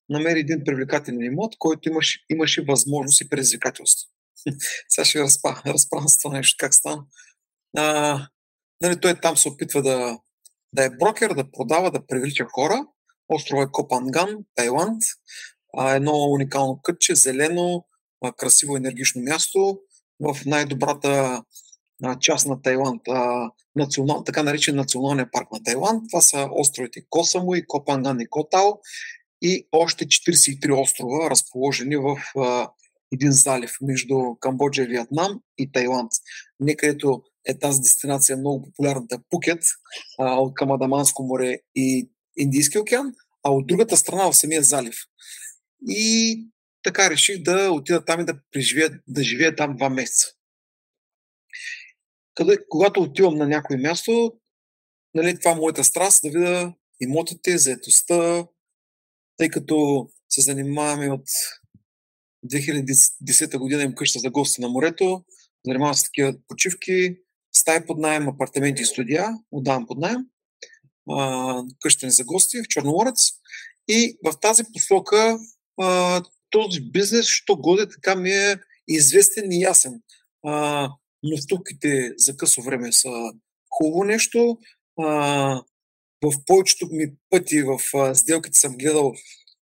намери 0.09 0.39
един 0.39 0.63
привлекателен 0.65 1.21
имот, 1.21 1.55
който 1.59 1.89
имаше, 1.89 2.25
имаше 2.29 2.65
възможност 2.67 3.21
и 3.21 3.29
предизвикателство. 3.29 4.09
Сега 4.89 5.05
ще 5.05 5.19
ви 5.19 5.23
разправя 5.23 6.09
с 6.09 6.19
това 6.19 6.33
нещо, 6.33 6.55
как 6.59 6.73
стана. 6.73 7.03
А, 7.77 8.27
нали, 8.81 8.99
той 8.99 9.19
там 9.21 9.37
се 9.37 9.49
опитва 9.49 9.81
да, 9.81 10.19
да 10.73 10.85
е 10.85 10.89
брокер, 10.89 11.33
да 11.33 11.51
продава, 11.51 11.91
да 11.91 12.05
привлича 12.07 12.45
хора. 12.51 12.85
Острова 13.29 13.63
е 13.63 13.71
Копанган, 13.71 14.37
Тайланд 14.55 15.03
едно 15.77 16.13
уникално 16.13 16.79
кътче, 16.83 17.15
зелено, 17.15 17.85
красиво 18.37 18.77
енергично 18.77 19.21
място 19.21 19.79
в 20.19 20.37
най-добрата 20.45 21.43
част 22.19 22.47
на 22.47 22.61
Тайланд, 22.61 23.01
национал, 23.75 24.23
така 24.23 24.43
наречен 24.43 24.75
националния 24.75 25.31
парк 25.31 25.47
на 25.51 25.63
Тайланд. 25.63 26.03
Това 26.09 26.21
са 26.21 26.49
островите 26.51 27.01
Косамуи, 27.09 27.67
Копанган 27.67 28.19
и 28.19 28.27
Котао 28.29 28.71
и 29.41 29.67
още 29.71 30.05
43 30.05 30.81
острова, 30.81 31.29
разположени 31.29 31.97
в 31.97 32.17
един 33.13 33.31
залив 33.31 33.71
между 33.81 34.35
Камбоджа 34.39 34.83
и 34.83 34.87
Виетнам 34.87 35.41
и 35.57 35.71
Тайланд. 35.71 36.11
Некъдето 36.59 37.23
е 37.45 37.59
тази 37.59 37.81
дестинация 37.81 38.37
много 38.37 38.61
популярната 38.61 39.19
Пукет 39.29 39.63
от 40.17 40.53
към 40.53 40.71
Адаманско 40.71 41.23
море 41.23 41.57
и 41.75 42.09
Индийски 42.37 42.77
океан, 42.77 43.13
а 43.43 43.51
от 43.51 43.67
другата 43.67 43.97
страна 43.97 44.31
в 44.31 44.37
самия 44.37 44.63
залив. 44.63 44.95
И 45.89 46.47
така 46.83 47.09
реших 47.09 47.43
да 47.43 47.71
отида 47.71 48.05
там 48.05 48.21
и 48.21 48.25
да, 48.25 48.39
преживея, 48.51 48.99
да 49.07 49.23
живея 49.23 49.55
там 49.55 49.75
два 49.75 49.89
месеца. 49.89 50.27
Къде, 52.35 52.57
когато 52.69 53.01
отивам 53.01 53.35
на 53.35 53.47
някое 53.47 53.77
място, 53.77 54.33
нали, 55.13 55.39
това 55.39 55.51
е 55.51 55.55
моята 55.55 55.83
страст, 55.83 56.21
да 56.23 56.29
видя 56.29 56.73
имотите, 56.99 57.57
заетостта, 57.57 58.47
тъй 59.37 59.49
като 59.49 60.07
се 60.29 60.41
занимаваме 60.41 61.11
от 61.11 61.27
2010 62.45 63.57
година 63.57 63.83
им 63.83 63.95
къща 63.95 64.19
за 64.19 64.29
гости 64.29 64.61
на 64.61 64.69
морето, 64.69 65.23
занимавам 65.65 65.93
се 65.93 66.05
такива 66.05 66.33
почивки, 66.47 67.17
стаи 67.61 67.85
под 67.85 67.99
найем, 67.99 68.29
апартаменти 68.29 68.81
и 68.81 68.85
студия, 68.85 69.29
отдавам 69.51 69.87
под 69.87 69.97
найем, 69.97 70.25
къща 71.79 72.09
за 72.09 72.23
гости 72.23 72.61
в 72.61 72.67
Черноморец. 72.67 73.31
И 73.87 74.17
в 74.25 74.39
тази 74.39 74.63
посока 74.73 75.39
а, 75.81 76.21
този 76.49 76.81
бизнес, 76.81 77.25
що 77.25 77.55
годе, 77.55 77.89
така 77.89 78.15
ми 78.15 78.31
е 78.31 78.59
известен 78.87 79.51
и 79.51 79.61
ясен. 79.61 80.01
А, 80.43 80.89
но 81.23 81.37
стуките 81.37 82.13
за 82.17 82.37
късо 82.37 82.61
време 82.61 82.91
са 82.91 83.09
хубаво 83.69 84.03
нещо. 84.03 84.57
А, 84.99 85.07
в 86.23 86.45
повечето 86.45 86.87
ми 86.91 87.13
пъти 87.29 87.63
в 87.63 87.79
а, 87.93 88.15
сделките 88.15 88.59
съм 88.59 88.77
гледал 88.77 89.13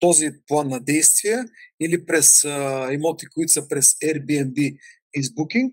този 0.01 0.31
план 0.47 0.69
на 0.69 0.81
действие 0.81 1.45
или 1.81 2.07
през 2.07 2.45
а, 2.45 2.89
имоти, 2.93 3.27
които 3.27 3.53
са 3.53 3.69
през 3.69 3.93
Airbnb 3.95 4.79
и 5.15 5.25
с 5.25 5.29
Booking 5.29 5.71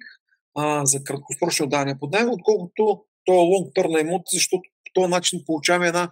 за 0.83 1.03
краткосрочно 1.03 1.65
отдаване 1.65 1.99
под 1.99 2.11
найем, 2.11 2.29
отколкото 2.29 3.03
то 3.25 3.33
е 3.33 3.37
лонг 3.37 3.73
търн 3.75 3.91
на 3.91 3.99
имоти, 3.99 4.29
защото 4.33 4.61
по 4.85 4.91
този 4.93 5.09
начин 5.09 5.43
получаваме 5.45 5.87
една 5.87 6.11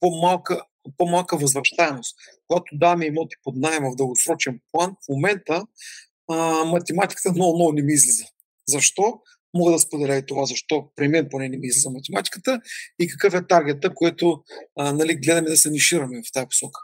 по-малка, 0.00 0.62
по-малка 0.96 1.36
възвръщаемост. 1.36 2.16
Когато 2.46 2.64
даваме 2.72 3.06
имоти 3.06 3.36
под 3.44 3.56
найем 3.56 3.82
в 3.82 3.96
дългосрочен 3.96 4.60
план, 4.72 4.96
в 5.04 5.08
момента 5.08 5.66
а, 6.30 6.64
математиката 6.64 7.32
много, 7.32 7.56
много 7.56 7.72
не 7.72 7.82
ми 7.82 7.92
излиза. 7.92 8.24
Защо? 8.68 9.20
Мога 9.54 9.72
да 9.72 9.78
споделя 9.78 10.16
и 10.16 10.26
това, 10.26 10.46
защо 10.46 10.90
при 10.96 11.08
мен 11.08 11.28
поне 11.30 11.48
не 11.48 11.56
ми 11.56 11.66
излиза 11.66 11.90
математиката 11.90 12.60
и 12.98 13.08
какъв 13.08 13.34
е 13.34 13.46
таргета, 13.46 13.94
което 13.94 14.42
а, 14.78 14.92
нали, 14.92 15.14
гледаме 15.14 15.50
да 15.50 15.56
се 15.56 15.70
нишираме 15.70 16.22
в 16.22 16.32
тази 16.32 16.46
посока. 16.46 16.80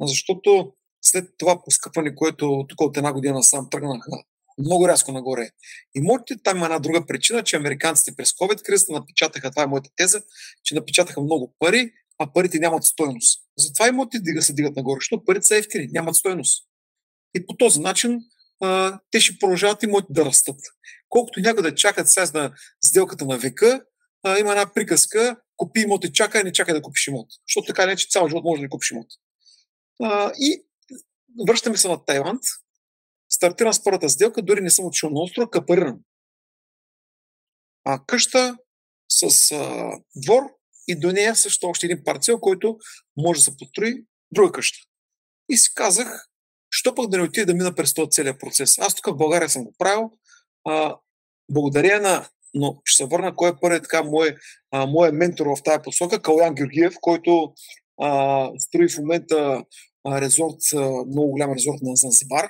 Защото 0.00 0.72
след 1.02 1.24
това 1.38 1.62
поскъпване, 1.64 2.14
което 2.14 2.64
тук 2.68 2.80
от 2.80 2.96
една 2.96 3.12
година 3.12 3.42
сам 3.42 3.68
тръгнаха 3.70 4.10
много 4.58 4.88
рязко 4.88 5.12
нагоре. 5.12 5.50
Имотите, 5.94 6.42
там 6.42 6.64
една 6.64 6.78
друга 6.78 7.06
причина, 7.06 7.42
че 7.42 7.56
американците 7.56 8.16
през 8.16 8.32
COVID 8.32 8.62
кризата 8.62 8.92
напечатаха, 8.92 9.50
това 9.50 9.62
е 9.62 9.66
моята 9.66 9.90
теза, 9.96 10.22
че 10.64 10.74
напечатаха 10.74 11.20
много 11.20 11.54
пари, 11.58 11.92
а 12.18 12.32
парите 12.32 12.58
нямат 12.58 12.84
стойност. 12.84 13.42
Затова 13.58 13.88
имотите 13.88 14.22
дига 14.22 14.42
се 14.42 14.52
дигат 14.52 14.76
нагоре, 14.76 14.98
защото 15.00 15.24
парите 15.24 15.46
са 15.46 15.56
ефтини, 15.56 15.88
нямат 15.92 16.16
стойност. 16.16 16.64
И 17.34 17.46
по 17.46 17.56
този 17.56 17.80
начин 17.80 18.20
а, 18.60 19.00
те 19.10 19.20
ще 19.20 19.38
продължават 19.38 19.82
имотите 19.82 20.12
да 20.12 20.24
растат. 20.24 20.60
Колкото 21.08 21.40
някой 21.40 21.62
да 21.62 21.74
чакат 21.74 22.08
сега 22.08 22.30
на 22.34 22.52
сделката 22.84 23.24
на 23.24 23.38
века, 23.38 23.82
а, 24.22 24.38
има 24.38 24.50
една 24.50 24.72
приказка, 24.74 25.36
купи 25.56 25.80
имот 25.80 26.04
и 26.04 26.12
чакай, 26.12 26.42
не 26.42 26.52
чакай 26.52 26.74
да 26.74 26.82
купиш 26.82 27.06
имот. 27.06 27.26
Защото 27.48 27.66
така 27.66 27.86
не, 27.86 27.96
че 27.96 28.08
цял 28.10 28.28
живот 28.28 28.44
може 28.44 28.58
да 28.58 28.62
не 28.62 28.68
купиш 28.68 28.90
имот. 28.90 29.06
А, 30.02 30.32
и 30.38 30.64
връщаме 31.48 31.76
се 31.76 31.88
на 31.88 32.04
Тайланд. 32.04 32.42
Стартирам 33.34 33.72
с 33.72 33.84
първата 33.84 34.08
сделка, 34.08 34.42
дори 34.42 34.60
не 34.60 34.70
съм 34.70 34.84
отишъл 34.84 35.10
на 35.10 35.20
острова, 35.20 35.50
капарирам. 35.50 35.98
А 37.84 38.00
къща 38.06 38.56
с 39.08 39.52
а, 39.52 39.92
двор 40.16 40.42
и 40.88 41.00
до 41.00 41.12
нея 41.12 41.36
също 41.36 41.66
още 41.66 41.86
един 41.86 42.04
парцел, 42.04 42.40
който 42.40 42.78
може 43.16 43.38
да 43.38 43.44
се 43.44 43.56
построи 43.56 44.04
друга 44.30 44.52
къща. 44.52 44.78
И 45.48 45.56
си 45.56 45.74
казах, 45.74 46.26
що 46.70 46.94
пък 46.94 47.10
да 47.10 47.16
не 47.16 47.22
отида 47.22 47.46
да 47.46 47.54
мина 47.54 47.74
през 47.74 47.94
този 47.94 48.10
целият 48.10 48.40
процес. 48.40 48.78
Аз 48.78 48.94
тук 48.94 49.14
в 49.14 49.16
България 49.16 49.48
съм 49.48 49.64
го 49.64 49.74
правил. 49.78 50.10
А, 50.64 50.96
благодаря 51.50 52.00
на 52.00 52.28
но 52.54 52.80
ще 52.84 52.96
се 52.96 53.08
върна 53.08 53.36
кой 53.36 53.50
е 53.50 53.56
първият 53.60 53.82
така 53.82 54.02
мой, 54.02 54.36
а, 54.70 54.86
мой 54.86 55.12
ментор 55.12 55.46
в 55.46 55.62
тази 55.62 55.82
посока, 55.82 56.22
Калян 56.22 56.54
Георгиев, 56.54 56.94
който 57.00 57.52
а, 58.00 58.50
строи 58.58 58.88
в 58.88 58.98
момента 58.98 59.64
а, 60.04 60.20
резорт, 60.20 60.56
а, 60.74 60.78
много 61.06 61.30
голям 61.30 61.52
резорт 61.52 61.78
на 61.82 61.96
Занзибар. 61.96 62.48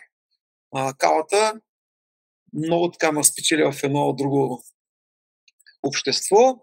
А, 0.75 0.95
калата 0.95 1.61
много 2.55 2.91
така 2.91 3.13
ме 3.13 3.25
спечели 3.25 3.63
в 3.63 3.75
едно 3.83 4.13
друго 4.13 4.65
общество. 5.83 6.57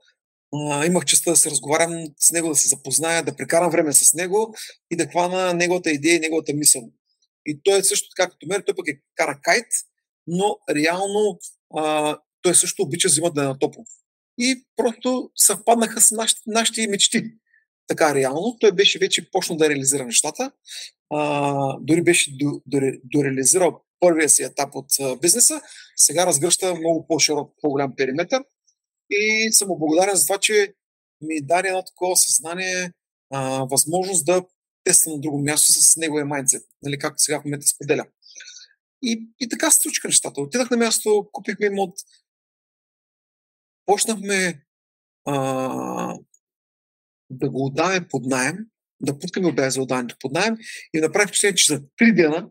А, 0.55 0.85
имах 0.85 1.05
честа 1.05 1.29
да 1.29 1.35
се 1.35 1.49
разговарям 1.49 2.05
с 2.19 2.31
него, 2.31 2.49
да 2.49 2.55
се 2.55 2.69
запозная, 2.69 3.23
да 3.23 3.35
прекарам 3.35 3.71
време 3.71 3.93
с 3.93 4.13
него 4.13 4.55
и 4.91 4.95
да 4.95 5.07
хвана 5.07 5.53
неговата 5.53 5.91
идея 5.91 6.15
и 6.15 6.19
неговата 6.19 6.53
мисъл. 6.53 6.81
И 7.45 7.59
той 7.63 7.79
е 7.79 7.83
също 7.83 8.09
така 8.15 8.29
като 8.29 8.47
мен, 8.47 8.63
той 8.65 8.75
пък 8.75 8.87
е 8.87 8.99
кара 9.15 9.39
кайт, 9.41 9.67
но 10.27 10.57
реално 10.69 11.39
а, 11.75 12.17
той 12.41 12.55
също 12.55 12.83
обича 12.83 13.09
зимата 13.09 13.33
да 13.33 13.43
е 13.43 13.47
на 13.47 13.59
топло. 13.59 13.85
И 14.37 14.65
просто 14.75 15.31
съвпаднаха 15.35 16.01
с 16.01 16.11
нашите, 16.11 16.41
нашите 16.47 16.87
мечти. 16.87 17.23
Така 17.87 18.15
реално, 18.15 18.57
той 18.59 18.71
беше 18.71 18.99
вече 18.99 19.31
почнал 19.31 19.57
да 19.57 19.69
реализира 19.69 20.05
нещата. 20.05 20.51
А, 21.09 21.77
дори 21.81 22.03
беше 22.03 22.37
до, 22.37 22.61
до, 22.65 22.79
дореализирал 23.03 23.81
първия 24.01 24.29
си 24.29 24.43
етап 24.43 24.75
от 24.75 25.19
бизнеса. 25.21 25.61
Сега 25.95 26.25
разгръща 26.25 26.75
много 26.75 27.07
по-широк, 27.07 27.53
по-голям 27.61 27.95
периметр. 27.95 28.43
И 29.09 29.49
съм 29.51 29.67
благодарен 29.67 30.15
за 30.15 30.25
това, 30.25 30.37
че 30.37 30.73
ми 31.21 31.41
даде 31.41 31.67
едно 31.67 31.83
такова 31.83 32.17
съзнание, 32.17 32.91
а, 33.33 33.63
възможност 33.71 34.25
да 34.25 34.45
теста 34.83 35.09
на 35.09 35.19
друго 35.19 35.39
място 35.39 35.71
с 35.71 35.97
неговия 35.97 36.25
майндсет, 36.25 36.63
нали, 36.83 36.99
както 36.99 37.23
сега 37.23 37.41
в 37.41 37.45
момента 37.45 37.67
споделя. 37.67 38.05
И, 39.01 39.27
и 39.39 39.49
така 39.49 39.71
се 39.71 39.79
случиха 39.79 40.07
нещата. 40.07 40.41
Отидах 40.41 40.69
на 40.69 40.77
място, 40.77 41.29
купихме 41.31 41.65
имот, 41.65 41.95
почнахме 43.85 44.65
а, 45.25 45.35
да 47.29 47.49
го 47.49 47.65
отдаваме 47.65 48.07
под 48.07 48.25
найем, 48.25 48.57
да 49.01 49.19
пускаме 49.19 49.47
обяви 49.47 49.71
за 49.71 49.81
отдаването 49.81 50.15
под 50.19 50.31
найем 50.31 50.57
и 50.93 50.99
направих 50.99 51.27
впечатление, 51.27 51.55
че 51.55 51.73
за 51.73 51.81
3 51.81 52.15
дена 52.15 52.49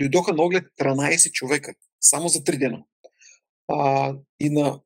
дойдоха 0.00 0.32
на 0.32 0.42
оглед 0.42 0.64
13 0.80 1.32
човека. 1.32 1.74
Само 2.00 2.28
за 2.28 2.38
3 2.38 2.58
дена. 2.58 2.84
А, 3.68 4.14
и, 4.40 4.50
на, 4.50 4.80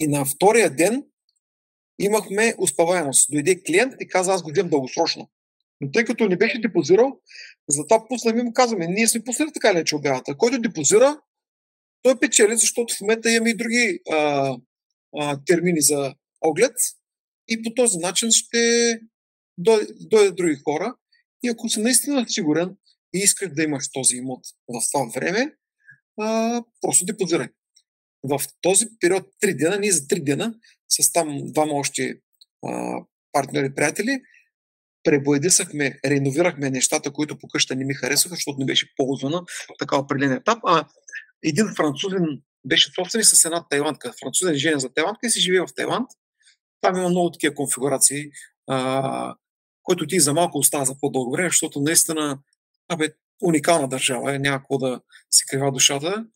и 0.00 0.06
на 0.06 0.24
втория 0.24 0.70
ден 0.70 1.04
имахме 1.98 2.54
успеваемост. 2.58 3.30
Дойде 3.30 3.62
клиент 3.62 3.94
и 4.00 4.08
каза, 4.08 4.32
аз 4.32 4.42
го 4.42 4.50
взем 4.50 4.68
дългосрочно. 4.68 5.30
Но 5.80 5.90
тъй 5.90 6.04
като 6.04 6.28
не 6.28 6.36
беше 6.36 6.60
депозирал, 6.60 7.20
затова 7.68 8.08
пуснахме 8.08 8.42
му 8.42 8.52
казваме, 8.52 8.86
ние 8.86 9.08
сме 9.08 9.24
пуснали 9.24 9.52
така 9.52 9.74
ли, 9.74 9.84
обявата. 9.94 10.36
Който 10.36 10.58
депозира, 10.58 11.20
той 12.02 12.20
печели, 12.20 12.56
защото 12.56 12.94
в 12.94 13.00
момента 13.00 13.30
имаме 13.30 13.50
и 13.50 13.56
други 13.56 14.00
а, 14.10 14.56
а, 15.18 15.40
термини 15.46 15.80
за 15.80 16.14
оглед 16.40 16.72
и 17.48 17.62
по 17.62 17.74
този 17.74 17.98
начин 17.98 18.30
ще 18.30 19.00
дойдат 19.58 20.36
други 20.36 20.56
хора. 20.64 20.94
И 21.42 21.48
ако 21.48 21.68
си 21.68 21.80
наистина 21.80 22.24
сигурен 22.28 22.76
и 23.14 23.18
искаш 23.18 23.48
да 23.52 23.62
имаш 23.62 23.84
този 23.92 24.16
имот 24.16 24.40
в 24.68 24.80
това 24.92 25.10
време, 25.14 25.54
а, 26.20 26.62
просто 26.80 27.04
депозирай. 27.04 27.48
В 28.22 28.40
този 28.60 28.86
период 29.00 29.28
3 29.42 29.56
дена, 29.56 29.78
ние 29.78 29.92
за 29.92 30.00
3 30.00 30.24
дена, 30.24 30.54
с 30.88 31.12
там 31.12 31.40
двама 31.44 31.72
още 31.72 32.20
а, 32.66 32.96
партньори, 33.32 33.74
приятели, 33.74 34.22
пребоядисахме, 35.02 36.00
реновирахме 36.04 36.70
нещата, 36.70 37.12
които 37.12 37.38
по 37.38 37.48
къща 37.48 37.76
не 37.76 37.84
ми 37.84 37.94
харесваха, 37.94 38.34
защото 38.34 38.58
не 38.58 38.66
беше 38.66 38.94
ползвана 38.96 39.44
така 39.78 39.96
определен 39.96 40.32
етап, 40.32 40.58
а 40.66 40.86
един 41.44 41.66
французен 41.76 42.26
беше 42.64 42.92
собственик 42.94 43.26
с 43.26 43.44
една 43.44 43.66
тайландка. 43.68 44.12
Французен 44.22 44.54
жене 44.54 44.80
за 44.80 44.88
тайландка 44.88 45.26
и 45.26 45.30
си 45.30 45.40
живее 45.40 45.60
в 45.60 45.74
Тайланд. 45.76 46.10
Там 46.80 46.96
има 46.96 47.08
много 47.08 47.30
такива 47.30 47.54
конфигурации, 47.54 48.30
а, 48.66 49.34
който 49.82 50.06
ти 50.06 50.20
за 50.20 50.34
малко 50.34 50.58
остава 50.58 50.84
за 50.84 50.98
по-дълго 51.00 51.32
време, 51.32 51.48
защото 51.48 51.80
наистина 51.80 52.38
абе, 52.90 53.12
уникална 53.42 53.88
държава 53.88 54.34
е, 54.34 54.38
няма 54.38 54.62
да 54.70 55.00
си 55.30 55.44
крива 55.48 55.72
душата. 55.72 56.26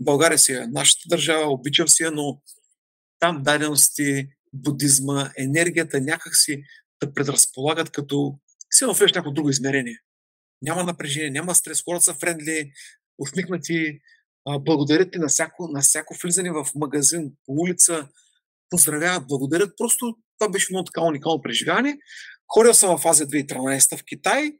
България 0.00 0.38
си 0.38 0.52
е 0.52 0.66
нашата 0.66 1.02
държава, 1.08 1.52
обичам 1.52 1.88
си 1.88 2.02
я, 2.02 2.10
но 2.10 2.42
там 3.18 3.42
дадености, 3.42 4.28
будизма, 4.52 5.30
енергията 5.38 6.00
някакси 6.00 6.62
да 7.02 7.14
предразполагат 7.14 7.90
като 7.90 8.38
си 8.70 8.84
влезеш 8.84 9.12
някакво 9.12 9.30
друго 9.30 9.50
измерение. 9.50 9.98
Няма 10.62 10.84
напрежение, 10.84 11.30
няма 11.30 11.54
стрес, 11.54 11.82
хората 11.84 12.04
са 12.04 12.14
френдли, 12.14 12.72
усмихнати, 13.18 14.00
благодарят 14.60 15.12
ти 15.12 15.18
на 15.18 15.28
всяко, 15.28 15.68
на 15.68 15.80
всяко 15.80 16.14
влизане 16.22 16.50
в 16.50 16.66
магазин, 16.74 17.32
по 17.46 17.52
улица, 17.52 18.08
поздравяват, 18.70 19.26
благодарят. 19.28 19.72
Просто 19.76 20.16
това 20.38 20.50
беше 20.50 20.72
много 20.72 20.84
така 20.84 21.00
уникално 21.02 21.42
преживяване. 21.42 21.98
Ходил 22.48 22.74
съм 22.74 22.98
в 22.98 23.06
Азия 23.06 23.26
2013 23.26 23.96
в 23.96 24.04
Китай 24.04 24.52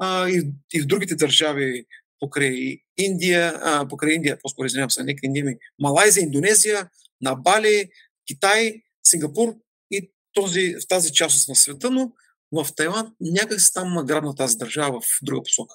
а, 0.00 0.28
и, 0.28 0.52
и 0.72 0.80
в 0.80 0.86
другите 0.86 1.14
държави 1.14 1.86
покрай 2.20 2.78
Индия, 2.96 3.60
а, 3.62 3.88
покрай 3.88 4.14
Индия, 4.14 4.38
по-скоро 4.42 4.66
извинявам 4.66 4.90
се, 4.90 5.04
нека 5.04 5.26
Индия 5.26 5.44
ми, 5.44 5.56
Малайзия, 5.78 6.22
Индонезия, 6.22 6.88
на 7.20 7.34
Бали, 7.34 7.90
Китай, 8.26 8.82
Сингапур 9.04 9.54
и 9.90 10.12
този, 10.32 10.74
в 10.74 10.88
тази 10.88 11.12
част 11.12 11.48
на 11.48 11.56
света, 11.56 11.90
но 11.90 12.12
в 12.52 12.74
Тайланд 12.76 13.16
някак 13.20 13.60
се 13.60 13.72
там 13.72 14.06
грабна 14.06 14.34
тази 14.34 14.56
държава 14.56 15.00
в 15.00 15.18
друга 15.22 15.42
посока. 15.42 15.74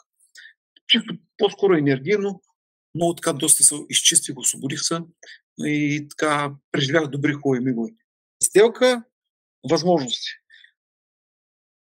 Чисто 0.88 1.14
по-скоро 1.38 1.74
енергийно, 1.74 2.42
много 2.96 3.16
така 3.16 3.34
доста 3.34 3.64
се 3.64 3.76
изчистих, 3.90 4.38
освободих 4.38 4.82
се 4.82 5.00
и 5.60 6.08
така 6.10 6.52
преживях 6.72 7.08
добри 7.08 7.34
хубави 7.34 7.64
мигове. 7.64 7.92
Сделка, 8.44 9.04
възможности. 9.70 10.30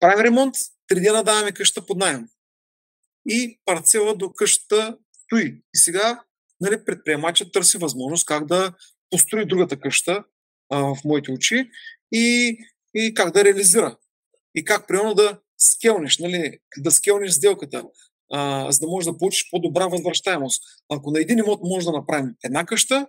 Правим 0.01 0.25
ремонт, 0.25 0.55
три 0.93 1.01
дена 1.01 1.25
даваме 1.25 1.53
къща 1.53 1.87
под 1.87 1.99
найем. 1.99 2.29
И 3.29 3.61
парцела 3.65 4.17
до 4.17 4.33
къщата 4.33 4.99
стои. 5.25 5.47
И 5.75 5.79
сега 5.79 6.23
нали, 6.61 6.85
предприемачът 6.85 7.53
търси 7.53 7.79
възможност 7.79 8.27
как 8.27 8.47
да 8.47 8.73
построи 9.11 9.47
другата 9.47 9.81
къща 9.81 10.25
а, 10.71 10.79
в 10.79 10.97
моите 11.05 11.33
очи 11.33 11.71
и, 12.13 12.57
и 12.95 13.15
как 13.15 13.33
да 13.35 13.45
реализира. 13.45 13.97
И 14.55 14.65
как, 14.65 14.89
примерно, 14.89 15.15
да 15.15 15.41
скелнеш, 15.59 16.19
нали, 16.19 16.59
да 16.79 16.91
скелнеш 16.91 17.31
сделката, 17.31 17.85
а, 18.33 18.73
за 18.73 18.79
да 18.81 18.87
можеш 18.87 19.11
да 19.11 19.19
получиш 19.19 19.51
по-добра 19.51 19.87
възвръщаемост. 19.87 20.63
Ако 20.89 21.11
на 21.11 21.21
един 21.21 21.39
имот 21.39 21.61
може 21.63 21.87
да 21.87 21.93
направим 21.93 22.35
една 22.45 22.67
къща, 22.67 23.07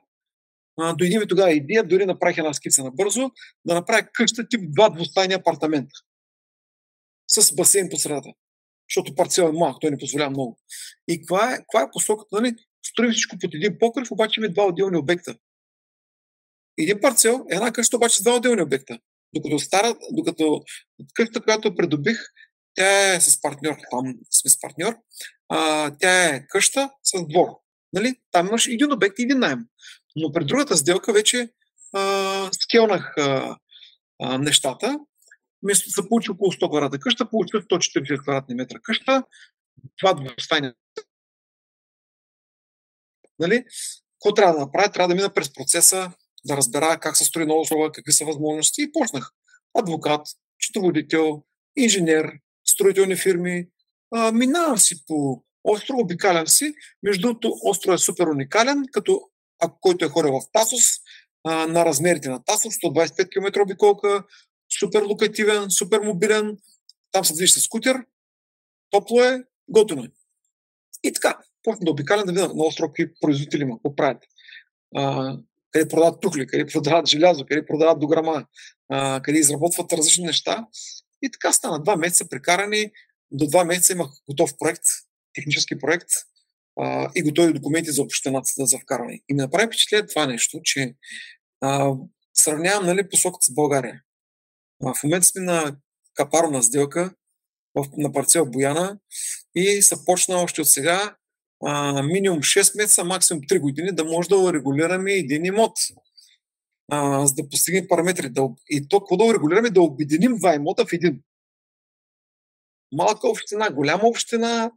а, 0.80 0.94
дойди 0.94 1.18
ми 1.18 1.28
тогава 1.28 1.52
идея, 1.52 1.84
дори 1.84 2.06
направих 2.06 2.38
една 2.38 2.54
скица 2.54 2.84
набързо, 2.84 3.32
да 3.66 3.74
направя 3.74 4.08
къща 4.14 4.48
тип 4.50 4.62
два 4.74 4.90
двустайни 4.90 5.34
апартамента 5.34 5.96
с 7.42 7.56
басейн 7.56 7.90
по 7.90 7.98
средата. 7.98 8.30
Защото 8.90 9.16
парцел 9.16 9.44
е 9.44 9.52
малък, 9.52 9.78
той 9.82 9.92
не 9.92 9.98
позволява 9.98 10.30
много. 10.30 10.60
И 11.08 11.20
каква 11.20 11.54
е, 11.54 11.58
каква 11.58 11.82
е 11.82 11.92
посоката? 11.92 12.30
Нали? 12.32 12.56
Строим 12.86 13.12
всичко 13.12 13.38
под 13.42 13.54
един 13.54 13.78
покрив, 13.80 14.12
обаче 14.12 14.40
има 14.40 14.50
два 14.50 14.66
отделни 14.66 14.98
обекта. 14.98 15.36
Един 16.78 17.02
парцел, 17.02 17.46
една 17.50 17.72
къща, 17.72 17.98
обаче 17.98 18.18
с 18.18 18.24
два 18.24 18.36
отделни 18.36 18.62
обекта. 18.62 19.00
Докато, 19.36 19.60
стара, 19.60 19.96
докато 20.12 20.62
къщата, 21.14 21.42
която 21.42 21.76
придобих, 21.76 22.20
тя 22.76 23.14
е 23.14 23.22
с 23.22 23.42
партньор, 23.42 23.76
там 23.92 24.14
сме 24.32 24.50
с 24.50 24.60
партньор, 24.60 24.96
а, 25.50 25.92
тя 26.00 26.26
е 26.26 26.48
къща 26.48 26.90
с 27.04 27.28
двор. 27.28 27.48
Нали? 27.94 28.16
Там 28.32 28.48
имаш 28.48 28.68
един 28.68 28.94
обект 28.94 29.20
и 29.20 29.24
един 29.24 29.40
найем. 29.40 29.60
Но 30.16 30.32
при 30.32 30.46
другата 30.46 30.78
сделка 30.78 31.14
вече 31.14 31.50
а, 31.94 32.50
скелнах 32.54 33.14
а, 33.18 33.58
а, 34.22 34.38
нещата. 34.38 35.00
Вместо 35.64 36.02
да 36.02 36.10
получи 36.10 36.32
около 36.32 36.52
100 36.52 36.70
квадрата 36.70 37.00
къща, 37.00 37.30
получих 37.30 37.62
140 37.62 38.22
квадратни 38.22 38.56
метра 38.56 38.80
къща. 38.80 39.24
Това 39.98 40.14
двустайни. 40.14 40.72
Нали? 43.40 43.66
Какво 44.14 44.34
трябва 44.36 44.54
да 44.54 44.60
направя? 44.60 44.92
Трябва 44.92 45.08
да 45.08 45.16
мина 45.16 45.34
през 45.34 45.54
процеса, 45.54 46.12
да 46.46 46.58
разбера 46.58 47.00
как 47.00 47.18
се 47.18 47.26
строи 47.26 47.46
нова 47.46 47.66
слова, 47.66 47.92
какви 47.92 48.12
са 48.12 48.26
възможности 48.26 48.82
и 48.82 48.92
почнах. 48.92 49.32
Адвокат, 49.74 50.28
счетоводител, 50.62 51.44
инженер, 51.78 52.32
строителни 52.66 53.16
фирми. 53.16 53.68
А, 54.16 54.32
минавам 54.32 54.78
си 54.78 55.06
по 55.06 55.44
остров, 55.64 55.98
обикалям 56.00 56.48
си. 56.48 56.74
Между 57.04 57.22
другото, 57.22 57.54
остров 57.64 57.96
е 57.96 57.98
супер 57.98 58.28
уникален, 58.28 58.84
като 58.92 59.22
ако 59.60 59.80
който 59.80 60.06
е 60.06 60.10
ходил 60.10 60.32
в 60.32 60.52
Тасос, 60.52 60.84
на 61.46 61.86
размерите 61.86 62.30
на 62.30 62.44
Тасос, 62.44 62.74
125 62.74 63.30
км 63.30 63.62
обиколка, 63.62 64.24
супер 64.80 65.02
локативен, 65.02 65.72
супер 65.72 66.00
мобилен, 66.00 66.58
там 67.12 67.26
се 67.26 67.34
движи 67.34 67.52
с 67.52 67.62
скутер, 67.62 68.06
топло 68.90 69.22
е, 69.22 69.44
готово 69.70 70.04
е. 70.04 70.08
И 71.04 71.14
така, 71.14 71.38
почна 71.64 71.86
да 71.86 71.92
обикалям 71.92 72.26
да 72.26 72.32
видя 72.32 72.48
на 72.48 72.64
остров 72.64 72.90
какви 72.90 73.14
производители 73.22 73.62
има, 73.62 73.78
какво 73.78 73.96
правят. 73.96 74.24
А, 74.96 75.38
къде 75.72 75.88
продават 75.88 76.22
тухли, 76.22 76.48
къде 76.48 76.66
продават 76.66 77.08
желязо, 77.08 77.46
къде 77.46 77.66
продават 77.66 78.00
дограма, 78.00 78.46
а, 78.90 79.22
къде 79.22 79.40
изработват 79.40 79.94
различни 79.94 80.26
неща. 80.26 80.68
И 81.22 81.32
така 81.32 81.52
стана. 81.52 81.84
Два 81.84 81.96
месеца 81.96 82.30
прекарани. 82.30 82.92
До 83.32 83.48
два 83.48 83.66
месеца 83.66 83.94
имах 83.94 84.10
готов 84.30 84.58
проект, 84.60 84.84
технически 85.34 85.80
проект 85.80 86.10
а, 86.82 87.12
и 87.16 87.24
готови 87.24 87.54
документи 87.54 87.92
за 87.92 88.02
общината 88.02 88.66
за 88.66 88.78
вкарване. 88.80 89.22
И 89.30 89.34
ми 89.34 89.42
направи 89.42 89.68
впечатление 89.68 90.08
това 90.08 90.26
нещо, 90.26 90.60
че 90.64 90.96
а, 91.62 91.94
сравнявам 92.34 92.86
нали, 92.86 93.10
посоката 93.10 93.46
с 93.46 93.54
България. 93.54 94.02
А, 94.86 94.94
в 94.94 95.04
момента 95.04 95.26
сме 95.26 95.42
на 95.42 95.76
капарна 96.14 96.64
сделка 96.64 97.14
в, 97.76 97.86
на 97.98 98.12
парцел 98.12 98.46
Бояна 98.46 99.00
и 99.56 99.82
се 99.82 100.06
почна 100.06 100.42
още 100.42 100.62
от 100.62 100.68
сега 100.68 101.16
а, 101.66 102.04
минимум 102.04 102.40
6 102.40 102.78
месеца, 102.78 103.04
максимум 103.04 103.44
3 103.44 103.60
години 103.60 103.92
да 103.92 104.06
може 104.06 104.30
да 104.30 104.54
регулираме 104.54 105.12
един 105.12 105.46
имот 105.46 105.74
а, 106.92 107.28
за 107.28 107.34
да 107.34 107.50
постигнем 107.50 107.88
параметри. 107.88 108.30
Да, 108.30 108.50
и 108.70 108.88
то, 108.88 109.00
какво 109.00 109.18
да 109.18 109.24
урегулираме? 109.24 109.70
Да 109.70 109.82
обединим 109.82 110.38
два 110.38 110.56
имота 110.56 110.86
в 110.86 110.94
един. 110.94 111.22
Малка 112.92 113.28
община, 113.28 113.70
голяма 113.70 114.04
община, 114.08 114.72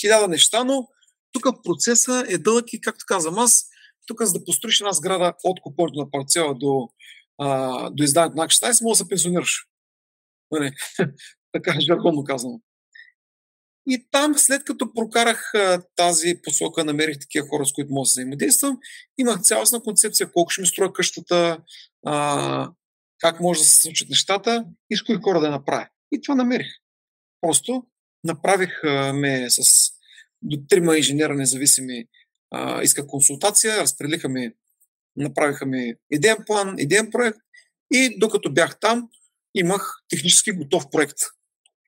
хиляда 0.00 0.28
неща, 0.28 0.64
но 0.64 0.88
тук 1.32 1.64
процеса 1.64 2.24
е 2.28 2.38
дълъг 2.38 2.72
и, 2.72 2.80
както 2.80 3.04
казвам 3.08 3.38
аз, 3.38 3.66
тук 4.06 4.22
за 4.22 4.32
да 4.32 4.44
построиш 4.44 4.80
една 4.80 4.92
сграда 4.92 5.34
от 5.44 5.60
купорто 5.60 5.98
на 5.98 6.10
парцела 6.10 6.54
до, 6.54 6.88
а, 7.38 7.90
до 7.90 8.02
издаването 8.02 8.36
на 8.36 8.48
16, 8.48 8.82
може 8.82 8.98
да 8.98 9.04
се 9.04 9.08
пенсионираш. 9.08 9.66
Нали? 10.50 10.72
така 11.52 11.80
жаргонно 11.80 12.24
казано. 12.24 12.60
И 13.88 14.06
там, 14.10 14.34
след 14.36 14.64
като 14.64 14.92
прокарах 14.92 15.54
а, 15.54 15.82
тази 15.96 16.34
посока, 16.42 16.84
намерих 16.84 17.18
такива 17.18 17.48
хора, 17.48 17.66
с 17.66 17.72
които 17.72 17.92
мога 17.92 18.04
да 18.04 18.10
взаимодействам, 18.10 18.78
имах 19.18 19.40
цялостна 19.40 19.82
концепция 19.82 20.32
колко 20.32 20.50
ще 20.50 20.60
ми 20.60 20.66
строя 20.66 20.92
къщата, 20.92 21.58
а, 22.06 22.70
как 23.18 23.40
може 23.40 23.60
да 23.60 23.66
се 23.66 23.80
случат 23.80 24.08
нещата 24.08 24.64
и 24.90 24.96
с 24.96 25.02
кои 25.02 25.16
хора 25.22 25.40
да 25.40 25.50
направя. 25.50 25.88
И 26.12 26.22
това 26.22 26.34
намерих. 26.34 26.72
Просто 27.40 27.86
направих 28.24 28.84
а, 28.84 29.12
ме 29.12 29.50
с 29.50 29.90
до 30.42 30.56
трима 30.68 30.96
инженера 30.96 31.34
независими, 31.34 32.04
а, 32.50 32.82
иска 32.82 33.06
консултация, 33.06 33.82
разпределиха 33.82 34.28
ми, 34.28 34.50
направиха 35.16 35.66
ми 35.66 35.94
идеен 36.10 36.36
план, 36.46 36.74
идеен 36.78 37.10
проект 37.10 37.38
и 37.92 38.18
докато 38.18 38.52
бях 38.52 38.80
там, 38.80 39.08
имах 39.54 39.94
технически 40.08 40.52
готов 40.52 40.90
проект. 40.90 41.18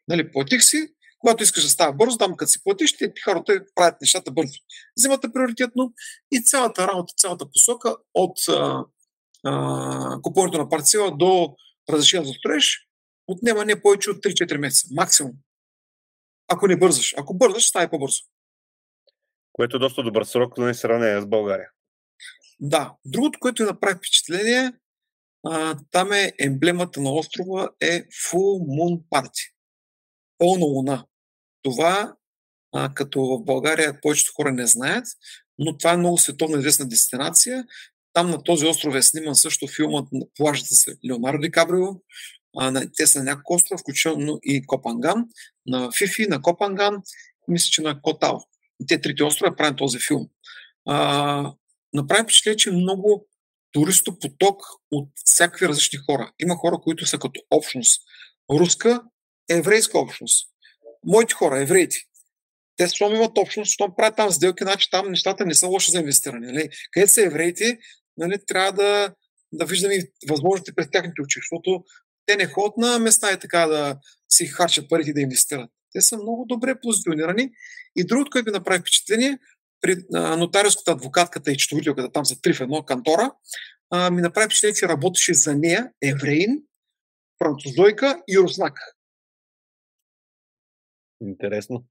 Нали, 0.08 0.32
платих 0.32 0.62
си, 0.62 0.88
когато 1.18 1.42
искаш 1.42 1.62
да 1.62 1.68
става 1.68 1.92
бързо, 1.92 2.18
там 2.18 2.36
като 2.36 2.50
си 2.50 2.62
платиш, 2.64 2.96
те 2.96 3.12
хората 3.24 3.64
правят 3.74 4.00
нещата 4.00 4.30
бързо. 4.30 4.58
Взимате 4.98 5.32
приоритетно 5.32 5.92
и 6.32 6.42
цялата 6.42 6.88
работа, 6.88 7.14
цялата 7.16 7.50
посока 7.50 7.96
от 8.14 8.38
купуването 10.22 10.58
на 10.58 10.68
парцела 10.68 11.16
до 11.16 11.56
разрешение 11.90 12.26
за 12.26 12.32
строеж 12.32 12.88
отнема 13.26 13.64
не 13.64 13.82
повече 13.82 14.10
от 14.10 14.16
3-4 14.16 14.56
месеца, 14.56 14.88
максимум. 14.94 15.32
Ако 16.48 16.66
не 16.66 16.76
бързаш. 16.76 17.14
Ако 17.18 17.34
бързаш, 17.34 17.68
става 17.68 17.90
по-бързо. 17.90 18.22
Което 19.52 19.76
е 19.76 19.80
доста 19.80 20.02
добър 20.02 20.24
срок 20.24 20.58
на 20.58 20.74
сравнение 20.74 21.20
с 21.20 21.26
България. 21.26 21.70
Да. 22.60 22.94
Другото, 23.04 23.38
което 23.40 23.64
направи 23.64 23.96
впечатление, 23.96 24.72
а, 25.46 25.78
там 25.90 26.12
е 26.12 26.32
емблемата 26.38 27.00
на 27.00 27.12
острова 27.12 27.70
е 27.80 28.02
Full 28.02 28.60
Moon 28.60 29.02
Party. 29.10 29.52
Пълна 30.38 30.64
луна. 30.64 31.06
Това, 31.62 32.14
а, 32.74 32.94
като 32.94 33.20
в 33.20 33.44
България 33.44 34.00
повечето 34.00 34.32
хора 34.36 34.52
не 34.52 34.66
знаят, 34.66 35.06
но 35.58 35.78
това 35.78 35.92
е 35.92 35.96
много 35.96 36.18
световно 36.18 36.58
известна 36.58 36.88
дестинация. 36.88 37.64
Там 38.12 38.30
на 38.30 38.42
този 38.42 38.66
остров 38.66 38.94
е 38.94 39.02
сниман 39.02 39.34
също 39.34 39.66
филмът 39.66 40.12
на 40.12 40.26
плажата 40.36 40.74
с 40.74 40.86
Леонардо 41.10 41.38
Ди 41.40 41.50
Кабрио. 41.50 41.86
А, 42.58 42.70
на, 42.70 42.92
те 42.96 43.06
са 43.06 43.18
на 43.18 43.24
няколко 43.24 43.54
остров, 43.54 43.80
включително 43.80 44.38
и 44.42 44.66
Копанган, 44.66 45.24
на 45.66 45.92
Фифи, 45.92 46.26
на 46.26 46.42
Копанган, 46.42 47.02
мисля, 47.48 47.68
че 47.70 47.82
на 47.82 48.02
Котал. 48.02 48.44
Те 48.88 49.00
трите 49.00 49.24
острова 49.24 49.56
правят 49.56 49.76
този 49.76 49.98
филм. 49.98 50.28
А, 50.88 51.52
направи 51.92 52.22
впечатление, 52.22 52.56
че 52.56 52.70
много 52.70 53.26
туристопоток 53.72 54.62
от 54.90 55.08
всякакви 55.24 55.68
различни 55.68 55.98
хора. 55.98 56.32
Има 56.38 56.56
хора, 56.56 56.78
които 56.82 57.06
са 57.06 57.18
като 57.18 57.40
общност. 57.50 58.02
Руска, 58.50 59.02
еврейска 59.50 59.98
общност 59.98 60.48
моите 61.06 61.34
хора, 61.34 61.62
евреите, 61.62 61.96
те 62.76 62.88
щом 62.88 63.14
имат 63.14 63.38
общност, 63.38 63.72
щом 63.72 63.94
правят 63.96 64.16
там 64.16 64.30
сделки, 64.30 64.64
значи 64.64 64.90
там 64.90 65.10
нещата 65.10 65.46
не 65.46 65.54
са 65.54 65.66
лоши 65.66 65.90
за 65.90 65.98
инвестиране. 65.98 66.46
Нали? 66.46 66.68
Където 66.90 67.12
са 67.12 67.22
евреите, 67.22 67.78
нали, 68.16 68.38
трябва 68.46 68.72
да, 68.72 69.14
да 69.52 69.66
виждаме 69.66 69.98
възможности 70.28 70.74
през 70.74 70.90
тяхните 70.90 71.22
очи, 71.22 71.38
защото 71.38 71.84
те 72.26 72.36
не 72.36 72.46
ходят 72.46 72.76
на 72.76 72.98
места 72.98 73.32
и 73.32 73.38
така 73.38 73.66
да 73.66 73.96
си 74.28 74.46
харчат 74.46 74.88
парите 74.88 75.12
да 75.12 75.20
инвестират. 75.20 75.70
Те 75.92 76.00
са 76.00 76.16
много 76.16 76.44
добре 76.48 76.80
позиционирани. 76.80 77.50
И 77.96 78.06
другото, 78.06 78.30
което 78.30 78.46
ми 78.46 78.52
направи 78.52 78.80
впечатление, 78.80 79.38
при 79.80 79.96
нотариуската, 80.36 80.92
адвокатката 80.92 81.52
и 81.52 81.56
четоводителката, 81.56 82.12
там 82.12 82.24
са 82.24 82.40
три 82.40 82.54
в 82.54 82.60
едно 82.60 82.84
кантора, 82.84 83.32
а, 83.90 84.10
ми 84.10 84.22
направи 84.22 84.46
впечатление, 84.46 84.74
че 84.74 84.88
работеше 84.88 85.34
за 85.34 85.54
нея 85.54 85.92
евреин, 86.02 86.62
французойка 87.38 88.22
и 88.28 88.38
руснак. 88.38 88.78
Интересно. 91.20 91.84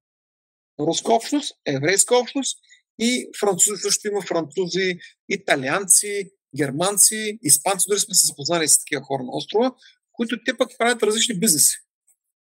Руска 0.80 1.14
общност, 1.14 1.58
еврейска 1.66 2.18
общност 2.18 2.60
и 3.00 3.30
французи 3.40 3.82
също 3.82 4.08
има 4.08 4.22
французи, 4.22 5.00
италианци, 5.30 6.32
германци, 6.58 7.40
испанци, 7.42 7.86
дори 7.90 8.00
сме 8.00 8.14
се 8.14 8.28
запознали 8.28 8.68
с 8.68 8.80
такива 8.80 9.02
хора 9.02 9.24
на 9.24 9.32
острова, 9.32 9.76
които 10.12 10.44
те 10.46 10.58
пък 10.58 10.72
правят 10.78 11.04
различни 11.04 11.40
бизнеси. 11.40 11.78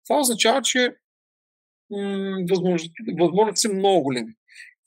Това 0.08 0.20
означава, 0.20 0.62
че 0.62 0.96
м- 1.90 2.46
възможностите 3.20 3.62
са 3.62 3.74
много 3.74 4.04
големи. 4.04 4.34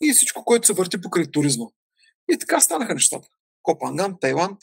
И 0.01 0.13
всичко, 0.13 0.45
което 0.45 0.67
се 0.67 0.73
върти 0.73 1.01
покрай 1.01 1.31
туризма. 1.31 1.67
И 2.31 2.39
така 2.39 2.61
станаха 2.61 2.95
нещата. 2.95 3.29
Копанган, 3.63 4.17
Тайланд. 4.21 4.59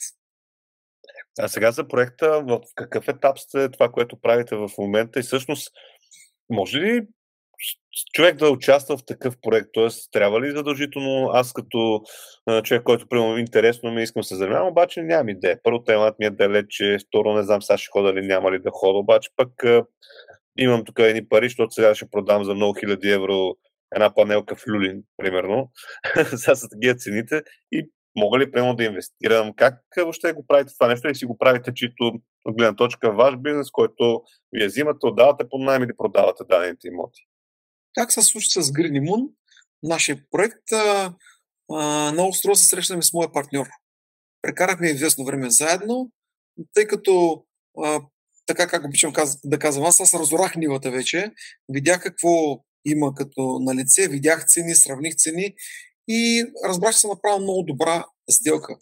А 1.38 1.48
сега 1.48 1.72
за 1.72 1.88
проекта, 1.88 2.42
в 2.46 2.60
какъв 2.74 3.08
етап 3.08 3.38
сте 3.38 3.70
това, 3.70 3.88
което 3.88 4.20
правите 4.20 4.56
в 4.56 4.70
момента 4.78 5.20
и 5.20 5.22
всъщност 5.22 5.72
може 6.50 6.78
ли 6.78 7.06
човек 8.12 8.36
да 8.36 8.50
участва 8.50 8.96
в 8.96 9.04
такъв 9.06 9.36
проект? 9.42 9.68
Тоест, 9.72 10.12
трябва 10.12 10.40
ли 10.40 10.50
задължително 10.50 11.30
аз 11.32 11.52
като 11.52 12.02
човек, 12.64 12.82
който 12.82 13.08
примерно 13.08 13.38
интересно 13.38 13.90
ми 13.90 14.02
искам 14.02 14.24
се 14.24 14.36
занимавам, 14.36 14.68
обаче 14.68 15.02
нямам 15.02 15.28
идея. 15.28 15.60
Първо, 15.62 15.84
темата 15.84 16.16
ми 16.18 16.26
е 16.26 16.30
далече, 16.30 16.98
второ, 17.08 17.34
не 17.34 17.42
знам 17.42 17.62
сега 17.62 17.78
ще 17.78 17.90
хода 17.90 18.14
ли, 18.14 18.26
няма 18.26 18.52
ли 18.52 18.58
да 18.58 18.70
хода, 18.72 18.98
обаче 18.98 19.30
пък 19.36 19.50
имам 20.58 20.84
тук 20.84 20.98
едни 20.98 21.28
пари, 21.28 21.48
защото 21.48 21.74
сега 21.74 21.94
ще 21.94 22.10
продам 22.10 22.44
за 22.44 22.54
много 22.54 22.74
хиляди 22.80 23.10
евро 23.10 23.56
една 23.94 24.14
панелка 24.14 24.56
в 24.56 24.66
Люлин, 24.68 25.02
примерно. 25.16 25.70
сега 26.36 26.54
са 26.54 26.68
такива 26.68 26.94
цените 26.94 27.42
и 27.72 27.90
мога 28.16 28.38
ли 28.38 28.50
прямо 28.50 28.76
да 28.76 28.84
инвестирам? 28.84 29.52
Как 29.56 29.80
въобще 29.96 30.32
го 30.32 30.46
правите 30.46 30.72
това 30.74 30.88
нещо 30.88 31.08
или 31.08 31.14
си 31.14 31.26
го 31.26 31.38
правите 31.38 31.74
чисто 31.74 32.12
от 32.44 32.56
гледна 32.56 32.76
точка 32.76 33.12
ваш 33.12 33.36
бизнес, 33.36 33.70
който 33.70 34.22
вие 34.52 34.66
взимате, 34.66 35.06
отдавате 35.06 35.48
под 35.48 35.60
найем 35.60 35.82
или 35.82 35.96
продавате 35.96 36.44
дадените 36.48 36.88
имоти? 36.88 37.22
Как 37.94 38.12
се 38.12 38.22
случи 38.22 38.48
с 38.50 38.62
Green 38.62 39.00
Moon, 39.00 39.30
нашия 39.82 40.18
проект? 40.30 40.72
А, 40.72 41.14
а, 41.72 42.12
много 42.12 42.32
строго 42.32 42.56
се 42.56 42.66
срещаме 42.66 43.02
с 43.02 43.12
моя 43.12 43.32
партньор. 43.32 43.66
Прекарахме 44.42 44.86
известно 44.86 45.24
време 45.24 45.50
заедно, 45.50 46.10
тъй 46.74 46.86
като 46.86 47.44
а, 47.84 48.00
така 48.46 48.66
как 48.66 48.84
обичам 48.84 49.12
да 49.44 49.58
казвам, 49.58 49.86
аз, 49.86 50.00
аз 50.00 50.14
разорах 50.14 50.56
нивата 50.56 50.90
вече, 50.90 51.32
видях 51.68 52.02
какво 52.02 52.64
има 52.84 53.14
като 53.14 53.58
на 53.58 53.74
лице, 53.74 54.08
видях 54.08 54.46
цени, 54.46 54.74
сравних 54.74 55.16
цени 55.16 55.54
и 56.08 56.44
разбрах, 56.64 56.92
че 56.92 56.98
съм 56.98 57.10
направил 57.10 57.42
много 57.42 57.62
добра 57.62 58.04
сделка. 58.30 58.76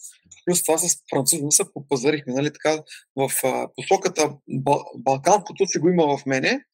Плюс 0.45 0.63
това 0.63 0.79
с 0.79 0.97
француза 1.11 1.51
се 1.51 1.65
попазарихме, 1.75 2.33
нали, 2.33 2.53
така, 2.53 2.83
в 3.17 3.31
а, 3.45 3.69
посоката 3.77 4.37
Бал- 4.49 5.67
си 5.67 5.79
го 5.79 5.89
има 5.89 6.19
в 6.19 6.27
мене, 6.27 6.65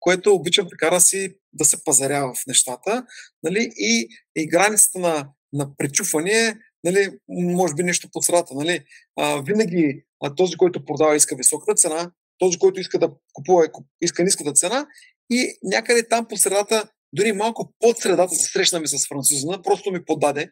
което 0.00 0.34
обичам 0.34 0.66
така 0.70 0.90
да, 0.94 1.00
си, 1.00 1.34
да 1.52 1.64
се 1.64 1.84
пазарява 1.84 2.34
в 2.34 2.46
нещата. 2.46 3.06
Нали, 3.42 3.70
и, 3.76 4.08
и 4.36 4.48
границата 4.48 4.98
на, 4.98 5.28
на 5.52 5.76
пречупване 5.76 6.58
нали, 6.84 7.18
може 7.28 7.74
би 7.74 7.82
нещо 7.82 8.08
по 8.12 8.22
средата. 8.22 8.54
Нали. 8.54 8.84
А, 9.16 9.42
винаги 9.42 10.04
а, 10.24 10.34
този, 10.34 10.56
който 10.56 10.84
продава, 10.84 11.16
иска 11.16 11.36
високата 11.36 11.74
цена, 11.74 12.12
този, 12.38 12.58
който 12.58 12.80
иска 12.80 12.98
да 12.98 13.12
купува, 13.32 13.68
иска 14.00 14.24
ниската 14.24 14.52
цена 14.52 14.86
и 15.30 15.58
някъде 15.62 16.08
там 16.08 16.26
по 16.28 16.36
средата, 16.36 16.88
дори 17.12 17.32
малко 17.32 17.72
под 17.80 17.98
средата 17.98 18.34
се 18.34 18.52
срещнаме 18.52 18.86
с 18.86 19.08
французина, 19.08 19.62
просто 19.62 19.92
ми 19.92 20.04
подаде 20.04 20.50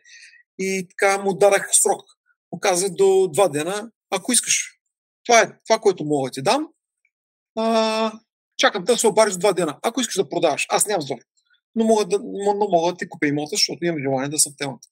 и 0.59 0.87
така 0.91 1.18
му 1.18 1.35
дадах 1.35 1.68
срок. 1.72 2.03
Му 2.53 2.61
каза 2.61 2.91
до 2.91 3.29
два 3.33 3.49
дена, 3.49 3.91
ако 4.11 4.33
искаш. 4.33 4.79
Това 5.26 5.41
е 5.41 5.53
това, 5.66 5.79
което 5.79 6.05
мога 6.05 6.29
да 6.29 6.33
ти 6.33 6.43
дам. 6.43 6.68
А, 7.57 8.12
чакам 8.57 8.85
да 8.85 8.99
се 8.99 9.07
обадиш 9.07 9.35
два 9.35 9.53
дена. 9.53 9.79
Ако 9.83 10.01
искаш 10.01 10.16
да 10.16 10.29
продаваш, 10.29 10.66
аз 10.68 10.87
нямам 10.87 11.03
зор. 11.03 11.18
Но 11.74 11.85
мога 11.85 12.05
да, 12.05 12.18
но 12.18 12.68
мога 12.70 12.93
да 12.93 12.99
ти 12.99 13.09
купя 13.09 13.26
имота, 13.26 13.51
защото 13.53 13.85
имам 13.85 14.03
желание 14.03 14.29
да 14.29 14.39
съм 14.39 14.53
темата. 14.59 14.89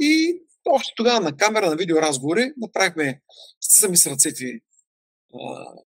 И 0.00 0.42
още 0.68 0.92
тогава 0.96 1.20
на 1.20 1.36
камера, 1.36 1.70
на 1.70 1.76
видеоразговори, 1.76 2.52
направихме 2.56 3.20
сами 3.60 3.96
с 3.96 4.06
ръцете 4.06 4.60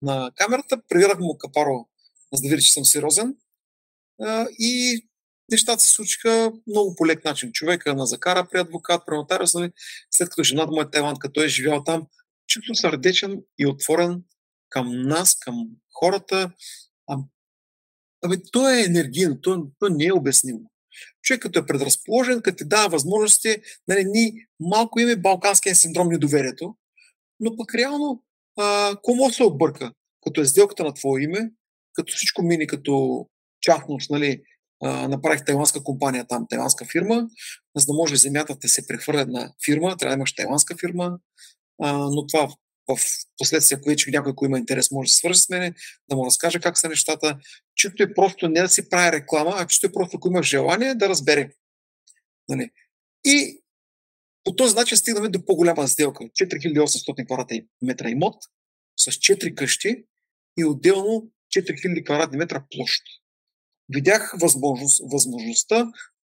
на 0.02 0.32
камерата, 0.36 0.82
превирах 0.90 1.20
му 1.20 1.38
капаро, 1.38 1.88
за 2.34 2.42
да 2.42 2.50
видя, 2.50 2.62
че 2.62 2.74
съм 2.74 2.86
сериозен. 2.86 3.36
И 4.60 5.02
нещата 5.52 5.84
се 5.84 5.92
случиха 5.92 6.52
много 6.68 6.96
по 6.96 7.08
лек 7.08 7.26
начин. 7.26 7.52
Човека 7.52 7.96
на 7.96 8.06
закара 8.06 8.48
при 8.52 8.60
адвокат, 8.60 9.04
при 9.06 9.16
нотариус, 9.16 9.54
нали, 9.54 9.72
след 10.12 10.30
като 10.30 10.44
жената 10.44 10.72
му 10.72 10.82
е 10.82 10.92
Тайланд, 10.92 11.20
като 11.20 11.44
е 11.44 11.48
живял 11.48 11.84
там, 11.84 12.08
чисто 12.48 12.76
сърдечен 12.76 13.42
и 13.58 13.68
отворен 13.68 14.24
към 14.70 15.02
нас, 15.02 15.36
към 15.40 15.68
хората. 15.94 16.52
А, 17.08 17.18
абе, 18.26 18.36
то 18.52 18.70
е 18.70 18.84
енергиен, 18.84 19.40
то, 19.42 19.68
то 19.80 19.90
не 19.90 20.06
е 20.06 20.14
обяснимо. 20.14 20.72
Човек 21.22 21.42
като 21.42 21.60
е 21.60 21.66
предразположен, 21.66 22.42
като 22.42 22.58
ти 22.58 22.66
дава 22.66 22.90
възможности, 22.90 23.58
нали, 23.88 24.06
ни 24.06 24.34
малко 24.60 25.00
име 25.00 25.16
балканския 25.16 25.76
синдром 25.76 26.10
недоверието, 26.10 26.76
но 27.40 27.58
пък 27.58 27.76
реално 27.76 28.24
а, 28.58 28.96
кому 29.04 29.32
се 29.32 29.44
обърка? 29.44 29.94
Като 30.24 30.42
е 30.42 30.46
сделката 30.46 30.84
на 30.84 30.94
твое 30.94 31.22
име, 31.22 31.52
като 31.96 32.14
всичко 32.16 32.44
мини 32.44 32.68
като 32.68 33.26
частност, 33.62 34.10
нали, 34.10 34.42
направих 34.82 35.46
тайландска 35.46 35.84
компания 35.84 36.26
там, 36.28 36.46
тайландска 36.50 36.86
фирма, 36.86 37.28
за 37.76 37.86
да 37.86 37.94
може 37.94 38.16
земята 38.16 38.56
да 38.56 38.70
се 38.70 38.88
прехвърля 38.88 39.26
на 39.26 39.54
фирма, 39.66 39.98
трябва 39.98 40.16
да 40.16 40.20
имаш 40.20 40.36
тайландска 40.36 40.76
фирма, 40.78 41.20
а, 41.82 41.98
но 41.98 42.28
това 42.28 42.50
в 42.88 43.00
последствие, 43.38 43.78
ако 43.78 43.90
вече 43.90 44.12
някой, 44.12 44.32
ако 44.32 44.46
има 44.46 44.60
интерес, 44.60 44.92
може 44.92 45.08
да 45.08 45.34
се 45.34 45.42
с 45.42 45.50
мене, 45.50 45.74
да 46.10 46.16
му 46.16 46.26
разкаже 46.26 46.60
как 46.60 46.78
са 46.78 46.90
нещата. 46.90 47.40
Чисто 47.76 48.04
е 48.04 48.14
просто 48.14 48.50
не 48.50 48.62
да 48.62 48.70
си 48.70 48.90
прави 48.90 49.18
реклама, 49.18 49.54
а 49.56 49.68
чисто 49.68 49.88
е 49.88 49.92
просто, 49.92 50.18
ако 50.18 50.28
има 50.28 50.44
желание, 50.44 50.96
да 50.96 51.10
разбере. 51.10 51.50
Нали? 52.50 52.70
И 53.26 53.62
по 54.44 54.56
този 54.56 54.76
начин 54.76 54.98
стигнаме 54.98 55.30
до 55.30 55.46
по-голяма 55.46 55.88
сделка. 55.88 56.24
4800 56.24 57.26
квадратни 57.26 57.66
метра 57.82 58.10
имот 58.10 58.36
с 59.00 59.12
4 59.12 59.56
къщи 59.56 60.06
и 60.58 60.66
отделно 60.66 61.30
4000 61.56 62.06
квадратни 62.06 62.38
метра 62.38 62.64
площ. 62.72 63.02
Видях 63.90 64.34
възможност, 64.42 65.02
възможността 65.12 65.88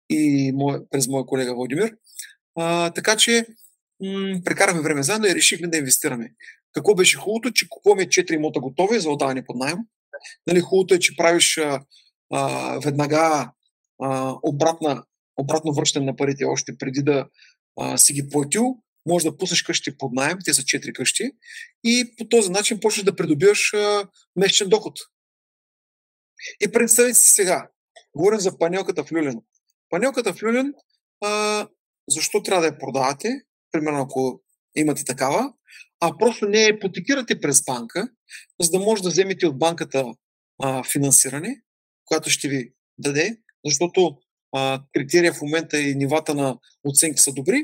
и 0.09 0.51
мой, 0.55 0.79
през 0.89 1.07
моя 1.07 1.25
колега 1.25 1.55
Владимир. 1.55 1.95
А, 2.55 2.89
така 2.89 3.15
че 3.15 3.45
м- 4.03 4.41
прекарахме 4.45 4.81
време 4.81 5.03
заедно 5.03 5.27
и 5.27 5.35
решихме 5.35 5.67
да 5.67 5.77
инвестираме. 5.77 6.31
Какво 6.73 6.95
беше 6.95 7.17
хубавото, 7.17 7.51
че 7.51 7.69
купуваме 7.69 8.05
4 8.05 8.31
имота 8.31 8.59
готови 8.59 8.99
за 8.99 9.09
отдаване 9.09 9.45
под 9.45 9.55
найем. 9.55 9.77
Нали, 10.47 10.59
хубавото 10.59 10.93
е, 10.93 10.99
че 10.99 11.15
правиш 11.15 11.57
а, 11.57 11.81
а, 12.33 12.79
веднага 12.79 13.51
а, 14.01 14.35
обратна, 14.43 15.03
обратно 15.37 15.73
връщане 15.73 16.05
на 16.05 16.15
парите 16.15 16.45
още 16.45 16.77
преди 16.77 17.03
да 17.03 17.27
а, 17.79 17.97
си 17.97 18.13
ги 18.13 18.29
платил, 18.29 18.77
може 19.09 19.25
да 19.25 19.37
пуснеш 19.37 19.63
къщи 19.63 19.97
под 19.97 20.13
найем, 20.13 20.37
те 20.45 20.53
са 20.53 20.61
4 20.61 20.93
къщи, 20.93 21.31
и 21.83 22.13
по 22.17 22.27
този 22.27 22.51
начин 22.51 22.79
почваш 22.79 23.03
да 23.03 23.15
придобиваш 23.15 23.73
а, 23.73 24.07
месечен 24.35 24.69
доход. 24.69 24.99
И 26.61 26.71
представете 26.71 27.13
си 27.13 27.33
сега, 27.33 27.69
говорим 28.15 28.39
за 28.39 28.57
панелката 28.57 29.03
в 29.03 29.11
Люлин. 29.11 29.39
Панелката 29.89 30.33
в 30.33 30.43
Люлин, 30.43 30.73
а, 31.21 31.67
защо 32.09 32.43
трябва 32.43 32.61
да 32.61 32.67
я 32.67 32.77
продавате, 32.77 33.41
примерно 33.71 34.01
ако 34.01 34.41
имате 34.75 35.05
такава, 35.05 35.53
а 35.99 36.17
просто 36.17 36.45
не 36.45 36.61
я 36.61 36.69
ипотекирате 36.69 37.41
през 37.41 37.63
банка, 37.63 38.09
за 38.61 38.71
да 38.71 38.79
може 38.79 39.03
да 39.03 39.09
вземете 39.09 39.47
от 39.47 39.59
банката 39.59 40.05
а, 40.63 40.83
финансиране, 40.83 41.61
което 42.05 42.29
ще 42.29 42.47
ви 42.47 42.73
даде, 42.97 43.37
защото 43.65 44.17
а, 44.55 44.83
критерия 44.93 45.33
в 45.33 45.41
момента 45.41 45.81
и 45.81 45.95
нивата 45.95 46.35
на 46.35 46.57
оценки 46.83 47.21
са 47.21 47.33
добри 47.33 47.63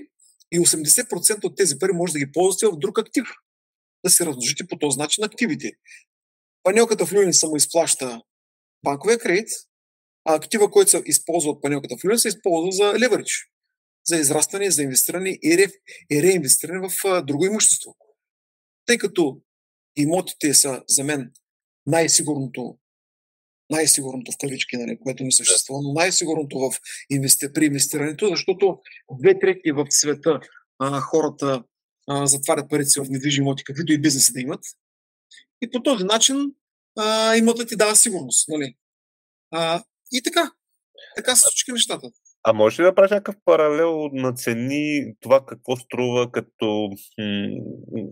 и 0.51 0.59
80% 0.59 1.43
от 1.43 1.57
тези 1.57 1.79
пари 1.79 1.91
може 1.93 2.13
да 2.13 2.19
ги 2.19 2.31
ползвате 2.31 2.75
в 2.75 2.79
друг 2.79 2.99
актив. 2.99 3.25
Да 4.05 4.11
се 4.11 4.25
размножите 4.25 4.67
по 4.67 4.77
този 4.77 4.97
начин 4.97 5.23
активите. 5.23 5.71
Панелката 6.63 7.05
в 7.05 7.13
Люлин 7.13 7.33
само 7.33 7.55
изплаща 7.55 8.21
банковия 8.83 9.19
кредит, 9.19 9.49
а 10.25 10.35
актива, 10.35 10.71
който 10.71 10.91
се 10.91 11.03
използва 11.05 11.51
от 11.51 11.61
панелката 11.61 11.97
в 11.97 12.05
Люлин, 12.05 12.19
се 12.19 12.27
използва 12.27 12.71
за 12.71 12.99
леверидж, 12.99 13.31
за 14.05 14.17
израстване, 14.17 14.71
за 14.71 14.83
инвестиране 14.83 15.39
и, 15.43 15.57
ре, 15.57 15.67
и 16.11 16.23
реинвестиране 16.23 16.89
в 16.89 16.91
а, 17.05 17.21
друго 17.21 17.45
имущество. 17.45 17.95
Тъй 18.85 18.97
като 18.97 19.41
имотите 19.95 20.53
са 20.53 20.83
за 20.87 21.03
мен 21.03 21.31
най-сигурното 21.85 22.77
най-сигурното 23.69 24.31
в 24.31 24.37
кавички, 24.41 24.77
нали, 24.77 24.99
което 24.99 25.23
не 25.23 25.31
съществува, 25.31 25.81
но 25.83 25.93
най-сигурното 25.93 26.59
в 26.59 26.71
инвести... 27.09 27.53
при 27.53 27.65
инвестирането, 27.65 28.27
защото 28.27 28.79
две 29.11 29.39
трети 29.39 29.71
в 29.71 29.85
света 29.89 30.39
а, 30.79 30.99
хората 30.99 31.63
а, 32.07 32.27
затварят 32.27 32.69
парите 32.69 32.89
си 32.89 32.99
в 32.99 33.09
недвижими 33.09 33.45
имоти, 33.45 33.63
каквито 33.63 33.93
и 33.93 34.01
бизнеси 34.01 34.33
да 34.33 34.41
имат. 34.41 34.63
И 35.61 35.71
по 35.71 35.83
този 35.83 36.03
начин 36.03 36.51
а, 36.99 37.35
имотът 37.35 37.69
ти 37.69 37.75
дава 37.75 37.95
сигурност. 37.95 38.47
Нали? 38.47 38.75
А, 39.51 39.83
и 40.11 40.21
така. 40.21 40.51
Така 41.15 41.35
се 41.35 41.41
случиха 41.41 41.73
нещата. 41.73 42.07
А 42.43 42.53
може 42.53 42.81
ли 42.81 42.85
да 42.85 42.95
правиш 42.95 43.11
някакъв 43.11 43.35
паралел 43.45 44.09
на 44.13 44.33
цени, 44.33 45.13
това 45.19 45.45
какво 45.45 45.75
струва 45.75 46.31
като 46.31 46.89
м- 47.17 48.09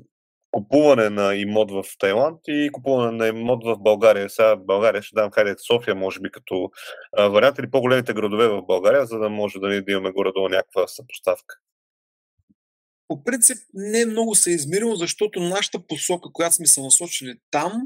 купуване 0.53 1.09
на 1.09 1.35
имот 1.35 1.71
в 1.71 1.83
Тайланд 1.99 2.39
и 2.47 2.69
купуване 2.71 3.17
на 3.17 3.27
имот 3.27 3.63
в 3.65 3.77
България. 3.79 4.29
Сега 4.29 4.55
България 4.55 5.01
ще 5.01 5.15
дам 5.15 5.31
хайде 5.31 5.55
София, 5.67 5.95
може 5.95 6.19
би 6.19 6.31
като 6.31 6.69
а, 7.17 7.27
вариант 7.27 7.57
или 7.59 7.71
по-големите 7.71 8.13
градове 8.13 8.47
в 8.47 8.61
България, 8.67 9.05
за 9.05 9.17
да 9.17 9.29
може 9.29 9.59
да, 9.59 9.67
да 9.67 9.91
имаме 9.91 10.11
горе-долу 10.11 10.49
някаква 10.49 10.87
съпоставка. 10.87 11.55
По 13.07 13.23
принцип 13.23 13.57
не 13.73 14.01
е 14.01 14.05
много 14.05 14.35
се 14.35 14.51
измерило, 14.51 14.95
защото 14.95 15.39
нашата 15.39 15.79
посока, 15.87 16.29
която 16.33 16.55
сме 16.55 16.65
се 16.65 16.81
насочили 16.81 17.35
там, 17.51 17.81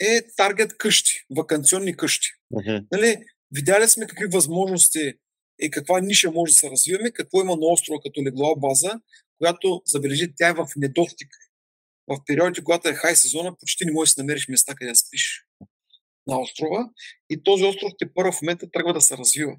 е 0.00 0.20
таргет 0.36 0.76
къщи, 0.78 1.12
вакансионни 1.36 1.96
къщи. 1.96 2.28
Uh-huh. 2.54 2.86
Нали, 2.92 3.16
видяли 3.54 3.88
сме 3.88 4.06
какви 4.06 4.26
възможности 4.32 5.12
и 5.60 5.70
каква 5.70 6.00
ниша 6.00 6.30
може 6.30 6.50
да 6.50 6.54
се 6.54 6.70
развиваме, 6.70 7.10
какво 7.10 7.40
има 7.40 7.56
на 7.56 7.66
острова 7.66 8.00
като 8.02 8.22
леглова 8.22 8.56
база, 8.56 9.00
която, 9.38 9.82
забележи, 9.86 10.32
тя 10.36 10.48
е 10.48 10.54
в 10.54 10.66
недостиг 10.76 11.28
в 12.16 12.24
периодите, 12.26 12.64
когато 12.64 12.88
е 12.88 12.94
хай 12.94 13.16
сезона, 13.16 13.56
почти 13.58 13.84
не 13.84 13.92
можеш 13.92 14.14
да 14.14 14.22
намериш 14.22 14.48
места, 14.48 14.74
къде 14.74 14.90
да 14.90 14.96
спиш 14.96 15.46
на 16.26 16.40
острова. 16.40 16.90
И 17.30 17.42
този 17.42 17.64
остров 17.64 17.92
те 17.98 18.14
първо 18.14 18.32
в 18.32 18.42
момента 18.42 18.70
тръгва 18.70 18.92
да 18.92 19.00
се 19.00 19.16
развива. 19.16 19.56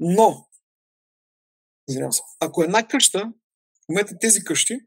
Но, 0.00 0.48
извинявам 1.88 2.12
се, 2.12 2.22
ако 2.40 2.62
една 2.62 2.88
къща, 2.88 3.32
в 3.84 3.88
момента 3.88 4.18
тези 4.20 4.44
къщи 4.44 4.80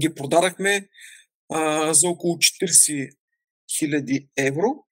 ги 0.00 0.14
продадахме 0.14 0.88
а, 1.52 1.94
за 1.94 2.08
около 2.08 2.36
40 2.36 3.16
000 3.70 4.28
евро, 4.36 4.84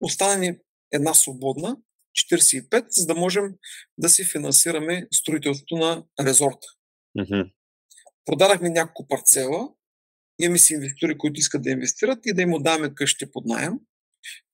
остана 0.00 0.36
ни 0.36 0.58
една 0.92 1.14
свободна, 1.14 1.76
45, 2.14 2.86
за 2.88 3.06
да 3.06 3.14
можем 3.14 3.54
да 3.98 4.08
си 4.08 4.24
финансираме 4.24 5.08
строителството 5.12 5.76
на 5.76 6.04
резорта. 6.20 6.66
Mm-hmm. 7.18 7.52
Продадахме 8.24 8.70
няколко 8.70 9.08
парцела, 9.08 9.68
имаме 10.38 10.58
си 10.58 10.72
инвеститори, 10.72 11.18
които 11.18 11.40
искат 11.40 11.62
да 11.62 11.70
инвестират 11.70 12.26
и 12.26 12.32
да 12.32 12.42
им 12.42 12.54
отдаваме 12.54 12.94
къщи 12.94 13.32
под 13.32 13.46
найем, 13.46 13.72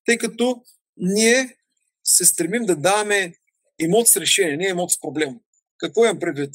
тъй 0.07 0.19
като 0.19 0.63
ние 0.97 1.57
се 2.05 2.25
стремим 2.25 2.67
да 2.67 2.77
даваме 2.77 3.35
имот 3.79 4.09
с 4.09 4.17
решение, 4.17 4.57
не 4.57 4.69
имот 4.69 4.91
с 4.91 5.01
проблем. 5.01 5.41
Какво 5.79 6.05
имам 6.05 6.19
предвид? 6.19 6.55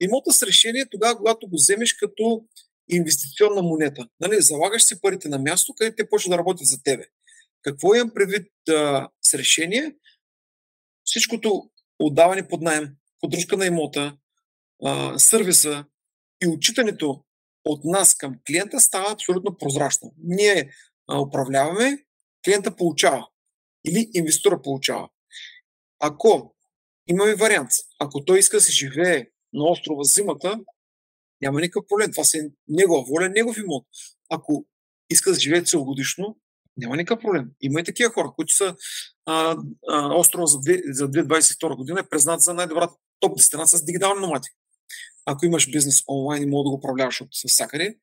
Имота 0.00 0.32
с 0.32 0.42
решение 0.42 0.80
е 0.80 0.90
тогава, 0.90 1.16
когато 1.16 1.48
го 1.48 1.56
вземеш 1.56 1.92
като 1.92 2.44
инвестиционна 2.88 3.62
монета. 3.62 4.08
Нали, 4.20 4.42
залагаш 4.42 4.82
си 4.82 5.00
парите 5.00 5.28
на 5.28 5.38
място, 5.38 5.74
където 5.76 5.96
те 5.96 6.08
почват 6.08 6.30
да 6.30 6.38
работят 6.38 6.66
за 6.66 6.82
тебе. 6.82 7.04
Какво 7.62 7.94
имам 7.94 8.10
предвид 8.14 8.52
а, 8.68 9.08
с 9.22 9.34
решение? 9.34 9.94
Всичкото 11.04 11.70
отдаване 11.98 12.48
под 12.48 12.60
найем, 12.60 12.88
поддръжка 13.20 13.56
на 13.56 13.66
имота, 13.66 14.16
а, 14.84 15.18
сервиса, 15.18 15.84
и 16.42 16.48
отчитането 16.48 17.24
от 17.64 17.84
нас 17.84 18.14
към 18.14 18.34
клиента 18.46 18.80
става 18.80 19.12
абсолютно 19.12 19.56
прозрачно. 19.56 20.14
Ние 20.18 20.70
управляваме, 21.26 22.04
клиента 22.44 22.76
получава 22.76 23.28
или 23.86 24.10
инвестора 24.14 24.62
получава. 24.62 25.08
Ако 26.00 26.54
имаме 27.06 27.34
вариант, 27.34 27.70
ако 27.98 28.24
той 28.24 28.38
иска 28.38 28.56
да 28.56 28.60
се 28.60 28.72
живее 28.72 29.26
на 29.52 29.64
острова 29.64 30.04
зимата, 30.04 30.60
няма 31.40 31.60
никакъв 31.60 31.86
проблем. 31.88 32.10
Това 32.10 32.24
си 32.24 32.38
е 32.38 32.50
негова 32.68 33.04
воля, 33.10 33.28
негов 33.28 33.58
имот. 33.58 33.86
Ако 34.30 34.66
иска 35.10 35.30
да 35.30 35.40
живее 35.40 35.64
целогодишно, 35.64 36.38
няма 36.76 36.96
никакъв 36.96 37.22
проблем. 37.22 37.50
Има 37.60 37.80
и 37.80 37.84
такива 37.84 38.10
хора, 38.12 38.32
които 38.36 38.54
са 38.54 38.76
а, 39.26 39.56
а, 39.88 40.14
острова 40.14 40.46
за, 40.46 40.58
2, 40.58 40.92
за 40.92 41.10
2022 41.10 41.76
година 41.76 42.00
е 42.00 42.08
признат 42.08 42.40
за 42.40 42.54
най-добрата 42.54 42.94
топ 43.20 43.36
дестинация 43.36 43.78
с 43.78 43.84
дигитални 43.84 44.20
номади 44.20 44.48
ако 45.30 45.46
имаш 45.46 45.70
бизнес 45.70 46.02
онлайн 46.08 46.42
и 46.42 46.46
мога 46.46 46.64
да 46.64 46.70
го 46.70 46.76
управляваш 46.76 47.20
от 47.20 47.28
всякъде, 47.32 47.96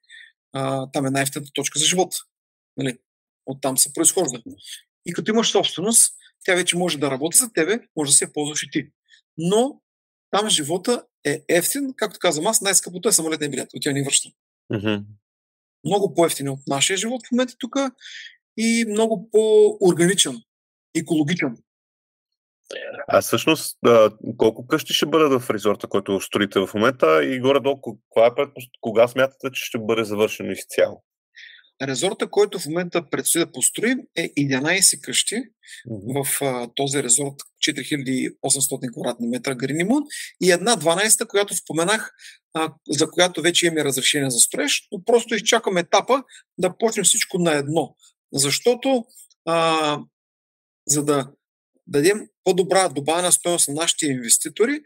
а, 0.54 0.92
там 0.92 1.06
е 1.06 1.10
най-ефтината 1.10 1.52
точка 1.54 1.80
за 1.80 1.86
живот. 1.86 2.14
Нали? 2.78 2.98
Оттам 3.46 3.78
се 3.78 3.94
произхожда. 3.94 4.44
И 5.06 5.14
като 5.14 5.32
имаш 5.32 5.52
собственост, 5.52 6.16
тя 6.46 6.56
вече 6.56 6.78
може 6.78 6.98
да 6.98 7.12
работи 7.12 7.38
за 7.38 7.54
тебе, 7.54 7.80
може 7.98 8.12
да 8.12 8.16
се 8.16 8.34
ползваш 8.34 8.64
и 8.64 8.72
ти. 8.72 8.88
Но 9.38 9.82
там 10.32 10.50
живота 10.50 11.04
е 11.24 11.42
ефтин, 11.50 11.94
както 11.98 12.20
казвам 12.20 12.48
аз, 12.48 12.62
най-скъпото 12.62 13.10
е 13.10 13.12
самолетния 13.12 13.50
билет. 13.50 13.70
От 13.74 13.82
тя 13.82 13.92
ни 13.92 14.04
връща. 14.04 14.30
Mm-hmm. 14.74 15.04
Много 15.86 16.14
по-ефтин 16.14 16.50
от 16.50 16.60
нашия 16.68 16.98
живот 16.98 17.28
в 17.28 17.32
момента 17.32 17.56
тук 17.58 17.76
и 18.58 18.86
много 18.88 19.30
по-органичен, 19.32 20.42
екологичен. 20.96 21.58
А 23.08 23.22
всъщност, 23.22 23.78
колко 24.38 24.68
къщи 24.68 24.94
ще 24.94 25.06
бъдат 25.06 25.42
в 25.42 25.50
резорта, 25.50 25.88
който 25.88 26.22
строите 26.22 26.60
в 26.60 26.70
момента 26.74 27.26
и 27.26 27.40
горе-долу, 27.40 27.82
кога, 28.10 28.26
е 28.26 28.46
кога 28.82 29.08
смятате, 29.08 29.52
че 29.54 29.66
ще 29.66 29.78
бъде 29.80 30.04
завършено 30.04 30.52
изцяло? 30.52 31.04
Резорта, 31.82 32.30
който 32.30 32.60
в 32.60 32.66
момента 32.66 33.10
предстои 33.10 33.40
да 33.40 33.52
построим, 33.52 34.00
е 34.16 34.30
11 34.30 35.02
къщи 35.02 35.36
mm-hmm. 35.36 36.24
в 36.24 36.42
а, 36.42 36.70
този 36.76 37.04
резорт 37.04 37.36
4800 37.68 38.94
квадратни 38.94 39.28
метра 39.28 39.56
Гринимун 39.56 40.04
и 40.44 40.52
една 40.52 40.76
12-та, 40.78 41.26
която 41.26 41.56
споменах, 41.56 42.12
а, 42.54 42.74
за 42.90 43.12
която 43.12 43.42
вече 43.42 43.66
имаме 43.66 43.84
разрешение 43.84 44.30
за 44.30 44.40
строеж, 44.40 44.88
но 44.92 45.04
просто 45.04 45.36
изчакаме 45.36 45.80
етапа 45.80 46.24
да 46.58 46.78
почнем 46.78 47.04
всичко 47.04 47.38
на 47.38 47.54
едно. 47.54 47.96
Защото 48.34 49.06
а, 49.46 50.00
за 50.88 51.06
да 51.06 51.32
дадем 51.88 52.28
по-добра 52.44 52.90
добавена 52.90 53.32
стоеност 53.32 53.68
на 53.68 53.74
нашите 53.74 54.06
инвеститори, 54.06 54.82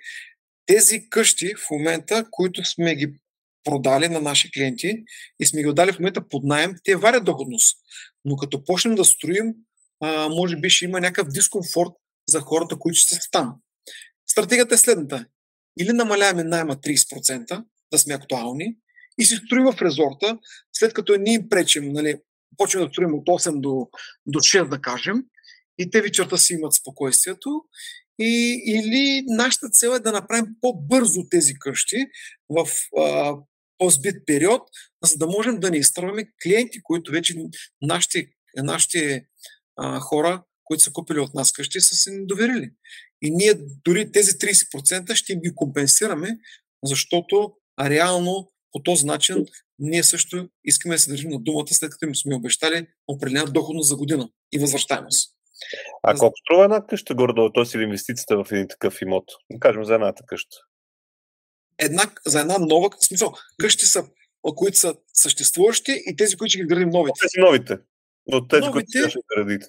тези 0.66 1.10
къщи 1.10 1.54
в 1.56 1.72
момента, 1.72 2.26
които 2.32 2.66
сме 2.66 2.96
ги 2.96 3.14
продали 3.64 4.08
на 4.08 4.22
наши 4.22 4.52
клиенти 4.52 5.04
и 5.40 5.46
сме 5.46 5.62
ги 5.62 5.68
отдали 5.68 5.92
в 5.92 6.00
момента 6.00 6.28
под 6.28 6.44
найем, 6.44 6.76
те 6.84 6.96
варят 6.96 7.26
доходност. 7.26 7.78
Но 8.26 8.36
като 8.36 8.64
почнем 8.64 8.96
да 8.96 9.06
строим, 9.06 9.54
може 10.30 10.58
би 10.58 10.70
ще 10.70 10.86
има 10.86 11.00
някакъв 11.00 11.28
дискомфорт 11.28 11.92
за 12.28 12.40
хората, 12.40 12.80
които 12.80 12.96
ще 12.96 13.16
са 13.16 13.30
там. 13.32 13.56
Стратегията 14.32 14.76
е 14.76 14.78
следната. 14.78 15.26
Или 15.80 15.94
намаляваме 15.94 16.44
найема 16.44 16.76
30%, 16.76 17.66
да 17.92 18.00
сме 18.00 18.14
актуални, 18.14 18.76
и 19.20 19.26
си 19.26 19.36
строим 19.36 19.66
в 19.66 19.82
резорта, 19.82 20.38
след 20.74 20.94
като 20.94 21.16
ние 21.16 21.34
им 21.34 21.50
пречим, 21.50 21.92
нали, 21.92 22.16
почваме 22.58 22.86
да 22.86 22.94
строим 22.94 23.14
от 23.14 23.26
8 23.26 23.60
до, 23.60 23.90
до 24.26 24.40
6, 24.40 24.70
да 24.70 24.82
кажем, 24.82 25.24
и 25.80 25.90
те 25.90 26.02
вечерта 26.02 26.38
си 26.38 26.54
имат 26.54 26.74
спокойствието. 26.74 27.62
И, 28.20 28.62
или 28.66 29.24
нашата 29.28 29.70
цел 29.70 29.90
е 29.90 30.00
да 30.00 30.12
направим 30.12 30.46
по-бързо 30.62 31.28
тези 31.30 31.54
къщи 31.54 32.06
в 32.50 32.68
а, 32.98 33.36
по-збит 33.78 34.16
период, 34.26 34.62
за 35.04 35.18
да 35.18 35.28
можем 35.28 35.60
да 35.60 35.72
не 35.72 35.78
изтърваме 35.78 36.26
клиенти, 36.44 36.84
които 36.84 37.12
вече 37.12 37.36
нашите, 37.82 38.28
нашите 38.58 39.26
а, 39.76 40.00
хора, 40.00 40.44
които 40.64 40.84
са 40.84 40.92
купили 40.92 41.20
от 41.20 41.34
нас 41.34 41.52
къщи, 41.52 41.82
са 41.82 41.96
се 41.96 42.12
доверили. 42.22 42.72
И 43.22 43.32
ние 43.32 43.54
дори 43.86 44.12
тези 44.12 44.32
30% 44.32 45.16
ще 45.16 45.36
ги 45.36 45.56
компенсираме, 45.56 46.38
защото 46.84 47.54
реално 47.82 48.52
по 48.72 48.84
този 48.84 49.06
начин 49.06 49.46
ние 49.80 50.04
също 50.04 50.50
искаме 50.64 50.96
да 50.96 51.00
се 51.00 51.10
държим 51.10 51.30
на 51.30 51.40
думата, 51.40 51.68
след 51.68 51.92
като 51.92 52.06
им 52.06 52.16
сме 52.16 52.36
обещали 52.36 52.88
определена 53.08 53.52
доходност 53.52 53.90
за 53.90 53.96
година 53.96 54.30
и 54.52 54.60
възвръщаемост. 54.60 55.39
А 56.04 56.16
колко 56.16 56.36
струва 56.38 56.64
една 56.64 56.86
къща 56.88 57.16
горе-долу, 57.16 57.52
т.е. 57.54 57.78
или 57.78 57.84
инвестицията 57.84 58.44
в 58.44 58.52
един 58.52 58.68
такъв 58.68 59.02
имот? 59.02 59.26
Да 59.52 59.60
кажем 59.60 59.86
за 59.86 59.94
едната 59.94 60.24
къща. 60.28 60.58
Една, 61.78 62.04
за 62.26 62.40
една 62.40 62.58
нова, 62.58 62.90
в 63.02 63.06
смисъл, 63.06 63.34
къщи 63.58 63.86
са, 63.86 64.04
които 64.56 64.78
са 64.78 64.96
съществуващи 65.14 66.04
и 66.06 66.16
тези, 66.16 66.38
които 66.38 66.50
ще 66.50 66.60
ги 66.60 66.68
градим 66.68 66.90
новите. 66.90 67.20
Тези 67.22 67.42
новите. 67.46 67.78
Но 68.28 68.48
тези, 68.48 68.62
новите, 68.62 68.88
които 68.92 69.10
ще 69.10 69.20
градите. 69.36 69.68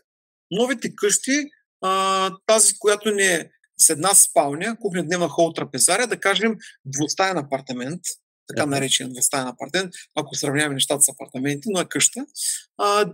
Новите 0.51 0.95
къщи, 0.95 1.51
а, 1.81 2.31
тази, 2.47 2.79
която 2.79 3.11
не 3.11 3.35
е 3.35 3.51
с 3.79 3.91
една 3.91 4.15
спалня, 4.15 4.77
кухня, 4.81 5.05
дневна 5.05 5.29
хол, 5.29 5.53
трапезаря, 5.53 6.07
да 6.07 6.21
кажем 6.21 6.57
двустаен 6.85 7.39
апартамент, 7.39 8.01
така 8.47 8.67
наречен 8.67 9.13
двустаен 9.13 9.47
апартамент, 9.47 9.93
ако 10.15 10.35
сравняваме 10.35 10.75
нещата 10.75 11.03
с 11.03 11.09
апартаменти, 11.09 11.69
но 11.71 11.81
е 11.81 11.85
къща, 11.85 12.27
а, 12.79 13.13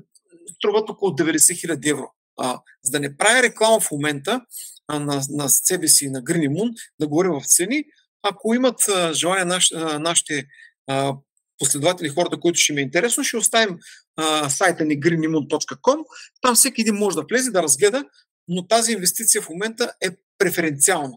струват 0.57 0.91
около 0.91 1.11
90 1.11 1.61
хиляди 1.61 1.89
евро. 1.89 2.13
А, 2.37 2.61
за 2.83 2.91
да 2.91 3.01
не 3.01 3.17
правя 3.17 3.43
реклама 3.43 3.81
в 3.81 3.91
момента 3.91 4.41
а, 4.89 4.99
на, 4.99 5.23
на 5.29 5.49
себе 5.49 5.89
си 5.89 6.11
на 6.11 6.23
Green 6.23 6.49
Moon, 6.49 6.75
да 7.01 7.09
говорим 7.09 7.33
в 7.33 7.47
цени, 7.47 7.85
ако 8.23 8.55
имат 8.55 8.89
а, 8.89 9.13
желание 9.13 9.45
наш, 9.45 9.73
а, 9.73 9.99
нашите 9.99 10.47
а, 10.87 11.15
последователи, 11.59 12.09
хората, 12.09 12.41
които 12.41 12.59
ще 12.59 12.73
ми 12.73 12.81
е 12.81 12.85
интересно, 12.85 13.25
ще 13.25 13.37
оставим 13.37 13.79
а, 14.17 14.51
сайта 14.51 14.85
ни 14.85 15.01
greenmoon.com. 15.01 16.05
Там 16.41 16.55
всеки 16.55 16.81
един 16.81 16.95
може 16.95 17.17
да 17.17 17.25
влезе, 17.31 17.51
да 17.51 17.63
разгледа, 17.63 18.05
но 18.49 18.67
тази 18.67 18.93
инвестиция 18.93 19.43
в 19.43 19.49
момента 19.49 19.93
е 20.01 20.11
преференциална 20.39 21.15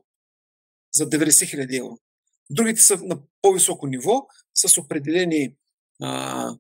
за 0.93 1.09
90 1.09 1.30
000 1.30 1.80
евро. 1.80 1.97
Другите 2.49 2.82
са 2.82 2.97
на 3.01 3.20
по-високо 3.41 3.88
ниво, 3.88 4.28
с 4.55 4.78
определени 4.78 5.55
а, 6.01 6.51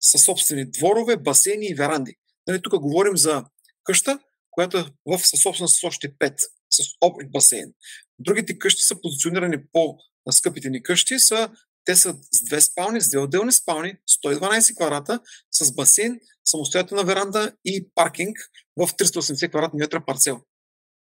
със 0.00 0.24
собствени 0.24 0.70
дворове, 0.70 1.16
басейни 1.16 1.66
и 1.66 1.74
веранди. 1.74 2.16
Нали, 2.46 2.62
тук 2.62 2.78
говорим 2.78 3.16
за 3.16 3.44
къща, 3.84 4.18
която 4.50 4.78
е 4.78 4.84
в 5.06 5.18
съсобственост 5.18 5.80
с 5.80 5.84
още 5.84 6.18
5 6.18 6.34
с 6.70 6.82
общ 7.00 7.30
басейн. 7.30 7.72
Другите 8.18 8.58
къщи 8.58 8.82
са 8.82 9.00
позиционирани 9.00 9.56
по 9.72 9.98
скъпите 10.30 10.70
ни 10.70 10.82
къщи, 10.82 11.18
са, 11.18 11.50
те 11.84 11.96
са 11.96 12.16
с 12.32 12.44
две 12.44 12.60
спални, 12.60 13.00
с 13.00 13.10
две 13.10 13.18
отделни 13.18 13.52
спални, 13.52 13.94
112 14.24 14.76
квадрата, 14.76 15.20
с 15.50 15.74
басейн, 15.74 16.20
самостоятелна 16.44 17.04
веранда 17.04 17.52
и 17.64 17.88
паркинг 17.94 18.36
в 18.76 18.88
380 18.88 19.50
квадратни 19.50 19.78
метра 19.78 20.04
парцел. 20.04 20.40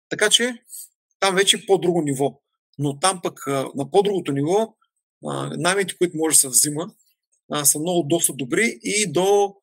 Така 0.08 0.30
че 0.30 0.62
там 1.20 1.34
вече 1.34 1.56
е 1.56 1.66
по-друго 1.66 2.02
ниво. 2.02 2.40
Но 2.78 2.98
там 2.98 3.20
пък 3.22 3.46
на 3.46 3.90
по-другото 3.90 4.32
ниво 4.32 4.74
наймите, 5.56 5.96
които 5.98 6.16
може 6.16 6.34
да 6.34 6.40
се 6.40 6.48
взима, 6.48 6.90
са 7.64 7.78
много 7.78 8.02
доста 8.08 8.32
добри 8.32 8.78
и 8.82 9.12
до 9.12 9.54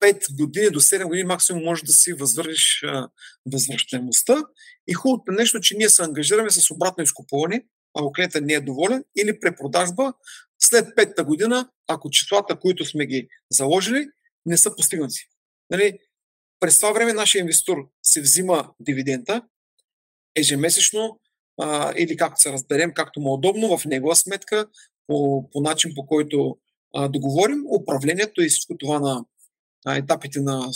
5 0.00 0.36
години, 0.36 0.70
до 0.70 0.80
7 0.80 1.04
години 1.04 1.24
максимум 1.24 1.64
може 1.64 1.84
да 1.84 1.92
си 1.92 2.12
възвърнеш 2.12 2.84
възвръщаемостта. 3.52 4.44
И 4.86 4.94
хубавото 4.94 5.32
нещо, 5.32 5.60
че 5.60 5.76
ние 5.76 5.88
се 5.88 6.02
ангажираме 6.02 6.50
с 6.50 6.70
обратно 6.70 7.04
изкупуване, 7.04 7.64
ако 7.94 8.12
клиентът 8.12 8.44
не 8.44 8.52
е 8.52 8.60
доволен, 8.60 9.04
или 9.16 9.40
препродажба 9.40 10.12
след 10.58 10.96
петата 10.96 11.24
година, 11.24 11.68
ако 11.88 12.10
числата, 12.10 12.60
които 12.60 12.84
сме 12.84 13.06
ги 13.06 13.28
заложили, 13.50 14.06
не 14.46 14.58
са 14.58 14.76
постигнати. 14.76 15.20
Нали, 15.70 15.98
през 16.60 16.78
това 16.78 16.92
време 16.92 17.12
нашия 17.12 17.40
инвестор 17.40 17.76
се 18.02 18.20
взима 18.20 18.70
дивидента 18.80 19.42
ежемесечно 20.36 21.20
а, 21.60 21.92
или 21.96 22.16
както 22.16 22.40
се 22.40 22.52
разберем, 22.52 22.92
както 22.94 23.20
му 23.20 23.30
е 23.30 23.32
удобно 23.32 23.78
в 23.78 23.84
негова 23.84 24.16
сметка, 24.16 24.66
по, 25.06 25.50
по 25.50 25.60
начин 25.60 25.92
по 25.94 26.06
който 26.06 26.56
а, 26.94 27.08
договорим 27.08 27.64
управлението 27.80 28.42
и 28.42 28.48
всичко 28.48 28.76
това 28.78 29.00
на 29.00 29.24
а, 29.84 29.96
етапите 29.96 30.40
на 30.40 30.70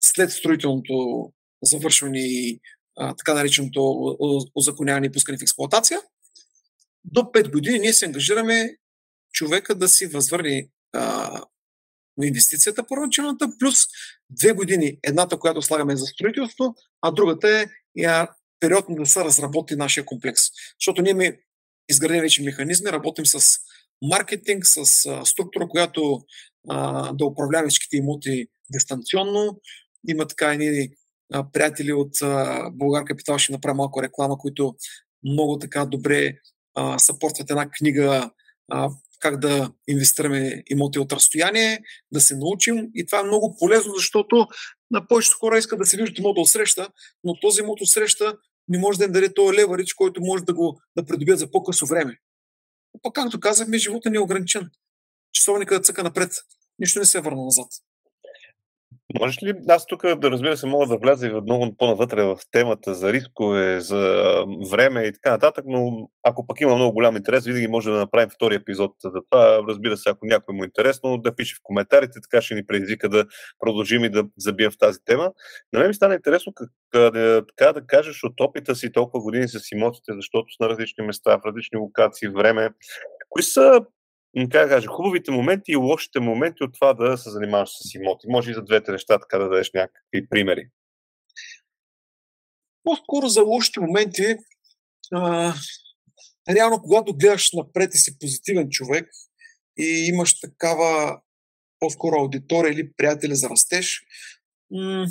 след 0.00 0.30
строителното 0.30 1.32
завършване 1.62 2.20
и 2.20 2.60
така 2.96 3.34
нареченото 3.34 4.16
озаконяване 4.54 5.06
и 5.06 5.12
пускане 5.12 5.38
в 5.38 5.42
експлуатация. 5.42 6.00
До 7.04 7.20
5 7.20 7.52
години 7.52 7.78
ние 7.78 7.92
се 7.92 8.06
ангажираме 8.06 8.76
човека 9.32 9.74
да 9.74 9.88
си 9.88 10.06
възвърне 10.06 10.68
а, 10.92 11.42
инвестицията 12.22 12.86
първоначалната, 12.86 13.48
плюс 13.58 13.76
2 14.32 14.54
години 14.54 14.98
едната, 15.02 15.38
която 15.38 15.62
слагаме 15.62 15.96
за 15.96 16.06
строителство, 16.06 16.74
а 17.02 17.10
другата 17.10 17.60
е 17.60 17.66
я, 17.96 18.28
период 18.60 18.84
да 18.88 19.06
се 19.06 19.24
разработи 19.24 19.76
нашия 19.76 20.04
комплекс. 20.04 20.42
Защото 20.80 21.02
ние 21.02 21.14
ми 21.14 21.32
изградим 21.88 22.20
вече 22.20 22.42
механизми, 22.42 22.92
работим 22.92 23.26
с 23.26 23.58
маркетинг, 24.02 24.66
с 24.66 25.06
а, 25.06 25.24
структура, 25.24 25.68
която 25.68 26.20
а, 26.68 27.12
да 27.12 27.24
управлява 27.24 27.68
всичките 27.68 27.96
имоти 27.96 28.46
дистанционно. 28.70 29.60
Има 30.08 30.26
така 30.26 30.52
едни 30.52 30.88
а, 31.32 31.50
приятели 31.52 31.92
от 31.92 32.22
а, 32.22 32.70
Българ 32.70 33.04
Капитал, 33.04 33.38
ще 33.38 33.52
направя 33.52 33.74
малко 33.74 34.02
реклама, 34.02 34.38
които 34.38 34.74
много 35.24 35.58
така 35.58 35.84
добре 35.84 36.34
съпортват 36.98 37.50
една 37.50 37.70
книга 37.70 38.30
а, 38.68 38.90
как 39.20 39.40
да 39.40 39.72
инвестираме 39.88 40.62
имоти 40.66 40.98
от 40.98 41.12
разстояние, 41.12 41.80
да 42.12 42.20
се 42.20 42.36
научим. 42.36 42.88
И 42.94 43.06
това 43.06 43.20
е 43.20 43.24
много 43.24 43.56
полезно, 43.58 43.94
защото 43.94 44.46
на 44.90 45.06
повечето 45.06 45.36
хора 45.38 45.58
искат 45.58 45.78
да 45.78 45.86
се 45.86 45.96
виждат 45.96 46.18
имота 46.18 46.40
от 46.40 46.48
среща, 46.48 46.88
но 47.24 47.40
този 47.40 47.60
имот 47.60 47.80
от 47.80 47.88
среща 47.88 48.36
не 48.68 48.78
може 48.78 48.98
да 48.98 49.04
им 49.04 49.12
даде 49.12 49.34
този 49.34 49.56
леварич, 49.58 49.94
който 49.94 50.20
може 50.20 50.44
да 50.44 50.54
го 50.54 50.80
да 50.96 51.06
придобият 51.06 51.38
за 51.38 51.50
по-късо 51.50 51.86
време. 51.86 52.18
Пък, 53.02 53.14
както 53.14 53.40
казахме, 53.40 53.78
живота 53.78 54.10
не 54.10 54.16
е 54.16 54.20
ограничен. 54.20 54.70
Часовника 55.32 55.74
да 55.74 55.80
цъка 55.80 56.02
напред. 56.02 56.32
Нищо 56.78 56.98
не 56.98 57.04
се 57.04 57.18
е 57.18 57.20
върна 57.20 57.44
назад. 57.44 57.68
Можеш 59.20 59.42
ли, 59.42 59.54
аз 59.68 59.86
тук 59.86 60.02
да 60.02 60.30
разбира 60.30 60.56
се, 60.56 60.66
мога 60.66 60.86
да 60.86 60.96
вляза 60.96 61.26
и 61.26 61.30
много 61.30 61.76
по-навътре 61.76 62.22
в 62.24 62.38
темата 62.50 62.94
за 62.94 63.12
рискове, 63.12 63.80
за 63.80 64.34
време 64.70 65.02
и 65.02 65.12
така 65.12 65.30
нататък, 65.30 65.64
но 65.68 66.08
ако 66.22 66.46
пък 66.46 66.60
има 66.60 66.74
много 66.74 66.92
голям 66.92 67.16
интерес, 67.16 67.44
винаги 67.44 67.68
може 67.68 67.90
да 67.90 67.96
направим 67.96 68.30
втори 68.30 68.54
епизод 68.54 68.92
за 69.04 69.20
това. 69.30 69.62
Разбира 69.68 69.96
се, 69.96 70.10
ако 70.10 70.26
някой 70.26 70.54
му 70.54 70.62
е 70.62 70.66
интересно, 70.66 71.18
да 71.18 71.36
пише 71.36 71.54
в 71.54 71.60
коментарите, 71.62 72.20
така 72.22 72.42
ще 72.42 72.54
ни 72.54 72.66
предизвика 72.66 73.08
да 73.08 73.24
продължим 73.58 74.04
и 74.04 74.10
да 74.10 74.24
забием 74.38 74.70
в 74.70 74.78
тази 74.78 74.98
тема. 75.04 75.32
На 75.72 75.78
мен 75.78 75.88
ми 75.88 75.94
стана 75.94 76.14
интересно 76.14 76.52
как, 76.54 76.70
така 77.56 77.72
да 77.72 77.86
кажеш 77.86 78.24
от 78.24 78.40
опита 78.40 78.74
си 78.74 78.92
толкова 78.92 79.22
години 79.22 79.48
с 79.48 79.72
имотите, 79.72 80.12
защото 80.16 80.52
са 80.52 80.62
на 80.62 80.68
различни 80.68 81.06
места, 81.06 81.36
в 81.36 81.46
различни 81.46 81.78
локации, 81.78 82.28
време. 82.28 82.70
Кои 83.28 83.42
са 83.42 83.80
как 84.36 84.68
да 84.68 84.74
кажа, 84.74 84.86
хубавите 84.86 85.30
моменти 85.30 85.72
и 85.72 85.76
лошите 85.76 86.20
моменти 86.20 86.64
от 86.64 86.74
това 86.74 86.94
да 86.94 87.18
се 87.18 87.30
занимаваш 87.30 87.68
с 87.68 87.94
имоти. 87.94 88.26
Може 88.28 88.50
и 88.50 88.54
за 88.54 88.62
двете 88.62 88.92
неща 88.92 89.18
така 89.18 89.38
да 89.38 89.48
дадеш 89.48 89.70
някакви 89.74 90.28
примери. 90.28 90.68
По-скоро 92.82 93.28
за 93.28 93.42
лошите 93.42 93.80
моменти, 93.80 94.36
а, 95.12 95.54
реално 96.50 96.82
когато 96.82 97.16
гледаш 97.16 97.52
напред 97.52 97.94
и 97.94 97.98
си 97.98 98.18
позитивен 98.18 98.68
човек 98.70 99.08
и 99.78 100.06
имаш 100.08 100.40
такава 100.40 101.20
по-скоро 101.78 102.16
аудитория 102.20 102.72
или 102.72 102.92
приятели 102.92 103.34
за 103.34 103.48
растеж, 103.48 104.02
м- 104.70 105.06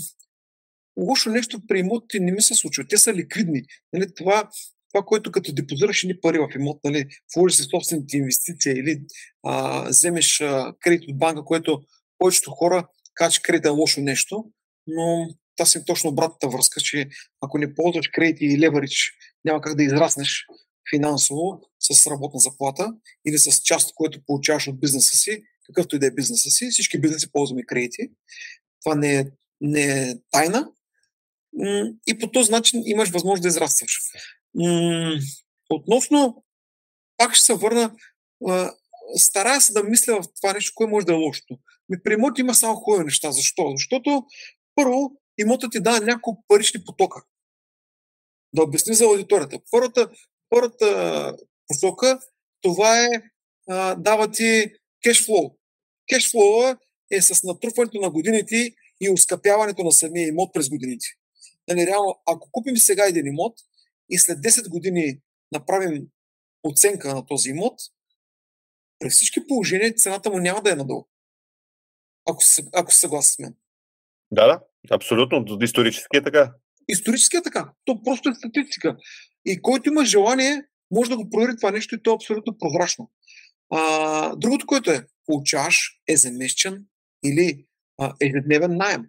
лошо 0.98 1.30
нещо 1.30 1.62
при 1.68 1.80
имотите 1.80 2.20
не 2.20 2.32
ми 2.32 2.42
се 2.42 2.56
случва. 2.56 2.88
Те 2.88 2.98
са 2.98 3.14
ликвидни. 3.14 3.62
Нали, 3.94 4.14
това 4.16 4.50
това, 4.96 5.06
което 5.06 5.32
като 5.32 5.54
депозираш 5.54 6.04
ни 6.04 6.20
пари 6.22 6.40
в 6.40 6.50
имот, 6.56 6.80
нали, 6.84 7.06
вложиш 7.36 7.58
си 7.58 7.64
собствените 7.64 8.18
инвестиции 8.18 8.72
или 8.72 9.02
а, 9.44 9.84
вземеш 9.90 10.42
а, 10.42 10.74
кредит 10.80 11.10
от 11.10 11.20
банка, 11.20 11.46
което 11.46 11.82
повечето 12.18 12.52
хора 12.52 12.88
казват, 13.14 13.34
че 13.34 13.42
кредит 13.42 13.66
е 13.66 13.70
лошо 13.70 14.02
нещо, 14.02 14.46
но 14.88 15.30
това 15.58 15.66
си 15.66 15.86
точно 15.86 16.10
обратната 16.10 16.50
връзка, 16.50 16.82
че 16.82 17.08
ако 17.42 17.58
не 17.58 17.76
ползваш 17.76 18.08
кредит 18.08 18.38
и 18.42 18.60
леверидж, 18.60 19.12
няма 19.46 19.62
как 19.62 19.76
да 19.76 19.84
израснеш 19.84 20.46
финансово 20.90 21.62
с 21.80 22.08
работна 22.08 22.40
заплата 22.40 22.94
или 23.28 23.38
с 23.38 23.62
част, 23.62 23.94
което 23.96 24.26
получаваш 24.26 24.68
от 24.68 24.80
бизнеса 24.80 25.18
си, 25.18 25.44
какъвто 25.66 25.96
и 25.96 26.00
да 26.00 26.08
е 26.08 26.12
бизнеса 26.12 26.50
си. 26.50 26.70
Всички 26.72 27.02
бизнеси 27.02 27.32
ползваме 27.32 27.64
кредити. 27.66 28.10
Това 28.84 28.96
не 28.96 29.20
е, 29.20 29.26
не 29.62 29.82
е 29.82 30.16
тайна. 30.32 30.72
И 32.08 32.18
по 32.20 32.32
този 32.32 32.52
начин 32.52 32.84
имаш 32.86 33.10
възможност 33.10 33.42
да 33.42 33.48
израстваш. 33.48 34.00
Относно, 35.70 36.44
пак 37.18 37.36
ще 37.36 37.46
се 37.46 37.54
върна, 37.54 37.96
старая 39.18 39.62
се 39.62 39.74
да 39.74 39.84
мисля 39.84 40.22
в 40.22 40.28
това 40.42 40.54
нещо, 40.54 40.72
кое 40.76 40.88
може 40.88 41.06
да 41.06 41.14
е 41.14 41.16
лошото. 41.16 41.58
Ми 41.90 41.98
при 42.04 42.14
имот 42.14 42.40
има 42.40 42.56
само 42.56 42.76
хубави 42.76 43.04
неща. 43.04 43.32
Защо? 43.32 43.72
Защото 43.72 44.26
първо 44.76 45.12
имотът 45.38 45.72
ти 45.72 45.80
дава 45.80 46.06
няколко 46.06 46.44
парични 46.48 46.84
потока. 46.86 47.24
Да 48.54 48.64
обясни 48.64 48.96
за 48.96 49.06
аудиторията. 49.06 49.60
Първата, 49.72 50.10
първата 50.50 51.38
посока, 51.68 52.20
това 52.62 53.04
е 53.04 53.10
дава 53.98 54.32
ти 54.32 54.66
кешфлоу. 55.04 55.56
Кешфлоу 56.14 56.76
е 57.12 57.22
с 57.22 57.44
натрупването 57.44 58.00
на 58.02 58.10
годините 58.10 58.72
и 59.02 59.10
ускъпяването 59.10 59.84
на 59.84 59.92
самия 59.92 60.28
имот 60.28 60.54
през 60.54 60.70
годините. 60.70 61.06
Нали, 61.68 61.88
реално, 61.88 62.22
ако 62.26 62.50
купим 62.52 62.78
сега 62.78 63.06
един 63.06 63.28
имот, 63.28 63.60
и 64.10 64.18
след 64.18 64.38
10 64.38 64.70
години 64.70 65.20
направим 65.52 66.08
оценка 66.64 67.16
на 67.16 67.26
този 67.26 67.50
имот, 67.50 67.80
при 69.00 69.10
всички 69.10 69.48
положения 69.48 69.94
цената 69.94 70.30
му 70.30 70.40
няма 70.40 70.62
да 70.62 70.72
е 70.72 70.76
надолу. 70.76 71.08
Ако, 72.30 72.44
ако 72.74 72.92
се 72.92 73.00
съгласи 73.00 73.32
с 73.32 73.40
мен. 73.40 73.56
Да, 74.32 74.48
да, 74.48 74.62
абсолютно. 74.92 75.46
Исторически 75.62 76.18
е 76.18 76.24
така. 76.24 76.54
Исторически 76.88 77.38
е 77.38 77.42
така. 77.42 77.74
То 77.86 78.04
просто 78.04 78.30
е 78.30 78.34
статистика. 78.34 78.98
И 79.46 79.62
който 79.62 79.90
има 79.90 80.06
желание, 80.06 80.64
може 80.92 81.10
да 81.10 81.18
го 81.18 81.30
провери 81.30 81.56
това 81.58 81.72
нещо 81.72 81.96
и 81.96 82.04
то 82.04 82.12
е 82.12 82.16
абсолютно 82.16 82.58
прозрачно. 82.58 83.12
А, 83.70 84.36
другото, 84.36 84.66
което 84.66 84.92
е, 84.92 85.08
получаваш 85.26 86.02
ежемесечен 86.08 86.86
или 87.24 87.66
а, 87.98 88.14
ежедневен 88.22 88.78
найем. 88.78 89.06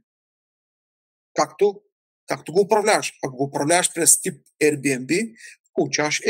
Както 1.34 1.80
както 2.26 2.52
го 2.52 2.60
управляваш. 2.60 3.12
Ако 3.26 3.36
го 3.36 3.44
управляваш 3.44 3.94
през 3.94 4.20
тип 4.20 4.34
Airbnb, 4.62 5.34
получаваш 5.74 6.20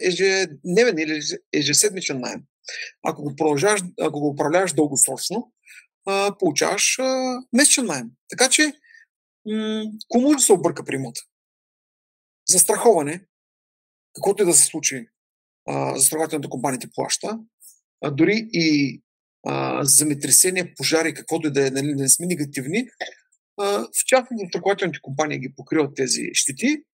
ежедневен 0.00 0.98
или 0.98 1.20
ежеседмичен 1.52 2.20
найем. 2.20 2.40
Ако 3.04 3.22
го, 3.22 3.34
ако 4.00 4.20
го 4.20 4.28
управляваш 4.28 4.72
дългосрочно, 4.72 5.52
получаваш 6.38 6.98
месечен 7.52 7.86
найем. 7.86 8.10
Така 8.28 8.48
че, 8.48 8.72
кому 10.08 10.34
да 10.34 10.40
се 10.40 10.52
обърка 10.52 10.84
при 10.84 10.94
имота? 10.94 11.20
Застраховане, 12.48 13.24
каквото 14.14 14.42
и 14.42 14.46
да 14.46 14.52
се 14.52 14.64
случи, 14.64 15.06
застрахователната 15.94 16.48
компания 16.48 16.80
ти 16.80 16.90
плаща, 16.94 17.38
а, 18.00 18.10
дори 18.10 18.48
и 18.52 19.00
а, 19.46 19.84
земетресение, 19.84 20.74
пожари, 20.74 21.14
каквото 21.14 21.48
и 21.48 21.52
да 21.52 21.66
е, 21.66 21.70
нали, 21.70 21.94
не 21.94 22.08
сме 22.08 22.26
негативни, 22.26 22.88
в 23.58 24.04
частност 24.06 24.40
застрахователните 24.44 25.00
компании 25.02 25.38
ги 25.38 25.54
покриват 25.56 25.96
тези 25.96 26.30
щети 26.32 26.84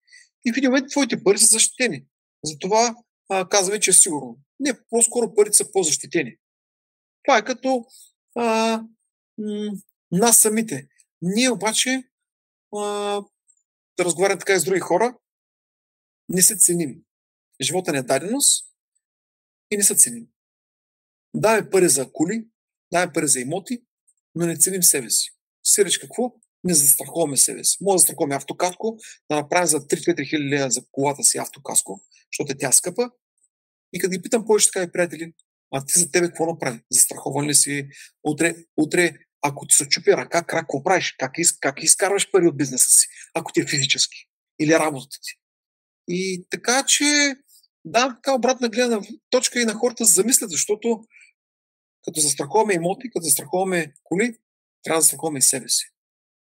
и 0.45 0.53
в 0.53 0.57
един 0.57 0.69
момент 0.69 0.89
твоите 0.89 1.23
пари 1.23 1.37
са 1.37 1.45
защитени. 1.45 2.05
Затова 2.43 2.95
а, 3.29 3.49
казваме, 3.49 3.79
че 3.79 3.89
е 3.89 3.93
сигурно. 3.93 4.39
Не, 4.59 4.73
по-скоро 4.89 5.35
парите 5.35 5.53
са 5.53 5.71
по-защитени. 5.71 6.35
Това 7.23 7.37
е 7.37 7.45
като 7.45 7.85
а, 8.35 8.77
м- 9.37 9.71
нас 10.11 10.37
самите. 10.37 10.87
Ние 11.21 11.49
обаче, 11.49 12.03
а, 12.75 12.81
да 13.97 14.05
разговарям 14.05 14.39
така 14.39 14.53
и 14.53 14.59
с 14.59 14.63
други 14.63 14.79
хора, 14.79 15.17
не 16.29 16.41
се 16.41 16.57
ценим. 16.57 17.01
Живота 17.61 17.91
не 17.91 17.97
е 17.97 18.03
даденост 18.03 18.69
и 19.71 19.77
не 19.77 19.83
се 19.83 19.95
ценим. 19.95 20.27
Даваме 21.35 21.69
пари 21.69 21.89
за 21.89 22.11
коли, 22.11 22.47
даваме 22.91 23.13
пари 23.13 23.27
за 23.27 23.39
имоти, 23.39 23.83
но 24.35 24.45
не 24.45 24.57
ценим 24.57 24.83
себе 24.83 25.09
си. 25.09 25.31
Сирич 25.63 25.97
какво? 25.97 26.35
Не 26.63 26.73
застраховаме 26.73 27.37
себе 27.37 27.63
си. 27.63 27.77
Може 27.81 27.93
да 27.93 27.97
застраховаме 27.97 28.35
автокаско, 28.35 28.97
да 29.29 29.35
направим 29.35 29.67
за 29.67 29.79
3-4 29.79 30.29
хиляди 30.29 30.71
за 30.71 30.81
колата 30.91 31.23
си 31.23 31.37
автокаско, 31.37 32.01
защото 32.31 32.51
е 32.51 32.57
тя 32.57 32.71
скъпа. 32.71 33.09
И 33.93 33.99
като 33.99 34.11
ги 34.11 34.21
питам 34.21 34.45
повече 34.45 34.71
така 34.71 34.83
и 34.83 34.91
приятели, 34.91 35.33
а 35.71 35.85
ти 35.85 35.99
за 35.99 36.11
тебе 36.11 36.27
какво 36.27 36.45
направи? 36.45 36.81
Застрахован 36.91 37.47
ли 37.47 37.55
си? 37.55 37.87
Утре, 38.23 38.55
утре 38.77 39.13
ако 39.41 39.67
ти 39.67 39.75
се 39.75 39.89
чупи 39.89 40.11
ръка, 40.11 40.43
крак, 40.43 40.61
какво 40.61 40.83
правиш? 40.83 41.15
Как, 41.17 41.31
из, 41.37 41.59
как 41.59 41.83
изкарваш 41.83 42.31
пари 42.31 42.47
от 42.47 42.57
бизнеса 42.57 42.89
си? 42.89 43.07
Ако 43.33 43.51
ти 43.51 43.59
е 43.59 43.67
физически. 43.67 44.17
Или 44.61 44.73
работата 44.73 45.17
ти. 45.21 45.31
И 46.07 46.45
така, 46.49 46.83
че 46.87 47.35
да, 47.85 48.07
така 48.07 48.33
обратна 48.33 48.69
гледна 48.69 49.01
точка 49.29 49.61
и 49.61 49.65
на 49.65 49.73
хората 49.73 50.05
се 50.05 50.13
замислят, 50.13 50.51
защото 50.51 51.03
като 52.03 52.19
застраховаме 52.19 52.73
имоти, 52.73 53.09
като 53.09 53.23
застраховаме 53.23 53.93
коли, 54.03 54.37
трябва 54.83 54.97
да 54.97 55.01
застраховаме 55.01 55.39
и 55.39 55.41
себе 55.41 55.69
си. 55.69 55.85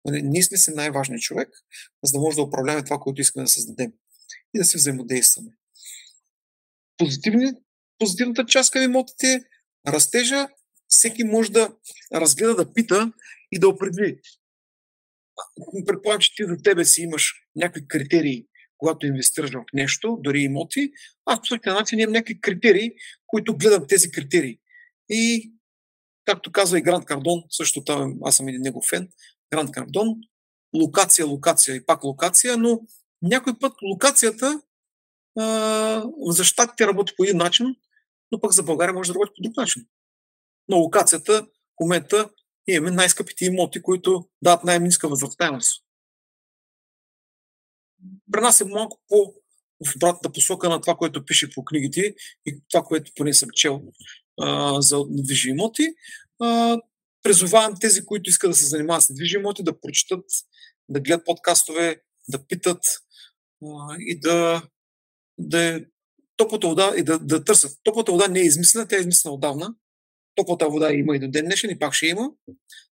Нали, 0.06 0.22
ние 0.22 0.44
сме 0.44 0.58
си 0.58 0.72
най-важният 0.72 1.22
човек, 1.22 1.50
за 2.04 2.12
да 2.12 2.20
може 2.20 2.36
да 2.36 2.44
управляваме 2.44 2.86
това, 2.86 2.98
което 2.98 3.22
искаме 3.22 3.44
да 3.44 3.50
създадем 3.50 3.94
и 4.54 4.60
да 4.60 4.66
се 4.66 4.78
взаимодействаме. 4.78 5.52
Позитивни, 6.98 7.52
позитивната 8.00 8.46
част 8.46 8.72
към 8.72 8.84
имотите 8.84 9.28
е 9.28 9.92
растежа. 9.92 10.48
Всеки 10.88 11.24
може 11.24 11.52
да 11.52 11.76
разгледа, 12.14 12.56
да 12.56 12.74
пита 12.74 13.12
и 13.52 13.60
да 13.60 13.70
определи. 13.70 14.20
Предполагам, 15.86 16.22
че 16.22 16.36
ти 16.36 16.44
за 16.44 16.58
тебе 16.64 16.86
си 16.86 17.02
имаш 17.02 17.34
някакви 17.56 17.88
критерии, 17.88 18.46
когато 18.78 19.06
инвестираш 19.06 19.52
в 19.52 19.64
нещо, 19.74 20.18
дори 20.22 20.40
имоти. 20.40 20.92
Аз 21.26 21.40
по 21.40 21.46
същия 21.46 21.74
начин 21.74 22.00
имам 22.00 22.14
някакви 22.14 22.42
критерии, 22.42 22.92
които 23.28 23.58
гледам 23.58 23.88
тези 23.88 24.12
критерии. 24.12 24.60
И, 25.10 25.54
както 26.26 26.52
казва 26.52 26.80
и 26.80 26.82
Грант 26.82 27.06
Кардон, 27.06 27.44
също 27.50 27.84
там 27.84 28.18
аз 28.24 28.36
съм 28.36 28.48
един 28.48 28.62
негов 28.62 28.84
фен, 28.90 29.10
Грант 29.56 29.72
Кардон, 29.72 30.16
локация, 30.74 31.26
локация 31.26 31.76
и 31.76 31.86
пак 31.86 32.04
локация, 32.04 32.58
но 32.58 32.82
някой 33.22 33.60
път 33.60 33.74
локацията 33.82 34.62
а, 35.40 36.04
за 36.28 36.44
щатите 36.44 36.88
работи 36.88 37.14
по 37.18 37.24
един 37.24 37.38
начин, 37.38 37.76
но 38.32 38.40
пък 38.40 38.52
за 38.52 38.64
България 38.64 38.94
може 38.94 39.08
да 39.08 39.14
работи 39.14 39.32
по 39.36 39.44
друг 39.44 39.58
начин. 39.58 39.86
Но 40.68 40.78
локацията 40.78 41.42
в 41.44 41.80
момента 41.80 42.30
имаме 42.68 42.92
най-скъпите 42.92 43.46
имоти, 43.46 43.82
които 43.82 44.30
дават 44.42 44.64
най-ниска 44.64 45.10
възвръщаемост. 45.10 45.84
При 48.32 48.42
нас 48.42 48.62
е 48.62 48.66
малко 48.66 49.02
по 49.08 49.34
в 49.86 49.96
обратната 49.96 50.32
посока 50.32 50.70
на 50.70 50.82
това, 50.82 50.96
което 50.96 51.26
пише 51.26 51.50
по 51.50 51.66
книгите 51.66 52.16
и 52.46 52.60
това, 52.70 52.84
което 52.84 53.12
поне 53.16 53.34
съм 53.34 53.50
чел 53.50 53.82
а, 54.42 54.82
за 54.82 55.04
недвижими 55.10 55.52
имоти. 55.52 55.84
А, 56.40 56.78
призовавам 57.26 57.76
тези, 57.82 58.06
които 58.06 58.30
искат 58.30 58.52
да 58.52 58.56
се 58.56 58.66
занимават 58.66 59.04
с 59.04 59.10
недвижими 59.10 59.42
имоти, 59.42 59.64
да 59.64 59.80
прочитат, 59.80 60.26
да 60.90 61.00
гледат 61.00 61.26
подкастове, 61.26 62.02
да 62.28 62.48
питат 62.48 62.84
а, 63.64 63.96
и 64.00 64.20
да, 64.20 64.64
да 65.38 65.86
топлата 66.38 66.68
вода 66.68 66.94
и 66.98 67.04
да, 67.04 67.20
да 67.20 67.44
търсят. 67.44 67.80
Топлата 67.84 68.12
вода 68.12 68.28
не 68.28 68.40
е 68.40 68.44
измислена, 68.44 68.88
тя 68.88 68.98
е 68.98 69.00
измислена 69.00 69.34
отдавна. 69.34 69.76
Топлата 70.36 70.70
вода 70.70 70.94
има 70.94 71.16
и 71.16 71.20
до 71.20 71.28
ден 71.28 71.46
днешен 71.46 71.70
и 71.70 71.80
пак 71.80 71.94
ще 71.94 72.08
има. 72.08 72.32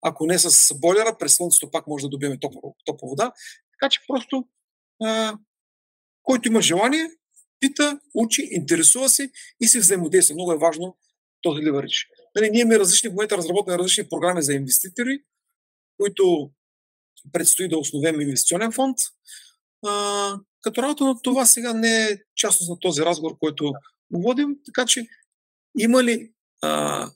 Ако 0.02 0.26
не 0.26 0.40
с 0.40 0.74
бойлера, 0.80 1.18
през 1.20 1.36
слънцето 1.36 1.72
пак 1.72 1.88
може 1.88 2.04
да 2.04 2.10
добием 2.10 2.40
топла, 2.40 2.62
топла 2.86 3.10
вода. 3.10 3.34
Така 3.72 3.90
че 3.90 4.00
просто 4.08 4.48
а, 5.04 5.38
който 6.24 6.48
има 6.48 6.62
желание, 6.62 7.10
пита, 7.60 8.00
учи, 8.14 8.48
интересува 8.52 9.10
се 9.10 9.32
и 9.62 9.68
се 9.68 9.80
взаимодейства. 9.80 10.36
Много 10.36 10.52
е 10.52 10.58
важно 10.58 10.98
този 11.42 11.62
ливарич. 11.62 12.08
Нали, 12.36 12.50
ние 12.50 12.62
имаме 12.62 12.80
различни, 12.80 13.10
в 13.10 13.14
момента 13.14 13.38
разработваме 13.38 13.78
различни 13.78 14.10
програми 14.10 14.44
за 14.44 14.54
инвеститори, 14.54 15.20
които 15.98 16.52
предстои 17.32 17.70
да 17.70 17.78
основем 17.78 18.22
инвестиционен 18.22 18.72
фонд. 18.72 18.98
А, 19.86 20.36
като 20.62 20.82
работа 20.82 21.04
на 21.04 21.22
това 21.22 21.46
сега 21.46 21.74
не 21.74 22.04
е 22.04 22.18
частност 22.36 22.70
на 22.70 22.80
този 22.80 23.02
разговор, 23.02 23.38
който 23.40 23.74
водим, 24.14 24.56
така 24.66 24.86
че 24.86 25.08
има 25.80 26.04
ли, 26.04 26.32
а, 26.62 27.08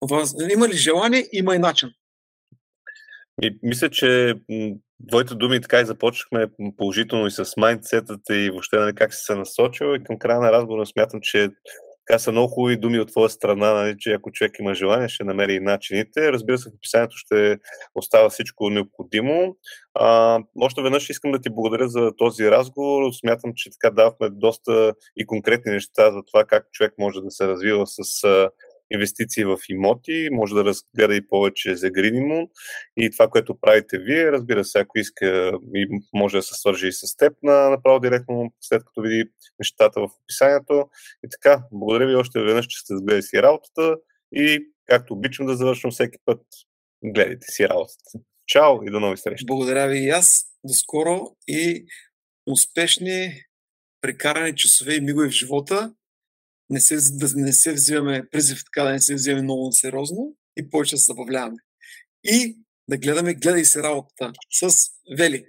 въз... 0.00 0.34
има 0.50 0.68
ли 0.68 0.76
желание, 0.76 1.28
има 1.32 1.54
и 1.54 1.58
начин. 1.58 1.88
И 3.42 3.58
мисля, 3.62 3.90
че 3.90 4.34
твоите 5.08 5.34
думи 5.34 5.60
така 5.60 5.80
и 5.80 5.86
започнахме 5.86 6.46
положително 6.76 7.26
и 7.26 7.30
с 7.30 7.52
майндсетата 7.56 8.36
и 8.36 8.50
въобще 8.50 8.76
нали, 8.76 8.94
как 8.94 9.14
си 9.14 9.20
се 9.24 9.34
насочил 9.34 9.94
и 9.94 10.04
към 10.04 10.18
края 10.18 10.40
на 10.40 10.52
разговора 10.52 10.86
смятам, 10.86 11.20
че 11.22 11.48
така 12.06 12.18
са 12.18 12.32
много 12.32 12.48
хубави 12.48 12.76
думи 12.76 12.98
от 12.98 13.08
твоя 13.08 13.30
страна, 13.30 13.72
нали, 13.72 13.94
че 13.98 14.12
ако 14.12 14.32
човек 14.32 14.58
има 14.60 14.74
желание, 14.74 15.08
ще 15.08 15.24
намери 15.24 15.54
и 15.54 15.60
начините. 15.60 16.32
Разбира 16.32 16.58
се, 16.58 16.70
в 16.70 16.74
описанието 16.74 17.16
ще 17.16 17.58
остава 17.94 18.30
всичко 18.30 18.70
необходимо. 18.70 19.56
А, 19.94 20.40
още 20.60 20.82
веднъж 20.82 21.10
искам 21.10 21.32
да 21.32 21.40
ти 21.40 21.50
благодаря 21.50 21.88
за 21.88 22.12
този 22.16 22.50
разговор. 22.50 23.12
Смятам, 23.12 23.52
че 23.56 23.70
така 23.70 23.94
давахме 23.94 24.28
доста 24.30 24.94
и 25.16 25.26
конкретни 25.26 25.72
неща 25.72 26.12
за 26.12 26.22
това 26.22 26.44
как 26.44 26.66
човек 26.72 26.92
може 26.98 27.20
да 27.20 27.30
се 27.30 27.48
развива 27.48 27.86
с 27.86 28.24
инвестиции 28.90 29.44
в 29.44 29.58
имоти, 29.68 30.28
може 30.32 30.54
да 30.54 30.64
разгледа 30.64 31.14
и 31.14 31.28
повече 31.28 31.76
за 31.76 31.90
Гринимун 31.90 32.46
и 32.96 33.10
това, 33.10 33.28
което 33.28 33.60
правите 33.60 33.98
вие, 33.98 34.32
разбира 34.32 34.64
се, 34.64 34.78
ако 34.78 34.98
иска, 34.98 35.52
може 36.14 36.36
да 36.36 36.42
се 36.42 36.54
свържи 36.54 36.88
и 36.88 36.92
с 36.92 37.16
теб 37.16 37.32
на, 37.42 37.70
направо 37.70 38.00
директно, 38.00 38.52
след 38.60 38.84
като 38.84 39.00
види 39.00 39.24
нещата 39.58 40.00
в 40.00 40.08
описанието. 40.22 40.88
И 41.24 41.28
така, 41.30 41.62
благодаря 41.72 42.06
ви 42.06 42.14
още 42.14 42.40
веднъж, 42.40 42.66
че 42.66 42.78
сте 42.78 42.96
сгледали 42.96 43.22
си 43.22 43.42
работата 43.42 43.96
и 44.32 44.66
както 44.86 45.14
обичам 45.14 45.46
да 45.46 45.56
завършвам 45.56 45.90
всеки 45.90 46.18
път, 46.24 46.40
гледайте 47.04 47.46
си 47.46 47.68
работата. 47.68 48.18
Чао 48.46 48.82
и 48.86 48.90
до 48.90 49.00
нови 49.00 49.16
срещи. 49.16 49.46
Благодаря 49.46 49.88
ви 49.88 49.98
и 49.98 50.10
аз. 50.10 50.44
До 50.64 50.74
скоро 50.74 51.36
и 51.48 51.84
успешни 52.46 53.42
прекарани 54.00 54.54
часове 54.54 54.94
и 54.94 55.00
мигове 55.00 55.28
в 55.28 55.32
живота 55.32 55.94
не 56.70 56.80
се, 56.80 56.96
да 57.12 57.28
не 57.36 57.52
се 57.52 57.72
взимаме, 57.72 58.28
призив 58.30 58.64
така 58.64 58.86
да 58.86 58.92
не 58.92 59.00
се 59.00 59.14
взимаме 59.14 59.42
много 59.42 59.72
сериозно 59.72 60.36
и 60.56 60.70
повече 60.70 60.94
да 60.94 60.98
се 60.98 61.04
забавляваме. 61.04 61.56
И 62.24 62.58
да 62.88 62.96
гледаме, 62.96 63.34
гледай 63.34 63.64
се 63.64 63.82
работата 63.82 64.32
с 64.50 64.90
Вели. 65.18 65.44